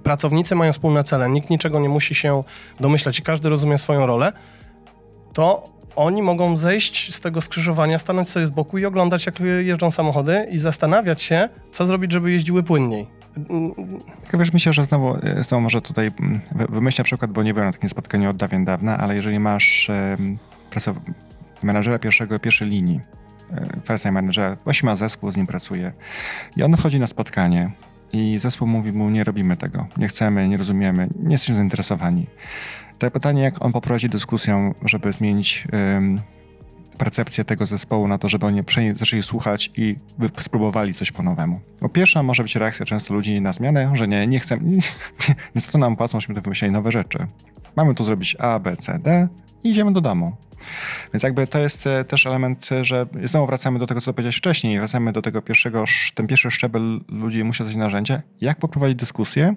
pracownicy 0.04 0.56
mają 0.56 0.72
wspólne 0.72 1.04
cele, 1.04 1.30
nikt 1.30 1.50
niczego 1.50 1.80
nie 1.80 1.90
musi 1.90 2.16
się 2.16 2.44
domyślać 2.80 3.20
i 3.20 3.22
każdy 3.22 3.50
rozumie 3.50 3.78
swoją 3.78 4.06
rolę, 4.06 4.34
to 5.34 5.64
oni 5.96 6.22
mogą 6.22 6.58
zejść 6.58 7.16
z 7.16 7.22
tego 7.22 7.42
skrzyżowania, 7.42 8.00
stanąć 8.00 8.30
sobie 8.30 8.48
z 8.48 8.50
boku 8.50 8.78
i 8.78 8.86
oglądać, 8.86 9.26
jak 9.26 9.40
jeżdżą 9.40 9.92
samochody 9.92 10.48
i 10.52 10.58
zastanawiać 10.58 11.22
się, 11.22 11.50
co 11.72 11.86
zrobić, 11.86 12.12
żeby 12.12 12.32
jeździły 12.32 12.64
płynniej. 12.64 13.19
Tylko 14.22 14.38
wiesz, 14.38 14.54
myślę, 14.54 14.74
że 14.74 14.86
znowu, 14.86 15.18
znowu 15.40 15.62
może 15.62 15.82
tutaj 15.82 16.12
mm, 16.20 16.42
wymyślę 16.70 17.04
przykład, 17.04 17.32
bo 17.32 17.44
nie 17.44 17.54
byłem 17.54 17.68
na 17.68 17.74
takim 17.74 17.90
spotkaniu 17.90 18.30
od 18.30 18.38
dawien 18.38 18.66
dawna, 18.66 18.98
ale 18.98 19.16
jeżeli 19.16 19.40
masz 19.40 19.92
um, 20.18 20.38
menadżera 21.64 22.00
pierwszego, 22.00 22.40
pierwszej 22.40 22.70
linii, 22.70 23.00
first 23.88 24.06
line 24.06 24.14
managera, 24.14 24.58
właśnie 24.64 24.86
ma 24.86 24.96
zespół, 24.96 25.32
z 25.32 25.38
nim 25.38 25.48
pracuje 25.48 25.92
i 26.58 26.64
on 26.64 26.78
wchodzi 26.78 27.00
na 27.00 27.08
spotkanie 27.08 27.72
i 28.14 28.40
zespół 28.40 28.68
mówi 28.68 28.92
mu, 28.92 29.10
nie 29.10 29.24
robimy 29.24 29.58
tego, 29.58 29.88
nie 29.98 30.08
chcemy, 30.08 30.48
nie 30.48 30.58
rozumiemy, 30.58 31.10
nie 31.20 31.32
jesteśmy 31.32 31.56
zainteresowani. 31.56 32.28
To 32.98 33.12
pytanie, 33.12 33.44
jak 33.44 33.66
on 33.66 33.72
poprowadzi 33.72 34.10
dyskusję, 34.10 34.74
żeby 34.86 35.12
zmienić 35.12 35.68
percepcję 37.00 37.46
tego 37.46 37.66
zespołu 37.66 38.08
na 38.08 38.18
to, 38.18 38.30
żeby 38.30 38.46
oni 38.46 38.64
zaczęli 38.94 39.24
słuchać 39.24 39.72
i 39.78 39.96
spróbowali 40.40 40.94
coś 40.94 41.12
po 41.12 41.24
nowemu. 41.24 41.60
Bo 41.82 41.90
pierwsza 41.90 42.24
może 42.24 42.44
być 42.44 42.56
reakcja 42.56 42.86
często 42.86 43.14
ludzi 43.14 43.42
na 43.42 43.54
zmianę, 43.54 43.92
że 43.94 44.08
nie, 44.08 44.28
nie 44.28 44.40
chcę, 44.40 44.58
nie, 45.56 45.62
to 45.72 45.78
nam 45.78 45.96
płacą, 45.96 46.20
żebyśmy 46.20 46.36
tu 46.36 46.42
wymyślili 46.42 46.74
nowe 46.74 46.92
rzeczy. 46.92 47.28
Mamy 47.76 47.96
tu 47.96 48.06
zrobić 48.06 48.36
A, 48.40 48.60
B, 48.60 48.78
C, 48.78 49.00
D 49.00 49.28
i 49.64 49.70
idziemy 49.70 49.94
do 49.94 50.02
domu. 50.02 50.36
Więc 51.14 51.24
jakby 51.24 51.48
to 51.48 51.60
jest 51.60 51.88
e, 51.88 52.04
też 52.04 52.26
element, 52.26 52.72
e, 52.72 52.86
że 52.86 53.06
znowu 53.24 53.48
wracamy 53.48 53.80
do 53.80 53.88
tego, 53.88 54.02
co 54.02 54.14
powiedziałeś 54.14 54.38
wcześniej, 54.38 54.78
wracamy 54.78 55.12
do 55.12 55.22
tego 55.22 55.42
pierwszego, 55.42 55.84
ten 56.16 56.28
pierwszy 56.28 56.52
szczebel 56.52 57.00
ludzi 57.08 57.44
musi 57.44 57.64
dostać 57.64 57.78
narzędzie, 57.78 58.22
jak 58.42 58.60
poprowadzić 58.60 58.98
dyskusję, 58.98 59.56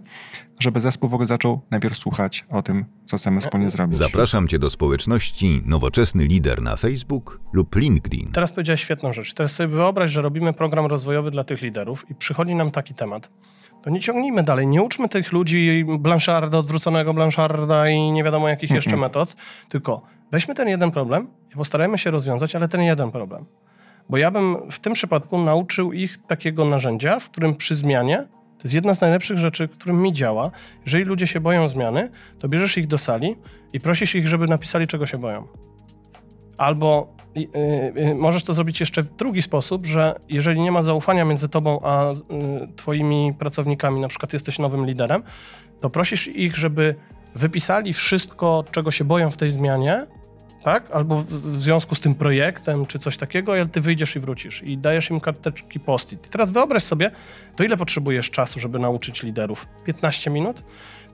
żeby 0.61 0.81
zespół 0.81 1.09
w 1.09 1.15
ogóle 1.15 1.27
zaczął 1.27 1.61
najpierw 1.71 1.99
słuchać 1.99 2.45
o 2.51 2.63
tym, 2.63 2.85
co 3.05 3.17
chcemy 3.17 3.41
wspólnie 3.41 3.71
zrobić. 3.71 3.97
Zapraszam 3.97 4.49
Cię 4.49 4.59
do 4.59 4.71
społeczności 4.71 5.63
Nowoczesny 5.67 6.25
Lider 6.25 6.63
na 6.63 6.77
Facebook 6.77 7.41
lub 7.53 7.77
LinkedIn. 7.77 8.33
Teraz 8.33 8.53
powiedziałeś 8.53 8.83
świetną 8.83 9.13
rzecz. 9.13 9.35
Teraz 9.35 9.53
sobie 9.53 9.69
wyobraź, 9.69 10.11
że 10.11 10.23
robimy 10.23 10.53
program 10.53 10.87
rozwojowy 10.87 11.31
dla 11.31 11.45
tych 11.45 11.63
liderów 11.63 12.11
i 12.11 12.15
przychodzi 12.15 12.55
nam 12.55 12.71
taki 12.71 12.95
temat 12.95 13.31
to 13.83 13.91
nie 13.91 14.01
ciągnijmy 14.01 14.43
dalej. 14.43 14.67
Nie 14.67 14.83
uczmy 14.83 15.09
tych 15.09 15.33
ludzi 15.33 15.85
Blancharda, 15.99 16.59
odwróconego 16.59 17.15
Blancharda 17.15 17.89
i 17.89 18.11
nie 18.11 18.25
wiadomo 18.25 18.49
jakich 18.49 18.71
mm 18.71 18.73
-mm. 18.73 18.85
jeszcze 18.85 18.97
metod, 18.97 19.37
tylko 19.69 20.03
weźmy 20.31 20.55
ten 20.55 20.69
jeden 20.69 20.91
problem 20.91 21.29
i 21.53 21.55
postarajmy 21.55 21.99
się 21.99 22.11
rozwiązać, 22.11 22.57
ale 22.57 22.69
ten 22.69 22.83
jeden 22.83 23.11
problem. 23.11 23.45
Bo 24.09 24.17
ja 24.17 24.31
bym 24.31 24.71
w 24.71 24.79
tym 24.79 24.93
przypadku 24.93 25.39
nauczył 25.39 25.93
ich 25.93 26.19
takiego 26.27 26.65
narzędzia, 26.65 27.19
w 27.19 27.31
którym 27.31 27.55
przy 27.55 27.77
zmianie, 27.77 28.17
to 28.59 28.65
jest 28.65 28.75
jedna 28.75 28.95
z 28.95 29.01
najlepszych 29.01 29.39
rzeczy, 29.39 29.69
którym 29.69 30.03
mi 30.03 30.13
działa, 30.13 30.51
jeżeli 30.85 31.05
ludzie 31.05 31.27
się 31.27 31.41
boją 31.41 31.69
zmiany, 31.69 32.11
to 32.39 32.49
bierzesz 32.49 32.79
ich 32.79 32.87
do 32.87 32.99
sali 32.99 33.37
i 33.73 33.81
prosisz 33.81 34.15
ich, 34.15 34.29
żeby 34.29 34.47
napisali, 34.47 34.87
czego 34.87 35.07
się 35.07 35.19
boją. 35.19 35.47
Albo 36.59 37.17
y, 37.37 37.49
y, 37.99 38.15
możesz 38.15 38.43
to 38.43 38.55
zrobić 38.55 38.81
jeszcze 38.81 39.03
w 39.03 39.17
drugi 39.17 39.43
sposób, 39.43 39.87
że 39.87 40.21
jeżeli 40.29 40.61
nie 40.61 40.73
ma 40.73 40.83
zaufania 40.83 41.25
między 41.25 41.49
tobą 41.49 41.81
a 41.83 42.13
y, 42.13 42.17
twoimi 42.77 43.35
pracownikami, 43.39 44.01
na 44.01 44.09
przykład 44.09 44.33
jesteś 44.33 44.59
nowym 44.59 44.87
liderem, 44.87 45.23
to 45.81 45.91
prosisz 45.91 46.29
ich, 46.29 46.57
żeby 46.57 46.95
wypisali 47.35 47.93
wszystko, 47.93 48.65
czego 48.71 48.91
się 48.91 49.05
boją 49.05 49.31
w 49.31 49.37
tej 49.37 49.51
zmianie, 49.51 50.07
tak? 50.63 50.91
Albo 50.91 51.17
w, 51.17 51.27
w 51.27 51.61
związku 51.61 51.95
z 51.95 52.01
tym 52.01 52.15
projektem, 52.15 52.87
czy 52.87 52.99
coś 52.99 53.17
takiego, 53.17 53.53
ale 53.53 53.67
ty 53.67 53.81
wyjdziesz 53.81 54.17
i 54.17 54.21
wrócisz 54.21 54.63
i 54.63 54.79
dajesz 54.79 55.11
im 55.11 55.21
karteczki 55.21 55.81
post-it. 55.81 56.27
I 56.27 56.31
teraz 56.31 56.51
wyobraź 56.51 56.83
sobie, 56.83 57.11
to 57.57 57.65
ile 57.65 57.77
potrzebujesz 57.77 58.31
czasu, 58.31 58.61
żeby 58.61 58.79
nauczyć 58.79 59.23
liderów? 59.23 59.67
15 59.85 60.31
minut? 60.31 60.63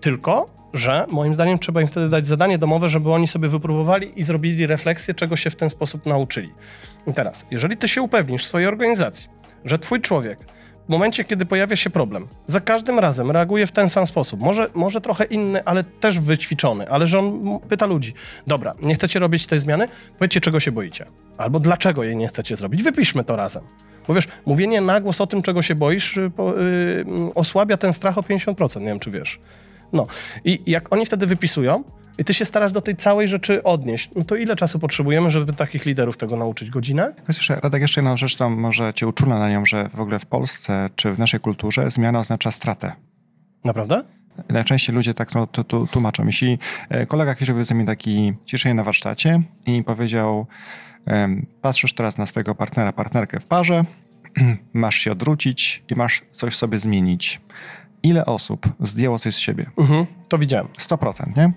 Tylko, 0.00 0.46
że 0.72 1.06
moim 1.10 1.34
zdaniem 1.34 1.58
trzeba 1.58 1.80
im 1.80 1.86
wtedy 1.86 2.08
dać 2.08 2.26
zadanie 2.26 2.58
domowe, 2.58 2.88
żeby 2.88 3.12
oni 3.12 3.28
sobie 3.28 3.48
wypróbowali 3.48 4.20
i 4.20 4.22
zrobili 4.22 4.66
refleksję, 4.66 5.14
czego 5.14 5.36
się 5.36 5.50
w 5.50 5.56
ten 5.56 5.70
sposób 5.70 6.06
nauczyli. 6.06 6.52
I 7.06 7.12
teraz, 7.12 7.46
jeżeli 7.50 7.76
ty 7.76 7.88
się 7.88 8.02
upewnisz 8.02 8.44
w 8.44 8.46
swojej 8.46 8.68
organizacji, 8.68 9.28
że 9.64 9.78
twój 9.78 10.00
człowiek 10.00 10.38
w 10.88 10.90
momencie, 10.90 11.24
kiedy 11.24 11.46
pojawia 11.46 11.76
się 11.76 11.90
problem, 11.90 12.26
za 12.46 12.60
każdym 12.60 12.98
razem 12.98 13.30
reaguje 13.30 13.66
w 13.66 13.72
ten 13.72 13.88
sam 13.88 14.06
sposób. 14.06 14.40
Może, 14.40 14.70
może 14.74 15.00
trochę 15.00 15.24
inny, 15.24 15.64
ale 15.64 15.84
też 15.84 16.20
wyćwiczony, 16.20 16.90
ale 16.90 17.06
że 17.06 17.18
on 17.18 17.58
pyta 17.68 17.86
ludzi: 17.86 18.14
Dobra, 18.46 18.74
nie 18.82 18.94
chcecie 18.94 19.18
robić 19.18 19.46
tej 19.46 19.58
zmiany? 19.58 19.88
Powiedzcie, 20.18 20.40
czego 20.40 20.60
się 20.60 20.72
boicie. 20.72 21.06
Albo 21.38 21.60
dlaczego 21.60 22.04
jej 22.04 22.16
nie 22.16 22.28
chcecie 22.28 22.56
zrobić. 22.56 22.82
Wypiszmy 22.82 23.24
to 23.24 23.36
razem. 23.36 23.62
Bo 24.08 24.14
wiesz, 24.14 24.28
mówienie 24.46 24.80
na 24.80 25.00
głos 25.00 25.20
o 25.20 25.26
tym, 25.26 25.42
czego 25.42 25.62
się 25.62 25.74
boisz, 25.74 26.16
yy, 26.16 26.24
osłabia 27.34 27.76
ten 27.76 27.92
strach 27.92 28.18
o 28.18 28.22
50%. 28.22 28.80
Nie 28.80 28.86
wiem, 28.86 28.98
czy 28.98 29.10
wiesz. 29.10 29.40
No. 29.92 30.06
I 30.44 30.62
jak 30.66 30.92
oni 30.92 31.06
wtedy 31.06 31.26
wypisują, 31.26 31.84
i 32.18 32.24
ty 32.24 32.34
się 32.34 32.44
starasz 32.44 32.72
do 32.72 32.80
tej 32.80 32.96
całej 32.96 33.28
rzeczy 33.28 33.62
odnieść. 33.62 34.10
No 34.16 34.24
to 34.24 34.36
ile 34.36 34.56
czasu 34.56 34.78
potrzebujemy, 34.78 35.30
żeby 35.30 35.52
takich 35.52 35.86
liderów 35.86 36.16
tego 36.16 36.36
nauczyć? 36.36 36.70
Godzinę? 36.70 37.14
Wiesz, 37.28 37.48
Radek, 37.48 37.82
jeszcze 37.82 38.00
jedną 38.00 38.16
rzecz, 38.16 38.36
to 38.36 38.50
może 38.50 38.94
cię 38.94 39.06
uczulę 39.06 39.34
na 39.34 39.50
nią, 39.50 39.66
że 39.66 39.88
w 39.94 40.00
ogóle 40.00 40.18
w 40.18 40.26
Polsce 40.26 40.90
czy 40.96 41.14
w 41.14 41.18
naszej 41.18 41.40
kulturze 41.40 41.90
zmiana 41.90 42.18
oznacza 42.18 42.50
stratę. 42.50 42.92
Naprawdę? 43.64 44.02
Najczęściej 44.48 44.94
ludzie 44.94 45.14
tak 45.14 45.30
to, 45.30 45.46
to, 45.46 45.64
to 45.64 45.86
tłumaczą. 45.86 46.26
Jeśli 46.26 46.58
e, 46.88 47.06
kolega 47.06 47.34
kiedyś 47.34 47.48
robił 47.48 47.76
mi 47.76 47.86
taki 47.86 48.34
ciszenie 48.44 48.74
na 48.74 48.84
warsztacie 48.84 49.42
i 49.66 49.84
powiedział, 49.84 50.46
patrzysz 51.62 51.94
teraz 51.94 52.18
na 52.18 52.26
swojego 52.26 52.54
partnera, 52.54 52.92
partnerkę 52.92 53.40
w 53.40 53.46
parze, 53.46 53.84
masz 54.72 54.94
się 54.94 55.12
odwrócić 55.12 55.82
i 55.88 55.94
masz 55.94 56.22
coś 56.32 56.56
sobie 56.56 56.78
zmienić 56.78 57.40
ile 58.02 58.26
osób 58.26 58.66
zdjęło 58.80 59.18
coś 59.18 59.34
z 59.34 59.38
siebie? 59.38 59.70
Mhm, 59.78 60.06
to 60.28 60.38
widziałem. 60.38 60.68
100%, 60.78 61.36
nie? 61.36 61.52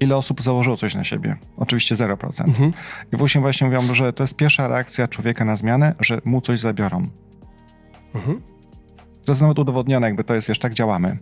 Ile 0.00 0.16
osób 0.16 0.42
założyło 0.42 0.76
coś 0.76 0.94
na 0.94 1.04
siebie? 1.04 1.36
Oczywiście 1.56 1.94
0%. 1.94 2.44
Mhm. 2.44 2.72
I 3.12 3.16
właśnie 3.16 3.40
właśnie 3.40 3.66
mówią, 3.66 3.94
że 3.94 4.12
to 4.12 4.22
jest 4.22 4.36
pierwsza 4.36 4.68
reakcja 4.68 5.08
człowieka 5.08 5.44
na 5.44 5.56
zmianę, 5.56 5.94
że 6.00 6.20
mu 6.24 6.40
coś 6.40 6.60
zabiorą. 6.60 7.08
Mhm. 8.14 8.40
To 9.24 9.32
jest 9.32 9.42
nawet 9.42 9.58
udowodnione, 9.58 10.06
jakby 10.06 10.24
to 10.24 10.34
jest, 10.34 10.48
wiesz, 10.48 10.58
tak 10.58 10.74
działamy. 10.74 11.18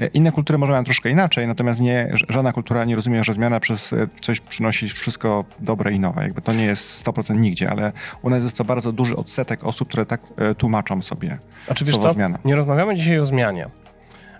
E, 0.00 0.06
inne 0.06 0.32
kultury 0.32 0.58
może 0.58 0.72
mają 0.72 0.84
troszkę 0.84 1.10
inaczej, 1.10 1.46
natomiast 1.46 1.80
nie, 1.80 2.10
żadna 2.28 2.52
kultura 2.52 2.84
nie 2.84 2.96
rozumie, 2.96 3.24
że 3.24 3.34
zmiana 3.34 3.60
przez 3.60 3.92
e, 3.92 4.06
coś 4.20 4.40
przynosi 4.40 4.88
wszystko 4.88 5.44
dobre 5.60 5.92
i 5.92 6.00
nowe. 6.00 6.22
Jakby 6.22 6.42
to 6.42 6.52
nie 6.52 6.64
jest 6.64 7.06
100% 7.06 7.36
nigdzie, 7.36 7.70
ale 7.70 7.92
u 8.22 8.30
nas 8.30 8.42
jest 8.42 8.56
to 8.56 8.64
bardzo 8.64 8.92
duży 8.92 9.16
odsetek 9.16 9.64
osób, 9.64 9.88
które 9.88 10.06
tak 10.06 10.20
e, 10.36 10.54
tłumaczą 10.54 11.02
sobie 11.02 11.38
A 11.68 11.74
czy 11.74 11.84
wiesz 11.84 11.98
co? 11.98 12.10
Zmiana. 12.10 12.38
Nie 12.44 12.56
rozmawiamy 12.56 12.96
dzisiaj 12.96 13.18
o 13.18 13.26
zmianie. 13.26 13.68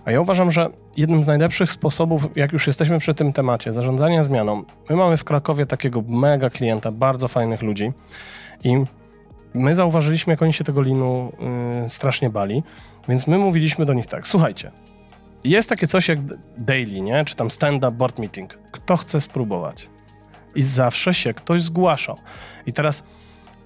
A 0.05 0.11
ja 0.11 0.21
uważam, 0.21 0.51
że 0.51 0.69
jednym 0.97 1.23
z 1.23 1.27
najlepszych 1.27 1.71
sposobów, 1.71 2.37
jak 2.37 2.53
już 2.53 2.67
jesteśmy 2.67 2.99
przy 2.99 3.13
tym 3.13 3.33
temacie, 3.33 3.73
zarządzania 3.73 4.23
zmianą, 4.23 4.63
my 4.89 4.95
mamy 4.95 5.17
w 5.17 5.23
Krakowie 5.23 5.65
takiego 5.65 6.03
mega 6.07 6.49
klienta, 6.49 6.91
bardzo 6.91 7.27
fajnych 7.27 7.61
ludzi 7.61 7.91
i 8.63 8.83
my 9.53 9.75
zauważyliśmy, 9.75 10.33
jak 10.33 10.41
oni 10.41 10.53
się 10.53 10.63
tego 10.63 10.81
linu 10.81 11.31
y, 11.85 11.89
strasznie 11.89 12.29
bali, 12.29 12.63
więc 13.07 13.27
my 13.27 13.37
mówiliśmy 13.37 13.85
do 13.85 13.93
nich 13.93 14.05
tak, 14.05 14.27
słuchajcie, 14.27 14.71
jest 15.43 15.69
takie 15.69 15.87
coś 15.87 16.07
jak 16.07 16.19
daily, 16.57 17.01
nie? 17.01 17.25
czy 17.25 17.35
tam 17.35 17.51
stand-up 17.51 17.91
board 17.91 18.19
meeting. 18.19 18.57
Kto 18.71 18.97
chce 18.97 19.21
spróbować? 19.21 19.89
I 20.55 20.63
zawsze 20.63 21.13
się 21.13 21.33
ktoś 21.33 21.61
zgłaszał. 21.61 22.17
I 22.65 22.73
teraz 22.73 23.03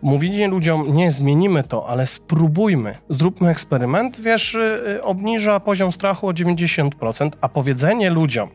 mówienie 0.02 0.48
ludziom, 0.48 0.96
nie 0.96 1.12
zmienimy 1.12 1.64
to, 1.64 1.88
ale 1.88 2.06
spróbujmy, 2.08 2.96
zróbmy 3.10 3.50
eksperyment, 3.50 4.22
wiesz, 4.22 4.56
y, 4.56 4.60
y, 4.88 5.04
obniża 5.04 5.60
poziom 5.60 5.92
strachu 5.92 6.28
o 6.28 6.32
90%, 6.32 7.30
a 7.42 7.50
powiedzenie 7.50 8.10
ludziom, 8.10 8.50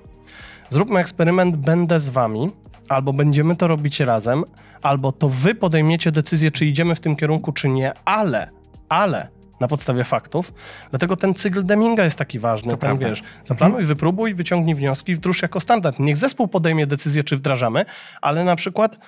zróbmy 0.71 1.01
eksperyment, 1.01 1.57
będę 1.57 2.01
z 2.01 2.11
wami, 2.11 2.51
albo 2.89 3.13
będziemy 3.13 3.57
to 3.57 3.69
robić 3.69 4.01
razem, 4.01 4.45
albo 4.83 5.13
to 5.13 5.29
wy 5.29 5.55
podejmiecie 5.55 6.13
decyzję, 6.13 6.51
czy 6.51 6.67
idziemy 6.67 6.95
w 6.95 7.01
tym 7.01 7.17
kierunku, 7.17 7.53
czy 7.53 7.69
nie, 7.69 7.93
ale, 8.05 8.51
ale 8.89 9.29
na 9.61 9.69
podstawie 9.69 10.05
faktów. 10.05 10.55
Dlatego 10.91 11.17
ten 11.17 11.35
cykl 11.35 11.65
Deminga 11.65 12.05
jest 12.05 12.19
taki 12.19 12.39
ważny. 12.39 12.71
To 12.71 12.77
ten, 12.77 12.91
prawda. 12.91 13.09
wiesz, 13.09 13.23
zaplanuj, 13.45 13.81
mhm. 13.81 13.87
wypróbuj, 13.87 14.35
wyciągnij 14.35 14.75
wnioski, 14.75 15.15
wdróż 15.15 15.43
jako 15.43 15.61
standard. 15.61 15.99
Niech 15.99 16.17
zespół 16.17 16.49
podejmie 16.49 16.87
decyzję, 16.87 17.25
czy 17.25 17.37
wdrażamy, 17.37 17.85
ale 18.21 18.45
na 18.45 18.57
przykład 18.57 18.99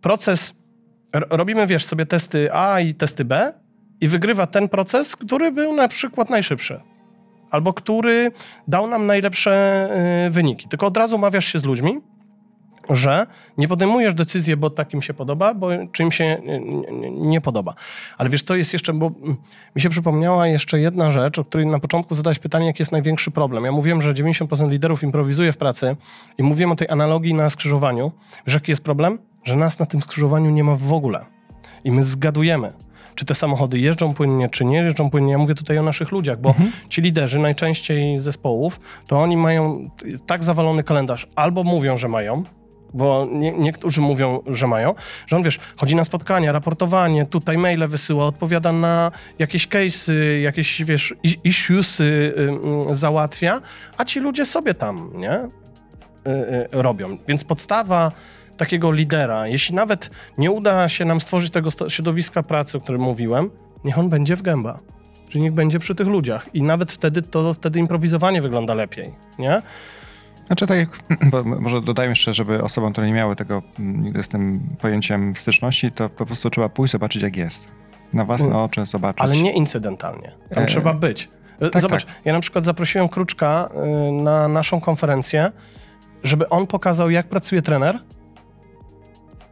proces 0.00 0.54
robimy, 1.12 1.66
wiesz, 1.66 1.84
sobie 1.84 2.06
testy 2.06 2.52
A 2.52 2.80
i 2.80 2.94
testy 2.94 3.24
B 3.24 3.52
i 4.00 4.08
wygrywa 4.08 4.46
ten 4.46 4.68
proces, 4.68 5.16
który 5.16 5.52
był 5.52 5.74
na 5.74 5.88
przykład 5.88 6.30
najszybszy. 6.30 6.80
Albo 7.50 7.72
który 7.72 8.32
dał 8.68 8.86
nam 8.86 9.06
najlepsze 9.06 9.88
y, 10.26 10.30
wyniki. 10.30 10.68
Tylko 10.68 10.86
od 10.86 10.96
razu 10.96 11.16
umawiasz 11.16 11.44
się 11.44 11.58
z 11.58 11.64
ludźmi, 11.64 12.00
że 12.90 13.26
nie 13.58 13.68
podejmujesz 13.68 14.14
decyzji, 14.14 14.56
bo 14.56 14.70
takim 14.70 15.02
się 15.02 15.14
podoba, 15.14 15.54
bo 15.54 15.68
czym 15.92 16.10
się 16.10 16.24
y, 16.24 16.60
nie 17.10 17.40
podoba. 17.40 17.74
Ale 18.18 18.28
wiesz, 18.28 18.42
co 18.42 18.56
jest 18.56 18.72
jeszcze, 18.72 18.92
bo 18.92 19.06
mm, 19.22 19.36
mi 19.76 19.82
się 19.82 19.88
przypomniała 19.88 20.46
jeszcze 20.46 20.80
jedna 20.80 21.10
rzecz, 21.10 21.38
o 21.38 21.44
której 21.44 21.66
na 21.66 21.78
początku 21.78 22.14
zadałeś 22.14 22.38
pytanie, 22.38 22.66
jaki 22.66 22.82
jest 22.82 22.92
największy 22.92 23.30
problem. 23.30 23.64
Ja 23.64 23.72
mówiłem, 23.72 24.02
że 24.02 24.14
90% 24.14 24.70
liderów 24.70 25.02
improwizuje 25.02 25.52
w 25.52 25.56
pracy 25.56 25.96
i 26.38 26.42
mówiłem 26.42 26.72
o 26.72 26.76
tej 26.76 26.88
analogii 26.88 27.34
na 27.34 27.50
skrzyżowaniu. 27.50 28.12
Wiesz, 28.46 28.54
jaki 28.54 28.72
jest 28.72 28.84
problem? 28.84 29.18
Że 29.44 29.56
nas 29.56 29.78
na 29.78 29.86
tym 29.86 30.00
skrzyżowaniu 30.00 30.50
nie 30.50 30.64
ma 30.64 30.76
w 30.76 30.92
ogóle. 30.92 31.24
I 31.84 31.92
my 31.92 32.02
zgadujemy, 32.02 32.72
czy 33.14 33.24
te 33.24 33.34
samochody 33.34 33.78
jeżdżą 33.78 34.14
płynnie, 34.14 34.48
czy 34.48 34.64
nie 34.64 34.76
jeżdżą 34.76 35.10
płynnie. 35.10 35.32
Ja 35.32 35.38
mówię 35.38 35.54
tutaj 35.54 35.78
o 35.78 35.82
naszych 35.82 36.12
ludziach, 36.12 36.40
bo 36.40 36.48
mhm. 36.48 36.72
ci 36.88 37.02
liderzy 37.02 37.38
najczęściej 37.38 38.18
zespołów, 38.18 38.80
to 39.06 39.18
oni 39.18 39.36
mają 39.36 39.90
tak 40.26 40.44
zawalony 40.44 40.82
kalendarz. 40.84 41.26
Albo 41.34 41.64
mówią, 41.64 41.96
że 41.96 42.08
mają, 42.08 42.44
bo 42.94 43.26
nie, 43.32 43.52
niektórzy 43.52 44.00
mówią, 44.00 44.42
że 44.46 44.66
mają, 44.66 44.94
że 45.26 45.36
on, 45.36 45.42
wiesz, 45.42 45.58
chodzi 45.76 45.96
na 45.96 46.04
spotkania, 46.04 46.52
raportowanie, 46.52 47.26
tutaj 47.26 47.58
maile 47.58 47.88
wysyła, 47.88 48.26
odpowiada 48.26 48.72
na 48.72 49.10
jakieś 49.38 49.68
case'y, 49.68 50.40
jakieś, 50.42 50.84
wiesz, 50.84 51.14
issuesy 51.44 52.04
y, 52.04 52.90
y, 52.90 52.94
załatwia, 52.94 53.60
a 53.96 54.04
ci 54.04 54.20
ludzie 54.20 54.46
sobie 54.46 54.74
tam, 54.74 55.10
nie, 55.14 55.34
y, 55.34 55.48
y, 56.30 56.68
robią. 56.72 57.18
Więc 57.28 57.44
podstawa 57.44 58.12
takiego 58.58 58.92
lidera, 58.92 59.46
jeśli 59.46 59.74
nawet 59.74 60.10
nie 60.38 60.50
uda 60.50 60.88
się 60.88 61.04
nam 61.04 61.20
stworzyć 61.20 61.50
tego 61.50 61.70
środowiska 61.88 62.42
pracy, 62.42 62.78
o 62.78 62.80
którym 62.80 63.00
mówiłem, 63.02 63.50
niech 63.84 63.98
on 63.98 64.08
będzie 64.08 64.36
w 64.36 64.42
gęba. 64.42 64.78
Czyli 65.28 65.42
niech 65.42 65.52
będzie 65.52 65.78
przy 65.78 65.94
tych 65.94 66.06
ludziach. 66.06 66.54
I 66.54 66.62
nawet 66.62 66.92
wtedy 66.92 67.22
to 67.22 67.54
wtedy 67.54 67.78
improwizowanie 67.78 68.42
wygląda 68.42 68.74
lepiej, 68.74 69.14
nie? 69.38 69.62
Znaczy 70.46 70.66
tak 70.66 70.78
jak, 70.78 70.88
bo 71.30 71.44
może 71.44 71.82
dodajmy 71.82 72.10
jeszcze, 72.10 72.34
żeby 72.34 72.62
osobom, 72.62 72.92
które 72.92 73.06
nie 73.06 73.12
miały 73.12 73.36
tego 73.36 73.62
mm, 73.78 74.02
nigdy 74.04 74.22
z 74.22 74.28
tym 74.28 74.60
pojęciem 74.80 75.36
styczności, 75.36 75.92
to 75.92 76.08
po 76.08 76.26
prostu 76.26 76.50
trzeba 76.50 76.68
pójść, 76.68 76.92
zobaczyć 76.92 77.22
jak 77.22 77.36
jest. 77.36 77.72
Na 78.12 78.24
własne 78.24 78.46
Mm. 78.46 78.58
oczy 78.58 78.86
zobaczyć. 78.86 79.22
Ale 79.22 79.36
nie 79.36 79.52
incydentalnie. 79.52 80.32
Tam 80.54 80.64
E, 80.64 80.66
trzeba 80.66 80.94
być. 80.94 81.28
E, 81.60 81.70
tak, 81.70 81.82
Zobacz, 81.82 82.04
tak. 82.04 82.14
ja 82.24 82.32
na 82.32 82.40
przykład 82.40 82.64
zaprosiłem 82.64 83.08
Kruczka 83.08 83.68
y, 84.08 84.12
na 84.12 84.48
naszą 84.48 84.80
konferencję, 84.80 85.52
żeby 86.22 86.48
on 86.48 86.66
pokazał, 86.66 87.10
jak 87.10 87.28
pracuje 87.28 87.62
trener. 87.62 87.98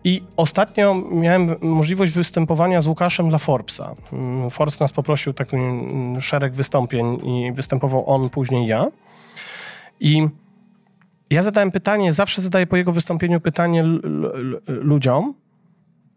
I 0.06 0.22
ostatnio 0.36 0.94
miałem 0.94 1.56
możliwość 1.60 2.12
występowania 2.12 2.80
z 2.80 2.86
Łukaszem 2.86 3.28
dla 3.28 3.38
Forbesa. 3.38 3.94
Mm, 4.12 4.50
Forbes 4.50 4.80
nas 4.80 4.92
poprosił 4.92 5.32
taki 5.32 5.56
mm, 5.56 6.20
szereg 6.20 6.54
wystąpień 6.54 7.28
i 7.28 7.52
występował 7.52 8.10
on, 8.10 8.30
później 8.30 8.66
ja. 8.66 8.86
I 10.00 10.28
ja 11.30 11.42
zadałem 11.42 11.70
pytanie, 11.70 12.12
zawsze 12.12 12.40
zadaję 12.40 12.66
po 12.66 12.76
jego 12.76 12.92
wystąpieniu 12.92 13.40
pytanie 13.40 13.84
ludziom. 14.66 15.34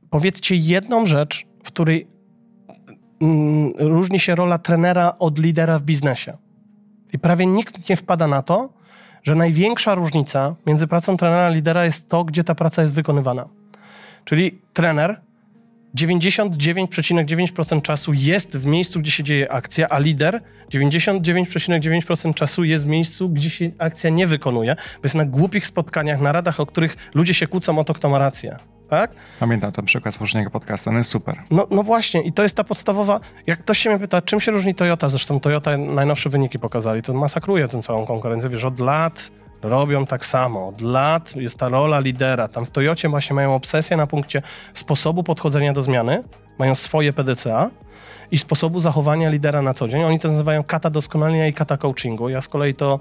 Powiedzcie 0.10 0.56
jedną 0.56 1.06
rzecz, 1.06 1.46
w 1.64 1.68
której 1.68 2.08
mm, 3.22 3.74
różni 3.78 4.20
się 4.20 4.36
rola 4.36 4.58
trenera 4.58 5.16
od 5.20 5.40
lidera 5.40 5.80
w 5.80 5.84
biznesie. 5.84 6.38
I 7.14 7.20
prawie 7.20 7.46
nikt 7.46 7.90
nie 7.90 7.96
wpada 7.96 8.28
na 8.28 8.42
to, 8.42 8.70
że 9.24 9.36
największa 9.36 9.96
różnica 9.96 10.56
między 10.66 10.88
pracą 10.88 11.18
trenera 11.18 11.46
a 11.46 11.50
lidera 11.50 11.86
jest 11.86 12.10
to, 12.10 12.24
gdzie 12.24 12.44
ta 12.44 12.56
praca 12.56 12.82
jest 12.82 12.94
wykonywana. 12.94 13.59
Czyli 14.26 14.62
trener 14.74 15.22
99,9% 15.96 17.82
czasu 17.82 18.14
jest 18.14 18.58
w 18.58 18.66
miejscu, 18.66 19.00
gdzie 19.00 19.12
się 19.12 19.24
dzieje 19.24 19.52
akcja, 19.52 19.88
a 19.90 20.00
lider 20.00 20.42
99,9% 20.74 22.34
czasu 22.34 22.64
jest 22.64 22.86
w 22.86 22.88
miejscu, 22.88 23.30
gdzie 23.30 23.50
się 23.50 23.72
akcja 23.78 24.10
nie 24.10 24.28
wykonuje, 24.28 24.76
bo 24.76 25.02
jest 25.04 25.16
na 25.16 25.26
głupich 25.26 25.68
spotkaniach, 25.68 26.22
na 26.22 26.32
radach, 26.32 26.60
o 26.60 26.66
których 26.66 26.96
ludzie 27.14 27.34
się 27.34 27.48
kłócą 27.48 27.80
o 27.80 27.84
to, 27.84 27.94
kto 27.94 28.10
ma 28.10 28.20
rację. 28.20 28.58
Tak? 28.90 29.12
Pamiętam 29.40 29.72
ten 29.72 29.86
przykład 29.86 30.18
poprzedniego 30.18 30.50
podcastu, 30.50 30.90
on 30.90 30.98
jest 30.98 31.10
super. 31.10 31.36
No, 31.52 31.68
no 31.72 31.84
właśnie, 31.84 32.22
i 32.22 32.34
to 32.34 32.44
jest 32.44 32.56
ta 32.56 32.64
podstawowa. 32.64 33.20
Jak 33.48 33.60
ktoś 33.60 33.80
się 33.80 33.90
mnie 33.90 34.00
pyta, 34.00 34.22
czym 34.22 34.40
się 34.40 34.52
różni 34.52 34.76
Toyota, 34.76 35.10
zresztą 35.10 35.40
Toyota 35.40 35.78
najnowsze 35.78 36.30
wyniki 36.30 36.60
pokazali, 36.60 37.02
to 37.02 37.14
masakruje 37.14 37.68
tę 37.68 37.82
całą 37.82 38.06
konkurencję. 38.06 38.50
Wiesz, 38.50 38.66
od 38.66 38.80
lat 38.80 39.32
robią 39.62 40.05
tak 40.05 40.26
samo. 40.26 40.68
Od 40.68 40.82
lat 40.82 41.36
jest 41.36 41.60
ta 41.60 41.70
rola 41.70 41.99
lidera. 41.99 42.47
Tam 42.47 42.66
w 42.66 42.70
Toyocie 42.70 43.10
właśnie 43.10 43.34
mają 43.34 43.55
obsesję 43.55 43.97
na 43.97 44.07
punkcie 44.07 44.41
sposobu 44.74 45.24
podchodzenia 45.24 45.74
do 45.74 45.82
zmiany, 45.82 46.24
mają 46.60 46.76
swoje 46.76 47.14
PDCA 47.14 47.70
i 48.32 48.38
sposobu 48.38 48.80
zachowania 48.80 49.30
lidera 49.30 49.62
na 49.62 49.74
co 49.74 49.88
dzień. 49.88 50.03
Oni 50.03 50.20
to 50.20 50.28
nazywają 50.28 50.64
kata 50.64 50.89
doskonalenia 50.89 51.47
i 51.47 51.53
kata 51.53 51.78
coachingu. 51.78 52.30
Ja 52.30 52.41
z 52.41 52.47
kolei 52.47 52.74
to 52.74 52.99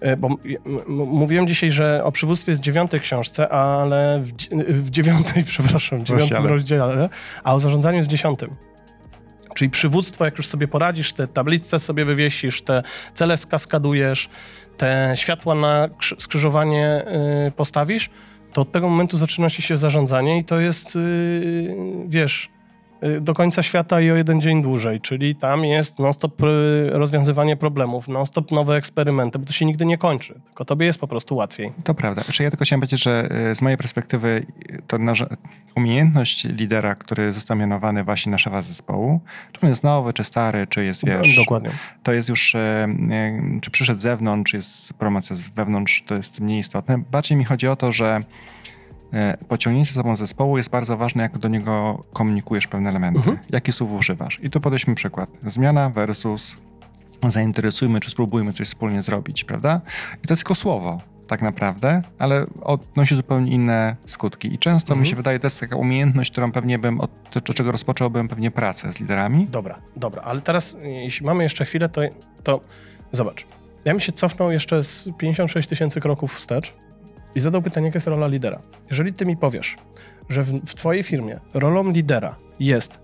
E, 0.00 0.16
Bo 0.16 0.28
mówiłem 0.88 1.46
dzisiaj, 1.46 1.70
że 1.70 2.04
o 2.04 2.12
przywództwie 2.12 2.52
jest 2.52 2.62
w 2.62 2.64
dziewiątej 2.64 3.00
książce, 3.00 3.48
ale 3.48 4.20
w, 4.22 4.32
w 4.68 4.90
dziewiątej, 4.90 5.44
przepraszam, 5.52 5.98
w 5.98 6.02
dziewiątym 6.02 6.36
Rozdziale. 6.36 6.48
rozdziale, 6.48 7.08
a 7.44 7.54
o 7.54 7.60
zarządzaniu 7.60 7.96
jest 7.96 8.08
w 8.08 8.10
dziesiątym. 8.10 8.56
Czyli 9.54 9.70
przywództwo, 9.70 10.24
jak 10.24 10.36
już 10.36 10.46
sobie 10.46 10.68
poradzisz, 10.68 11.12
te 11.12 11.28
tablice 11.28 11.78
sobie 11.78 12.04
wywiesisz, 12.04 12.62
te 12.62 12.82
cele 13.14 13.36
skaskadujesz, 13.36 14.28
te 14.80 15.12
światła 15.14 15.54
na 15.54 15.88
krzy- 15.88 16.16
skrzyżowanie 16.18 17.04
y, 17.48 17.50
postawisz, 17.50 18.10
to 18.52 18.60
od 18.62 18.72
tego 18.72 18.88
momentu 18.88 19.16
zaczyna 19.16 19.48
się 19.48 19.76
zarządzanie 19.76 20.38
i 20.38 20.44
to 20.44 20.60
jest, 20.60 20.96
y, 20.96 21.74
wiesz, 22.06 22.48
do 23.20 23.34
końca 23.34 23.62
świata 23.62 24.00
i 24.00 24.10
o 24.10 24.16
jeden 24.16 24.40
dzień 24.40 24.62
dłużej, 24.62 25.00
czyli 25.00 25.36
tam 25.36 25.64
jest 25.64 25.98
non-stop 25.98 26.42
y, 26.42 26.46
rozwiązywanie 26.90 27.56
problemów, 27.56 28.08
non-stop 28.08 28.52
nowe 28.52 28.76
eksperymenty, 28.76 29.38
bo 29.38 29.46
to 29.46 29.52
się 29.52 29.64
nigdy 29.64 29.86
nie 29.86 29.98
kończy, 29.98 30.40
tylko 30.44 30.64
tobie 30.64 30.86
jest 30.86 31.00
po 31.00 31.08
prostu 31.08 31.36
łatwiej. 31.36 31.72
To 31.84 31.94
prawda. 31.94 32.22
Znaczy 32.22 32.42
ja 32.42 32.50
tylko 32.50 32.64
chciałem 32.64 32.80
powiedzieć, 32.80 33.02
że 33.02 33.28
y, 33.50 33.54
z 33.54 33.62
mojej 33.62 33.78
perspektywy 33.78 34.46
y, 34.70 34.82
to 34.86 34.98
umiejętność 35.76 36.44
lidera, 36.44 36.94
który 36.94 37.32
został 37.32 37.56
mianowany 37.56 38.04
właśnie 38.04 38.32
na 38.32 38.38
szefa 38.38 38.62
zespołu, 38.62 39.20
czy 39.52 39.60
on 39.60 39.68
jest 39.68 39.84
nowy, 39.84 40.12
czy 40.12 40.24
stary, 40.24 40.66
czy 40.66 40.84
jest, 40.84 41.06
wiesz... 41.06 41.36
Dokładnie. 41.36 41.70
To 42.02 42.12
jest 42.12 42.28
już, 42.28 42.54
e, 42.54 42.88
czy 43.60 43.70
przyszedł 43.70 44.00
z 44.00 44.02
zewnątrz, 44.02 44.50
czy 44.50 44.56
jest 44.56 44.92
promocja 44.92 45.36
z 45.36 45.42
wewnątrz, 45.42 46.02
to 46.06 46.14
jest 46.14 46.40
mniej 46.40 46.58
istotne. 46.58 46.98
Bardziej 47.10 47.38
mi 47.38 47.44
chodzi 47.44 47.68
o 47.68 47.76
to, 47.76 47.92
że 47.92 48.20
pociągnięcie 49.48 49.92
ze 49.92 49.94
sobą 50.00 50.16
zespołu 50.16 50.56
jest 50.56 50.70
bardzo 50.70 50.96
ważne, 50.96 51.22
jak 51.22 51.38
do 51.38 51.48
niego 51.48 52.04
komunikujesz 52.12 52.66
pewne 52.66 52.90
elementy, 52.90 53.18
Mhm. 53.18 53.38
jaki 53.50 53.72
słów 53.72 53.92
używasz. 53.92 54.38
I 54.42 54.50
tu 54.50 54.60
podejdźmy 54.60 54.94
przykład. 54.94 55.30
Zmiana 55.46 55.90
versus 55.90 56.56
zainteresujmy, 57.28 58.00
czy 58.00 58.10
spróbujmy 58.10 58.52
coś 58.52 58.66
wspólnie 58.66 59.02
zrobić, 59.02 59.44
prawda? 59.44 59.80
I 60.24 60.26
to 60.26 60.32
jest 60.32 60.42
tylko 60.42 60.54
słowo 60.54 61.00
tak 61.26 61.42
naprawdę, 61.42 62.02
ale 62.18 62.46
odnosi 62.62 63.16
zupełnie 63.16 63.52
inne 63.52 63.96
skutki. 64.06 64.54
I 64.54 64.58
często 64.58 64.96
mi 64.96 65.06
się 65.06 65.16
wydaje, 65.16 65.38
to 65.38 65.46
jest 65.46 65.60
taka 65.60 65.76
umiejętność, 65.76 66.30
którą 66.30 66.52
pewnie 66.52 66.78
bym, 66.78 67.00
od, 67.00 67.10
od 67.36 67.44
czego 67.54 67.72
rozpocząłbym 67.72 68.28
pewnie 68.28 68.50
pracę 68.50 68.92
z 68.92 69.00
liderami. 69.00 69.46
Dobra, 69.50 69.78
dobra, 69.96 70.22
ale 70.22 70.40
teraz, 70.40 70.74
y, 70.74 70.88
jeśli 70.88 71.26
mamy 71.26 71.42
jeszcze 71.42 71.64
chwilę, 71.64 71.88
to, 71.88 72.00
to 72.42 72.60
zobacz. 73.12 73.46
Ja 73.84 73.92
bym 73.92 74.00
się 74.00 74.12
cofnął 74.12 74.52
jeszcze 74.52 74.82
z 74.82 75.08
56 75.18 75.68
tysięcy 75.68 76.00
kroków 76.00 76.34
wstecz 76.34 76.74
i 77.34 77.40
zadał 77.40 77.62
pytanie, 77.62 77.86
jaka 77.86 77.96
jest 77.96 78.06
rola 78.06 78.26
lidera. 78.26 78.60
Jeżeli 78.90 79.12
ty 79.12 79.26
mi 79.26 79.36
powiesz, 79.36 79.76
że 80.28 80.42
w, 80.42 80.60
w 80.66 80.74
twojej 80.74 81.02
firmie 81.02 81.40
rolą 81.54 81.90
lidera 81.90 82.36
jest 82.60 83.00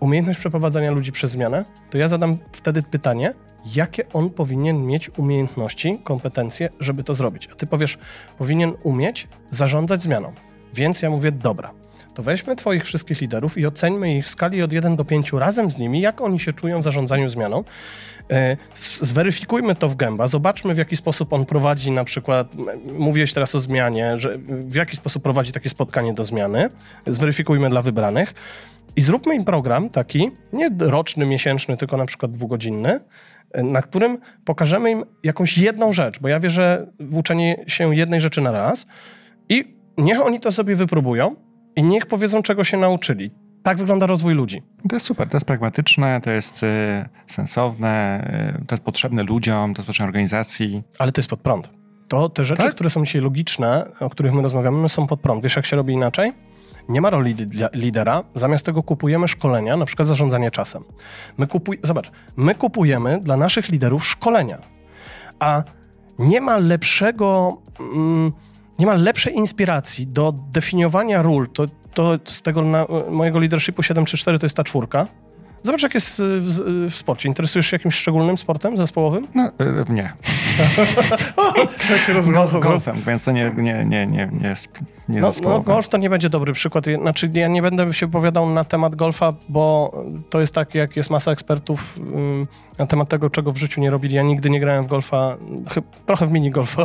umiejętność 0.00 0.38
przeprowadzania 0.38 0.90
ludzi 0.90 1.12
przez 1.12 1.30
zmianę, 1.30 1.64
to 1.90 1.98
ja 1.98 2.08
zadam 2.08 2.38
wtedy 2.52 2.82
pytanie, 2.82 3.34
jakie 3.74 4.12
on 4.12 4.30
powinien 4.30 4.86
mieć 4.86 5.10
umiejętności, 5.18 5.98
kompetencje, 6.04 6.68
żeby 6.80 7.04
to 7.04 7.14
zrobić. 7.14 7.48
A 7.52 7.54
ty 7.54 7.66
powiesz, 7.66 7.98
powinien 8.38 8.72
umieć 8.82 9.28
zarządzać 9.50 10.02
zmianą. 10.02 10.32
Więc 10.74 11.02
ja 11.02 11.10
mówię, 11.10 11.32
dobra, 11.32 11.70
to 12.18 12.22
weźmy 12.22 12.56
twoich 12.56 12.84
wszystkich 12.84 13.20
liderów 13.20 13.58
i 13.58 13.66
oceńmy 13.66 14.14
ich 14.14 14.24
w 14.24 14.28
skali 14.28 14.62
od 14.62 14.72
1 14.72 14.96
do 14.96 15.04
5 15.04 15.32
razem 15.32 15.70
z 15.70 15.78
nimi, 15.78 16.00
jak 16.00 16.20
oni 16.20 16.40
się 16.40 16.52
czują 16.52 16.80
w 16.80 16.82
zarządzaniu 16.82 17.28
zmianą. 17.28 17.64
E, 18.30 18.56
Zweryfikujmy 19.00 19.74
to 19.74 19.88
w 19.88 19.96
gęba, 19.96 20.26
zobaczmy 20.26 20.74
w 20.74 20.78
jaki 20.78 20.96
sposób 20.96 21.32
on 21.32 21.46
prowadzi 21.46 21.90
na 21.90 22.04
przykład, 22.04 22.48
mówiłeś 22.98 23.32
teraz 23.32 23.54
o 23.54 23.60
zmianie, 23.60 24.12
że 24.16 24.38
w 24.48 24.74
jaki 24.74 24.96
sposób 24.96 25.22
prowadzi 25.22 25.52
takie 25.52 25.68
spotkanie 25.68 26.14
do 26.14 26.24
zmiany, 26.24 26.68
zweryfikujmy 27.06 27.70
dla 27.70 27.82
wybranych 27.82 28.34
i 28.96 29.02
zróbmy 29.02 29.34
im 29.34 29.44
program 29.44 29.88
taki, 29.88 30.30
nie 30.52 30.70
roczny, 30.78 31.26
miesięczny, 31.26 31.76
tylko 31.76 31.96
na 31.96 32.06
przykład 32.06 32.32
dwugodzinny, 32.32 33.00
e, 33.52 33.62
na 33.62 33.82
którym 33.82 34.18
pokażemy 34.44 34.90
im 34.90 35.04
jakąś 35.24 35.58
jedną 35.58 35.92
rzecz, 35.92 36.18
bo 36.20 36.28
ja 36.28 36.40
wierzę 36.40 36.86
w 37.00 37.16
uczenie 37.16 37.64
się 37.66 37.96
jednej 37.96 38.20
rzeczy 38.20 38.40
na 38.40 38.50
raz 38.50 38.86
i 39.48 39.76
niech 39.98 40.20
oni 40.20 40.40
to 40.40 40.52
sobie 40.52 40.76
wypróbują 40.76 41.47
i 41.78 41.82
niech 41.82 42.06
powiedzą, 42.06 42.42
czego 42.42 42.64
się 42.64 42.76
nauczyli. 42.76 43.30
Tak 43.62 43.78
wygląda 43.78 44.06
rozwój 44.06 44.34
ludzi. 44.34 44.62
To 44.88 44.96
jest 44.96 45.06
super, 45.06 45.28
to 45.28 45.36
jest 45.36 45.46
pragmatyczne, 45.46 46.20
to 46.20 46.30
jest 46.30 46.62
y, 46.62 46.66
sensowne, 47.26 48.20
y, 48.62 48.66
to 48.66 48.74
jest 48.74 48.84
potrzebne 48.84 49.22
ludziom, 49.22 49.74
to 49.74 49.80
jest 49.80 49.86
potrzebne 49.86 50.08
organizacji. 50.08 50.82
Ale 50.98 51.12
to 51.12 51.18
jest 51.20 51.30
pod 51.30 51.40
prąd. 51.40 51.70
To 52.08 52.28
te 52.28 52.44
rzeczy, 52.44 52.62
Tak? 52.62 52.74
które 52.74 52.90
są 52.90 53.04
dzisiaj 53.04 53.22
logiczne, 53.22 53.86
o 54.00 54.10
których 54.10 54.32
my 54.32 54.42
rozmawiamy, 54.42 54.88
są 54.88 55.06
pod 55.06 55.20
prąd. 55.20 55.42
Wiesz, 55.42 55.56
jak 55.56 55.66
się 55.66 55.76
robi 55.76 55.92
inaczej? 55.94 56.32
Nie 56.88 57.00
ma 57.00 57.10
roli 57.10 57.34
li- 57.34 57.68
lidera, 57.74 58.22
zamiast 58.34 58.66
tego 58.66 58.82
kupujemy 58.82 59.28
szkolenia, 59.28 59.76
na 59.76 59.84
przykład 59.84 60.08
zarządzanie 60.08 60.50
czasem. 60.50 60.82
My 61.38 61.46
kupuj... 61.46 61.78
Zobacz, 61.82 62.10
my 62.36 62.54
kupujemy 62.54 63.20
dla 63.20 63.36
naszych 63.36 63.68
liderów 63.68 64.06
szkolenia, 64.06 64.58
a 65.38 65.62
nie 66.18 66.40
ma 66.40 66.56
lepszego, 66.56 67.58
mm, 67.94 68.32
nie 68.78 68.86
ma 68.86 68.94
lepszej 68.94 69.34
inspiracji 69.34 70.06
do 70.06 70.32
definiowania 70.32 71.22
ról. 71.22 71.48
To, 71.48 71.66
to 71.94 72.18
z 72.24 72.42
tego 72.42 72.62
na, 72.62 72.86
mojego 73.10 73.38
leadershipu 73.38 73.82
734 73.82 74.38
to 74.38 74.46
jest 74.46 74.56
ta 74.56 74.64
czwórka. 74.64 75.06
Zobacz, 75.62 75.82
jak 75.82 75.94
jest 75.94 76.20
y, 76.20 76.40
w, 76.40 76.46
w 76.90 76.94
sporcie. 76.96 77.28
Interesujesz 77.28 77.66
się 77.66 77.74
jakimś 77.74 77.94
szczególnym 77.94 78.38
sportem 78.38 78.76
zespołowym? 78.76 79.26
No, 79.34 79.46
y, 79.46 79.92
nie. 79.92 80.12
Jak 81.90 82.00
się 82.00 82.12
rozmawiam. 82.12 82.60
golfem, 82.60 82.96
więc 83.06 83.24
to 83.24 83.32
nie, 83.32 83.52
nie, 83.56 83.84
nie, 83.84 84.06
nie, 84.06 84.28
nie, 84.32 84.48
jest- 84.48 84.80
nie 85.08 85.20
No, 85.20 85.30
no, 85.42 85.60
golf 85.60 85.88
to 85.88 85.96
nie 85.98 86.10
będzie 86.10 86.30
dobry 86.30 86.52
przykład. 86.52 86.84
Znaczy, 87.02 87.30
ja 87.34 87.48
nie 87.48 87.62
będę 87.62 87.92
się 87.92 88.06
opowiadał 88.06 88.50
na 88.50 88.64
temat 88.64 88.94
golfa, 88.94 89.32
bo 89.48 89.92
to 90.30 90.40
jest 90.40 90.54
tak, 90.54 90.74
jak 90.74 90.96
jest 90.96 91.10
masa 91.10 91.30
ekspertów 91.32 91.98
na 92.78 92.86
temat 92.86 93.08
tego, 93.08 93.30
czego 93.30 93.52
w 93.52 93.56
życiu 93.56 93.80
nie 93.80 93.90
robili. 93.90 94.14
Ja 94.14 94.22
nigdy 94.22 94.50
nie 94.50 94.60
grałem 94.60 94.84
w 94.84 94.86
golfa, 94.86 95.36
trochę 96.06 96.26
w 96.26 96.32
minigolfa, 96.32 96.84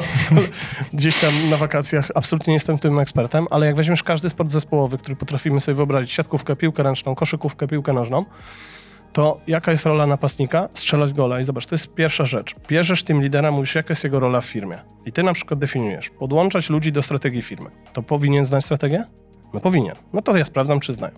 gdzieś 0.93 1.19
tam 1.19 1.32
na 1.49 1.57
wakacjach. 1.57 2.07
Absolutnie 2.15 2.51
nie 2.51 2.55
jestem 2.55 2.78
tym 2.80 2.99
ekspertem, 2.99 3.47
ale 3.49 3.65
jak 3.65 3.76
weźmiesz 3.76 4.03
każdy 4.03 4.30
sport 4.30 4.51
zespołowy, 4.51 4.97
który 4.97 5.15
potrafimy 5.15 5.59
sobie 5.59 5.76
wyobrazić, 5.76 6.11
siatkówkę, 6.11 6.55
piłkę 6.55 6.84
ręczną, 6.84 7.15
koszykówkę, 7.15 7.67
piłkę 7.67 7.93
nożną, 7.93 8.26
to 9.14 9.39
jaka 9.47 9.72
jest 9.72 9.86
rola 9.86 10.07
napastnika? 10.07 10.70
Strzelać 10.74 11.14
gola. 11.14 11.39
I 11.39 11.43
zobacz, 11.43 11.66
to 11.66 11.76
jest 11.76 11.93
pierwsza 11.93 12.26
rzecz. 12.26 12.55
Bierzesz 12.68 13.03
tym 13.03 13.22
lidera, 13.22 13.51
mówisz, 13.51 13.76
jaka 13.76 13.91
jest 13.91 14.03
jego 14.03 14.20
rola 14.20 14.41
w 14.41 14.45
firmie. 14.45 14.78
I 15.05 15.11
ty 15.11 15.24
na 15.24 15.34
przykład 15.34 15.59
definiujesz, 15.59 16.09
podłączać 16.09 16.70
ludzi 16.70 16.91
do 16.91 17.01
strategii 17.01 17.41
firmy. 17.41 17.70
To 17.93 18.03
powinien 18.03 18.45
znać 18.45 18.66
strategię? 18.66 19.05
No 19.53 19.59
powinien. 19.59 19.95
No 20.14 20.22
to 20.22 20.38
ja 20.38 20.45
sprawdzam, 20.45 20.80
czy 20.80 20.93
znają. 20.93 21.14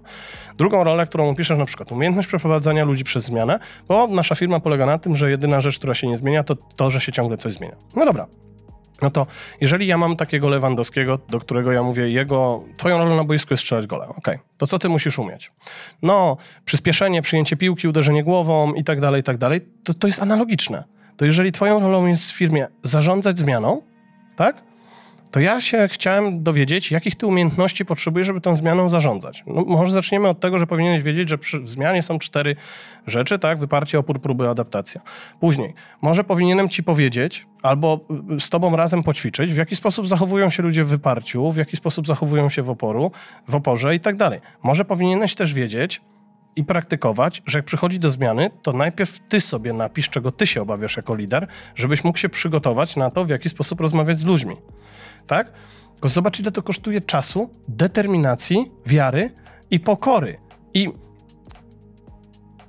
Drugą 0.57 0.83
rolę, 0.83 1.05
którą 1.05 1.31
upiszesz, 1.31 1.57
na 1.57 1.65
przykład 1.65 1.91
umiejętność 1.91 2.27
przeprowadzania 2.27 2.85
ludzi 2.85 3.03
przez 3.03 3.23
zmianę, 3.23 3.59
bo 3.87 4.07
nasza 4.07 4.35
firma 4.35 4.59
polega 4.59 4.85
na 4.85 4.97
tym, 4.97 5.15
że 5.15 5.29
jedyna 5.29 5.59
rzecz, 5.61 5.77
która 5.77 5.93
się 5.93 6.07
nie 6.07 6.17
zmienia, 6.17 6.43
to 6.43 6.55
to, 6.55 6.89
że 6.89 7.01
się 7.01 7.11
ciągle 7.11 7.37
coś 7.37 7.53
zmienia. 7.53 7.75
No 7.95 8.05
dobra. 8.05 8.27
No 9.01 9.09
to 9.09 9.27
jeżeli 9.61 9.87
ja 9.87 9.97
mam 9.97 10.15
takiego 10.15 10.49
Lewandowskiego, 10.49 11.19
do 11.29 11.39
którego 11.39 11.71
ja 11.71 11.83
mówię, 11.83 12.09
jego, 12.09 12.63
twoją 12.77 12.97
rolą 12.97 13.15
na 13.15 13.23
boisku 13.23 13.53
jest 13.53 13.63
strzelać 13.63 13.87
gole, 13.87 14.07
okej, 14.07 14.39
to 14.57 14.67
co 14.67 14.79
ty 14.79 14.89
musisz 14.89 15.19
umieć? 15.19 15.51
No, 16.01 16.37
przyspieszenie, 16.65 17.21
przyjęcie 17.21 17.57
piłki, 17.57 17.87
uderzenie 17.87 18.23
głową 18.23 18.73
i 18.73 18.83
tak 18.83 19.01
dalej, 19.01 19.21
i 19.21 19.23
tak 19.23 19.37
dalej, 19.37 19.61
to, 19.83 19.93
to 19.93 20.07
jest 20.07 20.21
analogiczne. 20.21 20.83
To 21.17 21.25
jeżeli 21.25 21.51
twoją 21.51 21.79
rolą 21.79 22.05
jest 22.05 22.31
w 22.31 22.35
firmie 22.35 22.67
zarządzać 22.81 23.39
zmianą, 23.39 23.81
tak? 24.35 24.61
To 25.31 25.39
ja 25.39 25.61
się 25.61 25.87
chciałem 25.87 26.43
dowiedzieć, 26.43 26.91
jakich 26.91 27.15
ty 27.15 27.27
umiejętności 27.27 27.85
potrzebujesz, 27.85 28.27
żeby 28.27 28.41
tą 28.41 28.55
zmianą 28.55 28.89
zarządzać. 28.89 29.43
No, 29.47 29.65
może 29.67 29.91
zaczniemy 29.91 30.27
od 30.27 30.39
tego, 30.39 30.59
że 30.59 30.67
powinieneś 30.67 31.03
wiedzieć, 31.03 31.29
że 31.29 31.37
przy 31.37 31.67
zmianie 31.67 32.03
są 32.03 32.19
cztery 32.19 32.55
rzeczy, 33.07 33.39
tak? 33.39 33.57
Wyparcie, 33.57 33.99
opór, 33.99 34.21
próby, 34.21 34.49
adaptacja. 34.49 35.01
Później, 35.39 35.73
może 36.01 36.23
powinienem 36.23 36.69
ci 36.69 36.83
powiedzieć, 36.83 37.47
albo 37.61 37.99
y, 38.35 38.39
z 38.39 38.49
tobą 38.49 38.75
razem 38.75 39.03
poćwiczyć, 39.03 39.53
w 39.53 39.57
jaki 39.57 39.75
sposób 39.75 40.07
zachowują 40.07 40.49
się 40.49 40.63
ludzie 40.63 40.83
w 40.83 40.87
wyparciu, 40.87 41.51
w 41.51 41.57
jaki 41.57 41.77
sposób 41.77 42.07
zachowują 42.07 42.49
się 42.49 42.61
w 42.61 42.69
oporu, 42.69 43.11
w 43.47 43.55
oporze 43.55 43.95
i 43.95 43.99
tak 43.99 44.15
dalej. 44.15 44.41
Może 44.63 44.85
powinieneś 44.85 45.35
też 45.35 45.53
wiedzieć, 45.53 46.01
i 46.55 46.63
praktykować, 46.63 47.41
że 47.45 47.59
jak 47.59 47.65
przychodzi 47.65 47.99
do 47.99 48.11
zmiany, 48.11 48.49
to 48.61 48.73
najpierw 48.73 49.19
ty 49.19 49.41
sobie 49.41 49.73
napisz, 49.73 50.09
czego 50.09 50.31
ty 50.31 50.47
się 50.47 50.61
obawiasz 50.61 50.97
jako 50.97 51.15
lider, 51.15 51.47
żebyś 51.75 52.03
mógł 52.03 52.17
się 52.17 52.29
przygotować 52.29 52.95
na 52.95 53.11
to, 53.11 53.25
w 53.25 53.29
jaki 53.29 53.49
sposób 53.49 53.81
rozmawiać 53.81 54.17
z 54.19 54.25
ludźmi. 54.25 54.55
Tak? 55.27 55.51
Tylko 55.93 56.09
zobacz, 56.09 56.39
ile 56.39 56.51
to 56.51 56.63
kosztuje 56.63 57.01
czasu, 57.01 57.49
determinacji, 57.67 58.71
wiary 58.85 59.33
i 59.71 59.79
pokory. 59.79 60.37
I 60.73 60.89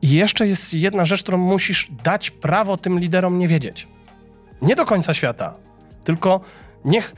jeszcze 0.03 0.47
jest 0.47 0.75
jedna 0.75 1.05
rzecz, 1.05 1.23
którą 1.23 1.39
musisz 1.39 1.91
dać 2.05 2.31
prawo 2.31 2.77
tym 2.77 2.99
liderom 2.99 3.39
nie 3.39 3.49
wiedzieć. 3.49 3.89
Nie 4.63 4.77
do 4.77 4.85
końca 4.85 5.15
świata, 5.15 5.55
tylko 6.05 6.41
niech 6.85 7.15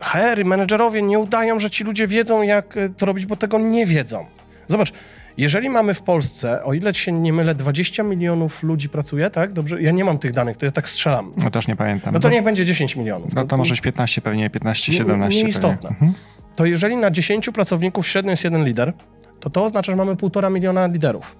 HR 0.00 0.38
i 0.38 0.44
menedżerowie 0.44 1.02
nie 1.02 1.18
udają, 1.18 1.58
że 1.58 1.70
ci 1.70 1.84
ludzie 1.84 2.06
wiedzą, 2.06 2.42
jak 2.42 2.76
e, 2.76 2.88
to 2.90 3.06
robić, 3.06 3.26
bo 3.26 3.36
tego 3.36 3.58
nie 3.58 3.86
wiedzą. 3.86 4.26
Zobacz, 4.66 4.92
jeżeli 5.36 5.70
mamy 5.70 5.94
w 5.94 6.02
Polsce, 6.02 6.64
o 6.64 6.72
ile 6.74 6.94
się 6.94 7.12
nie 7.12 7.32
mylę, 7.32 7.54
20 7.54 8.02
milionów 8.02 8.62
ludzi 8.62 8.88
pracuje, 8.88 9.30
tak? 9.30 9.52
Dobrze, 9.52 9.82
ja 9.82 9.90
nie 9.90 10.04
mam 10.04 10.18
tych 10.18 10.32
danych, 10.32 10.56
to 10.56 10.66
ja 10.66 10.72
tak 10.72 10.88
strzelam. 10.88 11.32
No 11.36 11.50
też 11.50 11.68
nie 11.68 11.76
pamiętam. 11.76 12.14
No 12.14 12.20
to 12.20 12.28
niech 12.30 12.42
będzie 12.44 12.64
10 12.64 12.96
milionów. 12.96 13.34
No 13.34 13.44
to 13.44 13.56
może 13.56 13.76
15 13.76 14.20
pewnie, 14.20 14.50
15, 14.50 14.92
Nie- 14.92 14.98
17 14.98 15.44
Nieistotne. 15.44 15.76
pewnie. 15.76 15.88
Mhm. 15.90 16.12
To 16.56 16.64
jeżeli 16.64 16.96
na 16.96 17.10
10 17.10 17.50
pracowników 17.50 18.06
średnio 18.06 18.30
jest 18.30 18.44
jeden 18.44 18.64
lider, 18.64 18.92
to 19.40 19.50
to 19.50 19.64
oznacza, 19.64 19.92
że 19.92 19.96
mamy 19.96 20.16
półtora 20.16 20.50
miliona 20.50 20.86
liderów. 20.86 21.36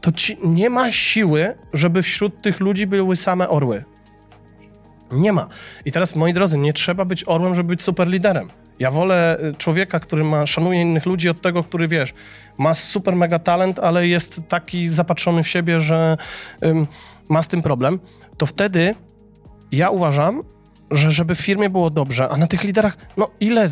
To 0.00 0.12
ci 0.12 0.38
nie 0.44 0.70
ma 0.70 0.90
siły, 0.92 1.54
żeby 1.72 2.02
wśród 2.02 2.42
tych 2.42 2.60
ludzi 2.60 2.86
były 2.86 3.16
same 3.16 3.48
orły. 3.48 3.84
Nie 5.12 5.32
ma. 5.32 5.48
I 5.84 5.92
teraz, 5.92 6.16
moi 6.16 6.32
drodzy, 6.32 6.58
nie 6.58 6.72
trzeba 6.72 7.04
być 7.04 7.24
orłem, 7.28 7.54
żeby 7.54 7.68
być 7.68 7.82
super 7.82 8.08
liderem. 8.08 8.48
Ja 8.78 8.90
wolę 8.90 9.38
y, 9.44 9.54
człowieka, 9.54 10.00
który 10.00 10.24
ma, 10.24 10.46
szanuje 10.46 10.80
innych 10.82 11.06
ludzi 11.06 11.28
od 11.28 11.40
tego, 11.40 11.64
który, 11.64 11.88
wiesz, 11.88 12.14
ma 12.58 12.74
super 12.74 13.16
mega 13.16 13.38
talent, 13.38 13.78
ale 13.78 14.08
jest 14.08 14.48
taki 14.48 14.88
zapatrzony 14.88 15.42
w 15.42 15.48
siebie, 15.48 15.80
że 15.80 16.16
ym, 16.64 16.86
ma 17.28 17.42
z 17.42 17.48
tym 17.48 17.62
problem. 17.62 18.00
To 18.38 18.46
wtedy 18.46 18.94
ja 19.72 19.90
uważam, 19.90 20.42
że 20.90 21.10
żeby 21.10 21.34
w 21.34 21.40
firmie 21.40 21.70
było 21.70 21.90
dobrze, 21.90 22.28
a 22.28 22.36
na 22.36 22.46
tych 22.46 22.64
liderach, 22.64 22.96
no 23.16 23.30
ile 23.40 23.68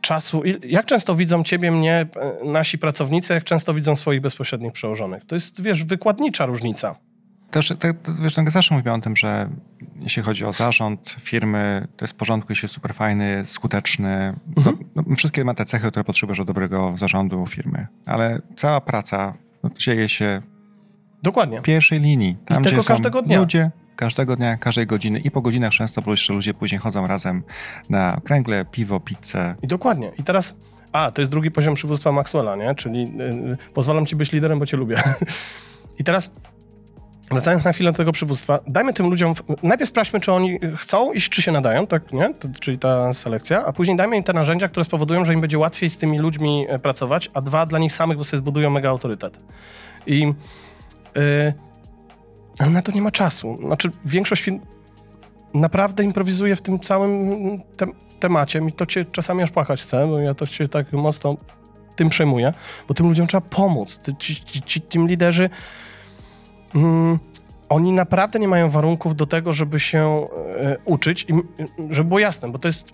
czasu, 0.00 0.42
il, 0.44 0.60
jak 0.64 0.86
często 0.86 1.14
widzą 1.14 1.44
ciebie, 1.44 1.70
mnie, 1.70 2.06
e, 2.16 2.44
nasi 2.44 2.78
pracownicy, 2.78 3.34
jak 3.34 3.44
często 3.44 3.74
widzą 3.74 3.96
swoich 3.96 4.20
bezpośrednich 4.20 4.72
przełożonych? 4.72 5.24
To 5.24 5.34
jest, 5.34 5.62
wiesz, 5.62 5.84
wykładnicza 5.84 6.46
różnica. 6.46 6.96
Też, 7.52 7.68
te, 7.68 7.94
te, 7.94 8.12
wiesz, 8.22 8.34
tak 8.34 8.50
zawsze 8.50 8.74
mówiłem 8.74 9.00
o 9.00 9.02
tym, 9.02 9.16
że 9.16 9.48
jeśli 10.00 10.22
chodzi 10.22 10.44
o 10.44 10.52
zarząd 10.52 11.16
firmy, 11.20 11.88
to 11.96 12.04
jest 12.04 12.14
w 12.14 12.16
porządku, 12.16 12.52
jeśli 12.52 12.64
jest 12.64 12.74
super 12.74 12.94
fajny, 12.94 13.42
skuteczny. 13.44 14.34
Mhm. 14.56 14.78
No, 14.94 15.02
no, 15.06 15.16
wszystkie 15.16 15.44
ma 15.44 15.54
te 15.54 15.64
cechy, 15.64 15.88
które 15.88 16.04
potrzebujesz 16.04 16.38
do 16.38 16.44
dobrego 16.44 16.94
zarządu 16.96 17.46
firmy. 17.46 17.86
Ale 18.06 18.40
cała 18.56 18.80
praca 18.80 19.34
no, 19.62 19.70
dzieje 19.78 20.08
się 20.08 20.42
Dokładnie. 21.22 21.60
w 21.60 21.62
pierwszej 21.62 22.00
linii. 22.00 22.36
Tam, 22.44 22.62
tego 22.62 22.76
gdzie 22.76 22.82
są 22.82 22.94
każdego 22.94 23.22
dnia. 23.22 23.38
ludzie, 23.38 23.70
każdego 23.96 24.36
dnia, 24.36 24.56
każdej 24.56 24.86
godziny 24.86 25.18
i 25.18 25.30
po 25.30 25.42
godzinach 25.42 25.72
często 25.72 26.02
bo 26.02 26.10
jeszcze 26.10 26.32
ludzie 26.32 26.54
później 26.54 26.78
chodzą 26.78 27.06
razem 27.06 27.42
na 27.90 28.20
kręgle, 28.24 28.64
piwo, 28.64 29.00
pizzę. 29.00 29.54
I 29.62 29.66
dokładnie. 29.66 30.12
I 30.18 30.22
teraz, 30.22 30.54
a, 30.92 31.10
to 31.10 31.22
jest 31.22 31.30
drugi 31.30 31.50
poziom 31.50 31.74
przywództwa 31.74 32.12
Maxwella, 32.12 32.56
nie? 32.56 32.74
Czyli 32.74 33.00
yy, 33.00 33.56
pozwalam 33.74 34.06
ci 34.06 34.16
być 34.16 34.32
liderem, 34.32 34.58
bo 34.58 34.66
cię 34.66 34.76
lubię. 34.76 34.96
I 36.00 36.04
teraz, 36.04 36.30
wracając 37.30 37.64
na 37.64 37.72
chwilę 37.72 37.92
do 37.92 37.96
tego 37.96 38.12
przywództwa, 38.12 38.58
dajmy 38.66 38.92
tym 38.92 39.10
ludziom, 39.10 39.34
najpierw 39.62 39.90
sprawdźmy, 39.90 40.20
czy 40.20 40.32
oni 40.32 40.58
chcą 40.76 41.12
i 41.12 41.20
czy 41.20 41.42
się 41.42 41.52
nadają, 41.52 41.86
tak, 41.86 42.12
nie? 42.12 42.34
To, 42.34 42.48
czyli 42.60 42.78
ta 42.78 43.12
selekcja, 43.12 43.64
a 43.66 43.72
później 43.72 43.96
dajmy 43.96 44.16
im 44.16 44.22
te 44.22 44.32
narzędzia, 44.32 44.68
które 44.68 44.84
spowodują, 44.84 45.24
że 45.24 45.34
im 45.34 45.40
będzie 45.40 45.58
łatwiej 45.58 45.90
z 45.90 45.98
tymi 45.98 46.18
ludźmi 46.18 46.66
e, 46.68 46.78
pracować, 46.78 47.30
a 47.34 47.40
dwa, 47.40 47.66
dla 47.66 47.78
nich 47.78 47.92
samych, 47.92 48.18
bo 48.18 48.24
sobie 48.24 48.38
zbudują 48.38 48.70
mega 48.70 48.90
autorytet. 48.90 49.38
I 50.06 50.34
yy, 52.60 52.70
na 52.70 52.82
to 52.82 52.92
nie 52.92 53.02
ma 53.02 53.10
czasu. 53.10 53.58
Znaczy, 53.66 53.90
większość 54.04 54.42
firm 54.42 54.60
naprawdę 55.54 56.04
improwizuje 56.04 56.56
w 56.56 56.60
tym 56.60 56.80
całym 56.80 57.30
tem- 57.76 57.92
temacie. 58.20 58.60
Mi 58.60 58.72
to 58.72 58.86
cię 58.86 59.06
czasami 59.06 59.42
aż 59.42 59.50
płakać 59.50 59.82
chce, 59.82 60.06
bo 60.06 60.18
ja 60.18 60.34
to 60.34 60.46
się 60.46 60.68
tak 60.68 60.92
mocno 60.92 61.36
tym 61.96 62.08
przejmuję, 62.08 62.54
bo 62.88 62.94
tym 62.94 63.08
ludziom 63.08 63.26
trzeba 63.26 63.40
pomóc. 63.40 64.00
Ci, 64.18 64.36
ci, 64.36 64.62
ci 64.62 64.98
liderzy, 64.98 65.50
mm, 66.74 67.18
oni 67.68 67.92
naprawdę 67.92 68.38
nie 68.38 68.48
mają 68.48 68.70
warunków 68.70 69.16
do 69.16 69.26
tego, 69.26 69.52
żeby 69.52 69.80
się 69.80 70.26
e, 70.60 70.76
uczyć 70.84 71.26
i 71.28 71.32
żeby 71.90 72.08
było 72.08 72.18
jasne, 72.20 72.48
bo 72.52 72.58
to 72.58 72.68
jest... 72.68 72.92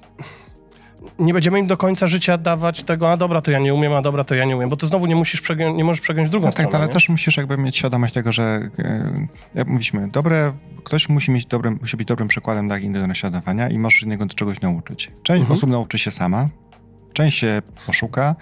Nie 1.19 1.33
będziemy 1.33 1.59
im 1.59 1.67
do 1.67 1.77
końca 1.77 2.07
życia 2.07 2.39
dawać 2.39 2.85
tego, 2.85 3.13
a 3.13 3.17
dobra, 3.17 3.41
to 3.43 3.51
ja 3.51 3.59
nie 3.59 3.75
umiem, 3.75 3.93
a 3.93 4.03
dobra, 4.03 4.25
to 4.25 4.35
ja 4.35 4.45
nie 4.45 4.57
umiem, 4.57 4.71
bo 4.71 4.77
to 4.77 4.87
znowu 4.87 5.07
nie 5.07 5.17
musisz 5.17 5.43
przegią- 5.43 5.75
nie 5.75 5.85
możesz 5.85 6.01
przegiąć 6.01 6.29
drugą 6.31 6.47
No 6.47 6.53
tak, 6.53 6.61
stronę. 6.61 6.77
ale 6.79 6.87
nie? 6.87 6.93
też 6.93 7.09
musisz 7.09 7.37
jakby 7.37 7.59
mieć 7.59 7.77
świadomość 7.77 8.15
tego, 8.15 8.33
że 8.33 8.71
e, 8.79 9.27
jak 9.55 9.67
mówiliśmy, 9.67 10.09
dobre, 10.09 10.53
ktoś 10.85 11.09
musi 11.09 11.31
mieć 11.31 11.47
dobrym, 11.47 11.79
musi 11.81 11.97
być 11.97 12.09
dobrym 12.09 12.29
przykładem 12.29 12.69
dla 12.69 12.79
innych 12.79 13.01
do 13.03 13.07
naśladowania 13.07 13.69
i 13.69 13.79
możesz 13.79 14.03
innego 14.03 14.27
do 14.27 14.35
czegoś 14.35 14.61
nauczyć. 14.61 15.11
Część 15.23 15.41
Mhm. 15.41 15.53
osób 15.53 15.71
nauczy 15.71 15.99
się 15.99 16.11
sama, 16.11 16.49
część 17.13 17.39
się 17.39 17.63
poszuka. 17.87 18.37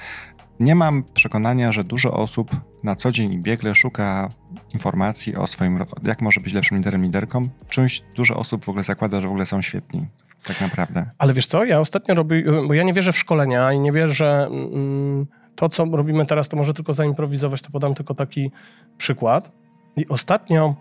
Nie 0.61 0.75
mam 0.75 1.05
przekonania, 1.15 1.73
że 1.73 1.85
dużo 1.85 2.13
osób 2.13 2.51
na 2.85 2.97
co 2.97 3.13
dzień 3.13 3.33
i 3.33 3.39
biegle 3.39 3.75
szuka 3.75 4.29
informacji 4.75 5.37
o 5.37 5.47
swoim, 5.47 5.85
jak 6.03 6.23
może 6.23 6.41
być 6.41 6.53
lepszym 6.53 6.77
liderem, 6.77 7.03
liderką. 7.03 7.43
Część, 7.69 8.05
dużo 8.15 8.37
osób 8.37 8.65
w 8.65 8.69
ogóle 8.69 8.85
zakłada, 8.85 9.21
że 9.21 9.27
w 9.27 9.31
ogóle 9.31 9.47
są 9.47 9.63
świetni. 9.63 10.07
Tak 10.45 10.61
naprawdę. 10.61 11.11
Ale 11.19 11.33
wiesz 11.33 11.47
co, 11.47 11.65
ja 11.65 11.81
ostatnio 11.81 12.15
robię, 12.15 12.45
bo 12.69 12.75
ja 12.75 12.83
nie 12.83 12.93
wierzę 12.93 13.13
w 13.13 13.19
szkolenia 13.19 13.73
i 13.73 13.81
nie 13.81 13.93
wierzę, 13.93 14.47
mm, 14.51 15.27
to 15.57 15.69
co 15.69 15.85
robimy 15.85 16.27
teraz, 16.27 16.49
to 16.49 16.57
może 16.57 16.75
tylko 16.75 16.95
zaimprowizować, 16.95 17.63
to 17.63 17.71
podam 17.71 17.95
tylko 17.95 18.15
taki 18.15 18.51
przykład. 18.97 19.53
I 19.97 20.09
ostatnio 20.09 20.75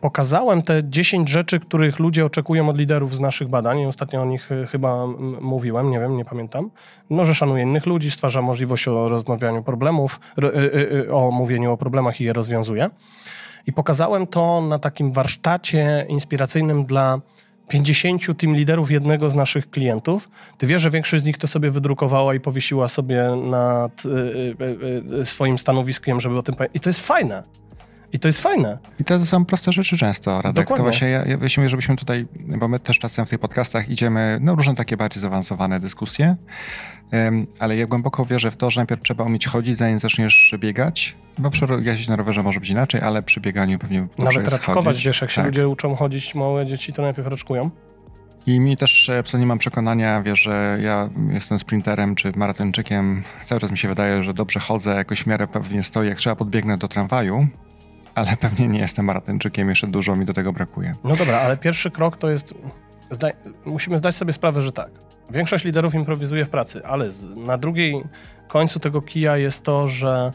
pokazałem 0.00 0.62
te 0.62 0.82
10 0.84 1.28
rzeczy, 1.28 1.60
których 1.60 1.98
ludzie 1.98 2.26
oczekują 2.26 2.68
od 2.68 2.78
liderów 2.78 3.16
z 3.16 3.20
naszych 3.20 3.48
badań 3.48 3.80
i 3.80 3.86
ostatnio 3.86 4.22
o 4.22 4.24
nich 4.24 4.52
e, 4.52 4.66
chyba 4.66 5.06
mówiłem, 5.40 5.90
nie 5.90 6.00
wiem, 6.00 6.16
nie 6.16 6.24
pamiętam. 6.24 6.70
No, 7.10 7.24
że 7.24 7.34
szanuje 7.34 7.62
innych 7.62 7.86
ludzi, 7.86 8.10
stwarza 8.10 8.42
możliwość 8.42 8.88
o 8.88 9.08
rozmawianiu 9.08 9.62
problemów, 9.62 10.20
y, 10.38 11.14
o 11.14 11.30
mówieniu 11.30 11.72
o 11.72 11.76
problemach 11.76 12.20
i 12.20 12.24
je 12.24 12.32
rozwiązuje. 12.32 12.90
I 13.66 13.72
pokazałem 13.72 14.26
to 14.26 14.60
na 14.60 14.78
takim 14.78 15.12
warsztacie 15.12 16.06
inspiracyjnym 16.08 16.84
dla 16.84 17.20
50 17.68 18.38
team 18.38 18.56
liderów 18.56 18.90
jednego 18.90 19.30
z 19.30 19.34
naszych 19.34 19.70
klientów. 19.70 20.28
Ty 20.58 20.66
wiesz, 20.66 20.82
że 20.82 20.90
większość 20.90 21.22
z 21.22 21.26
nich 21.26 21.38
to 21.38 21.46
sobie 21.46 21.70
wydrukowała 21.70 22.34
i 22.34 22.40
powiesiła 22.40 22.88
sobie 22.88 23.36
nad 23.36 24.02
swoim 25.24 25.58
stanowiskiem, 25.58 26.20
żeby 26.20 26.38
o 26.38 26.42
tym 26.42 26.54
pamiętać. 26.54 26.76
I 26.76 26.80
to 26.80 26.90
jest 26.90 27.00
fajne. 27.00 27.42
I 28.12 28.18
to 28.18 28.28
jest 28.28 28.40
fajne. 28.40 28.78
I 29.00 29.04
to 29.04 29.26
są 29.26 29.44
proste 29.44 29.72
rzeczy 29.72 29.96
często, 29.96 30.42
Radek. 30.42 30.54
Dokładnie. 30.64 30.76
To 30.76 30.82
właśnie 30.82 31.08
ja, 31.08 31.24
ja 31.24 31.36
myślę, 31.36 31.68
żebyśmy 31.68 31.96
tutaj, 31.96 32.26
bo 32.58 32.68
my 32.68 32.80
też 32.80 32.98
czasem 32.98 33.26
w 33.26 33.28
tych 33.30 33.38
podcastach 33.38 33.88
idziemy, 33.88 34.38
no 34.40 34.54
różne 34.54 34.74
takie 34.74 34.96
bardziej 34.96 35.20
zaawansowane 35.20 35.80
dyskusje, 35.80 36.36
Ym, 37.28 37.46
ale 37.58 37.76
ja 37.76 37.86
głęboko 37.86 38.24
wierzę 38.24 38.50
w 38.50 38.56
to, 38.56 38.70
że 38.70 38.80
najpierw 38.80 39.02
trzeba 39.02 39.24
umieć 39.24 39.46
chodzić, 39.46 39.76
zanim 39.76 40.00
zaczniesz 40.00 40.54
biegać, 40.58 41.16
bo 41.38 41.50
przy 41.50 41.66
jeździć 41.82 42.08
na 42.08 42.16
rowerze 42.16 42.42
może 42.42 42.60
być 42.60 42.68
inaczej, 42.70 43.00
ale 43.00 43.22
przy 43.22 43.40
bieganiu 43.40 43.78
pewnie 43.78 44.06
Nawet 44.18 44.50
raczkować, 44.50 44.84
chodzić. 44.84 45.06
wiesz, 45.06 45.20
jak 45.20 45.30
się 45.30 45.36
Tak. 45.36 45.46
ludzie 45.46 45.68
uczą 45.68 45.94
chodzić, 45.96 46.34
małe 46.34 46.66
dzieci, 46.66 46.92
to 46.92 47.02
najpierw 47.02 47.28
raczkują. 47.28 47.70
I 48.46 48.60
mi 48.60 48.76
też 48.76 49.10
absolutnie 49.20 49.46
mam 49.46 49.58
przekonania, 49.58 50.22
wiesz, 50.22 50.40
że 50.40 50.78
ja 50.82 51.08
jestem 51.30 51.58
sprinterem 51.58 52.14
czy 52.14 52.32
maratończykiem. 52.36 53.22
Cały 53.44 53.60
czas 53.60 53.70
mi 53.70 53.78
się 53.78 53.88
wydaje, 53.88 54.22
że 54.22 54.34
dobrze 54.34 54.60
chodzę, 54.60 54.94
jakoś 54.94 55.22
w 55.22 55.26
miarę 55.26 55.46
pewnie 55.46 55.82
stoję, 55.82 56.08
jak 56.08 56.18
trzeba 56.18 56.36
podbiegnę 56.36 56.78
do 56.78 56.88
tramwaju, 56.88 57.46
ale 58.14 58.36
pewnie 58.36 58.68
nie 58.68 58.80
jestem 58.80 59.04
maratończykiem, 59.04 59.68
jeszcze 59.68 59.86
dużo 59.86 60.16
mi 60.16 60.24
do 60.24 60.32
tego 60.32 60.52
brakuje. 60.52 60.94
No 61.04 61.16
dobra, 61.16 61.40
ale 61.40 61.56
pierwszy 61.56 61.90
krok 61.90 62.16
to 62.16 62.30
jest. 62.30 62.54
Musimy 63.64 63.98
zdać 63.98 64.14
sobie 64.14 64.32
sprawę, 64.32 64.62
że 64.62 64.72
tak. 64.72 64.90
Większość 65.30 65.64
liderów 65.64 65.94
improwizuje 65.94 66.44
w 66.44 66.48
pracy, 66.48 66.86
ale 66.86 67.10
z, 67.10 67.36
na 67.36 67.58
drugiej 67.58 68.02
końcu 68.48 68.80
tego 68.80 69.02
kija 69.02 69.36
jest 69.36 69.64
to, 69.64 69.88
że 69.88 70.30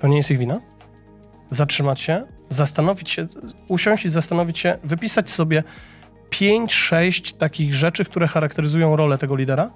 to 0.00 0.08
nie 0.08 0.16
jest 0.16 0.30
ich 0.30 0.38
wina. 0.38 0.60
Zatrzymać 1.50 2.00
się, 2.00 2.24
zastanowić 2.48 3.10
się, 3.10 3.26
usiąść 3.68 4.04
i 4.04 4.08
zastanowić 4.08 4.58
się, 4.58 4.78
wypisać 4.84 5.30
sobie 5.30 5.62
5-6 6.30 7.36
takich 7.36 7.74
rzeczy, 7.74 8.04
które 8.04 8.26
charakteryzują 8.28 8.96
rolę 8.96 9.18
tego 9.18 9.36
lidera. 9.36 9.70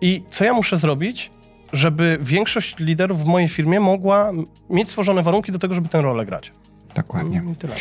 I 0.00 0.24
co 0.28 0.44
ja 0.44 0.52
muszę 0.52 0.76
zrobić, 0.76 1.30
żeby 1.72 2.18
większość 2.20 2.78
liderów 2.78 3.24
w 3.24 3.28
mojej 3.28 3.48
firmie 3.48 3.80
mogła 3.80 4.32
mieć 4.70 4.88
stworzone 4.88 5.22
warunki 5.22 5.52
do 5.52 5.58
tego, 5.58 5.74
żeby 5.74 5.88
tę 5.88 6.00
rolę 6.02 6.26
grać. 6.26 6.52
Dokładnie. 6.94 7.42
I 7.52 7.56
tyle. 7.56 7.74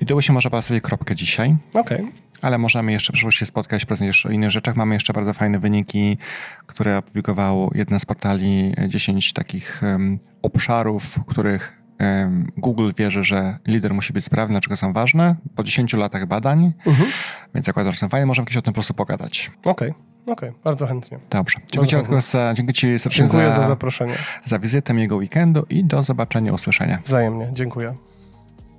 I 0.00 0.06
tu 0.06 0.14
właśnie 0.14 0.32
można 0.34 0.62
sobie 0.62 0.80
kropkę 0.80 1.14
dzisiaj. 1.14 1.56
Okej. 1.74 2.06
Ale 2.42 2.58
możemy 2.58 2.92
jeszcze 2.92 3.12
w 3.12 3.14
przyszłości 3.14 3.46
spotkać 3.46 3.86
jeszcze 4.00 4.28
o 4.28 4.32
innych 4.32 4.50
rzeczach. 4.50 4.76
Mamy 4.76 4.94
jeszcze 4.94 5.12
bardzo 5.12 5.32
fajne 5.32 5.58
wyniki, 5.58 6.18
które 6.66 6.98
opublikowało 6.98 7.70
jedna 7.74 7.98
z 7.98 8.04
portali, 8.06 8.72
e, 8.76 8.88
10 8.88 9.32
takich 9.32 9.82
em, 9.82 10.18
obszarów, 10.42 11.04
w 11.04 11.24
których 11.24 11.82
em, 11.98 12.52
Google 12.56 12.90
wierzy, 12.96 13.24
że 13.24 13.58
lider 13.66 13.94
musi 13.94 14.12
być 14.12 14.24
sprawny, 14.24 14.52
dlaczego 14.54 14.76
są 14.76 14.92
ważne. 14.92 15.36
Po 15.56 15.64
10 15.64 15.92
latach 15.96 16.26
badań, 16.26 16.72
Mhm. 16.86 17.10
więc 17.54 17.66
zakładam, 17.66 17.92
że 17.92 17.98
są 17.98 18.08
fajne. 18.08 18.26
Możemy 18.26 18.46
kiedyś 18.46 18.56
o 18.56 18.62
tym 18.62 18.72
po 18.72 18.76
prostu 18.76 18.94
pogadać. 18.94 19.50
Okej, 19.64 19.94
okej, 20.28 20.52
bardzo 20.64 20.86
chętnie. 20.86 21.18
Dobrze. 21.30 21.58
Dziękuję, 21.72 21.88
ci, 21.88 21.96
Bardzo 21.96 22.14
Radku, 22.14 22.30
za, 22.30 22.54
dziękuję 22.54 22.74
Ci 22.74 22.98
serdecznie 22.98 23.24
Dziękuję 23.24 23.50
za, 23.50 23.56
za 23.60 23.66
zaproszenie. 23.66 24.14
za 24.44 24.58
wizytę, 24.58 24.94
miłego 24.94 25.16
weekendu 25.16 25.66
i 25.70 25.84
do 25.84 26.02
zobaczenia, 26.02 26.52
usłyszenia. 26.52 26.98
Wzajemnie, 27.04 27.48
dziękuję. 27.52 27.94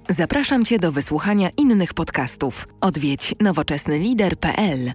Zapraszam 0.09 0.65
Cię 0.65 0.79
do 0.79 0.91
wysłuchania 0.91 1.49
innych 1.57 1.93
podcastów. 1.93 2.67
Odwiedź 2.81 3.35
nowoczesnylider.pl. 3.41 4.93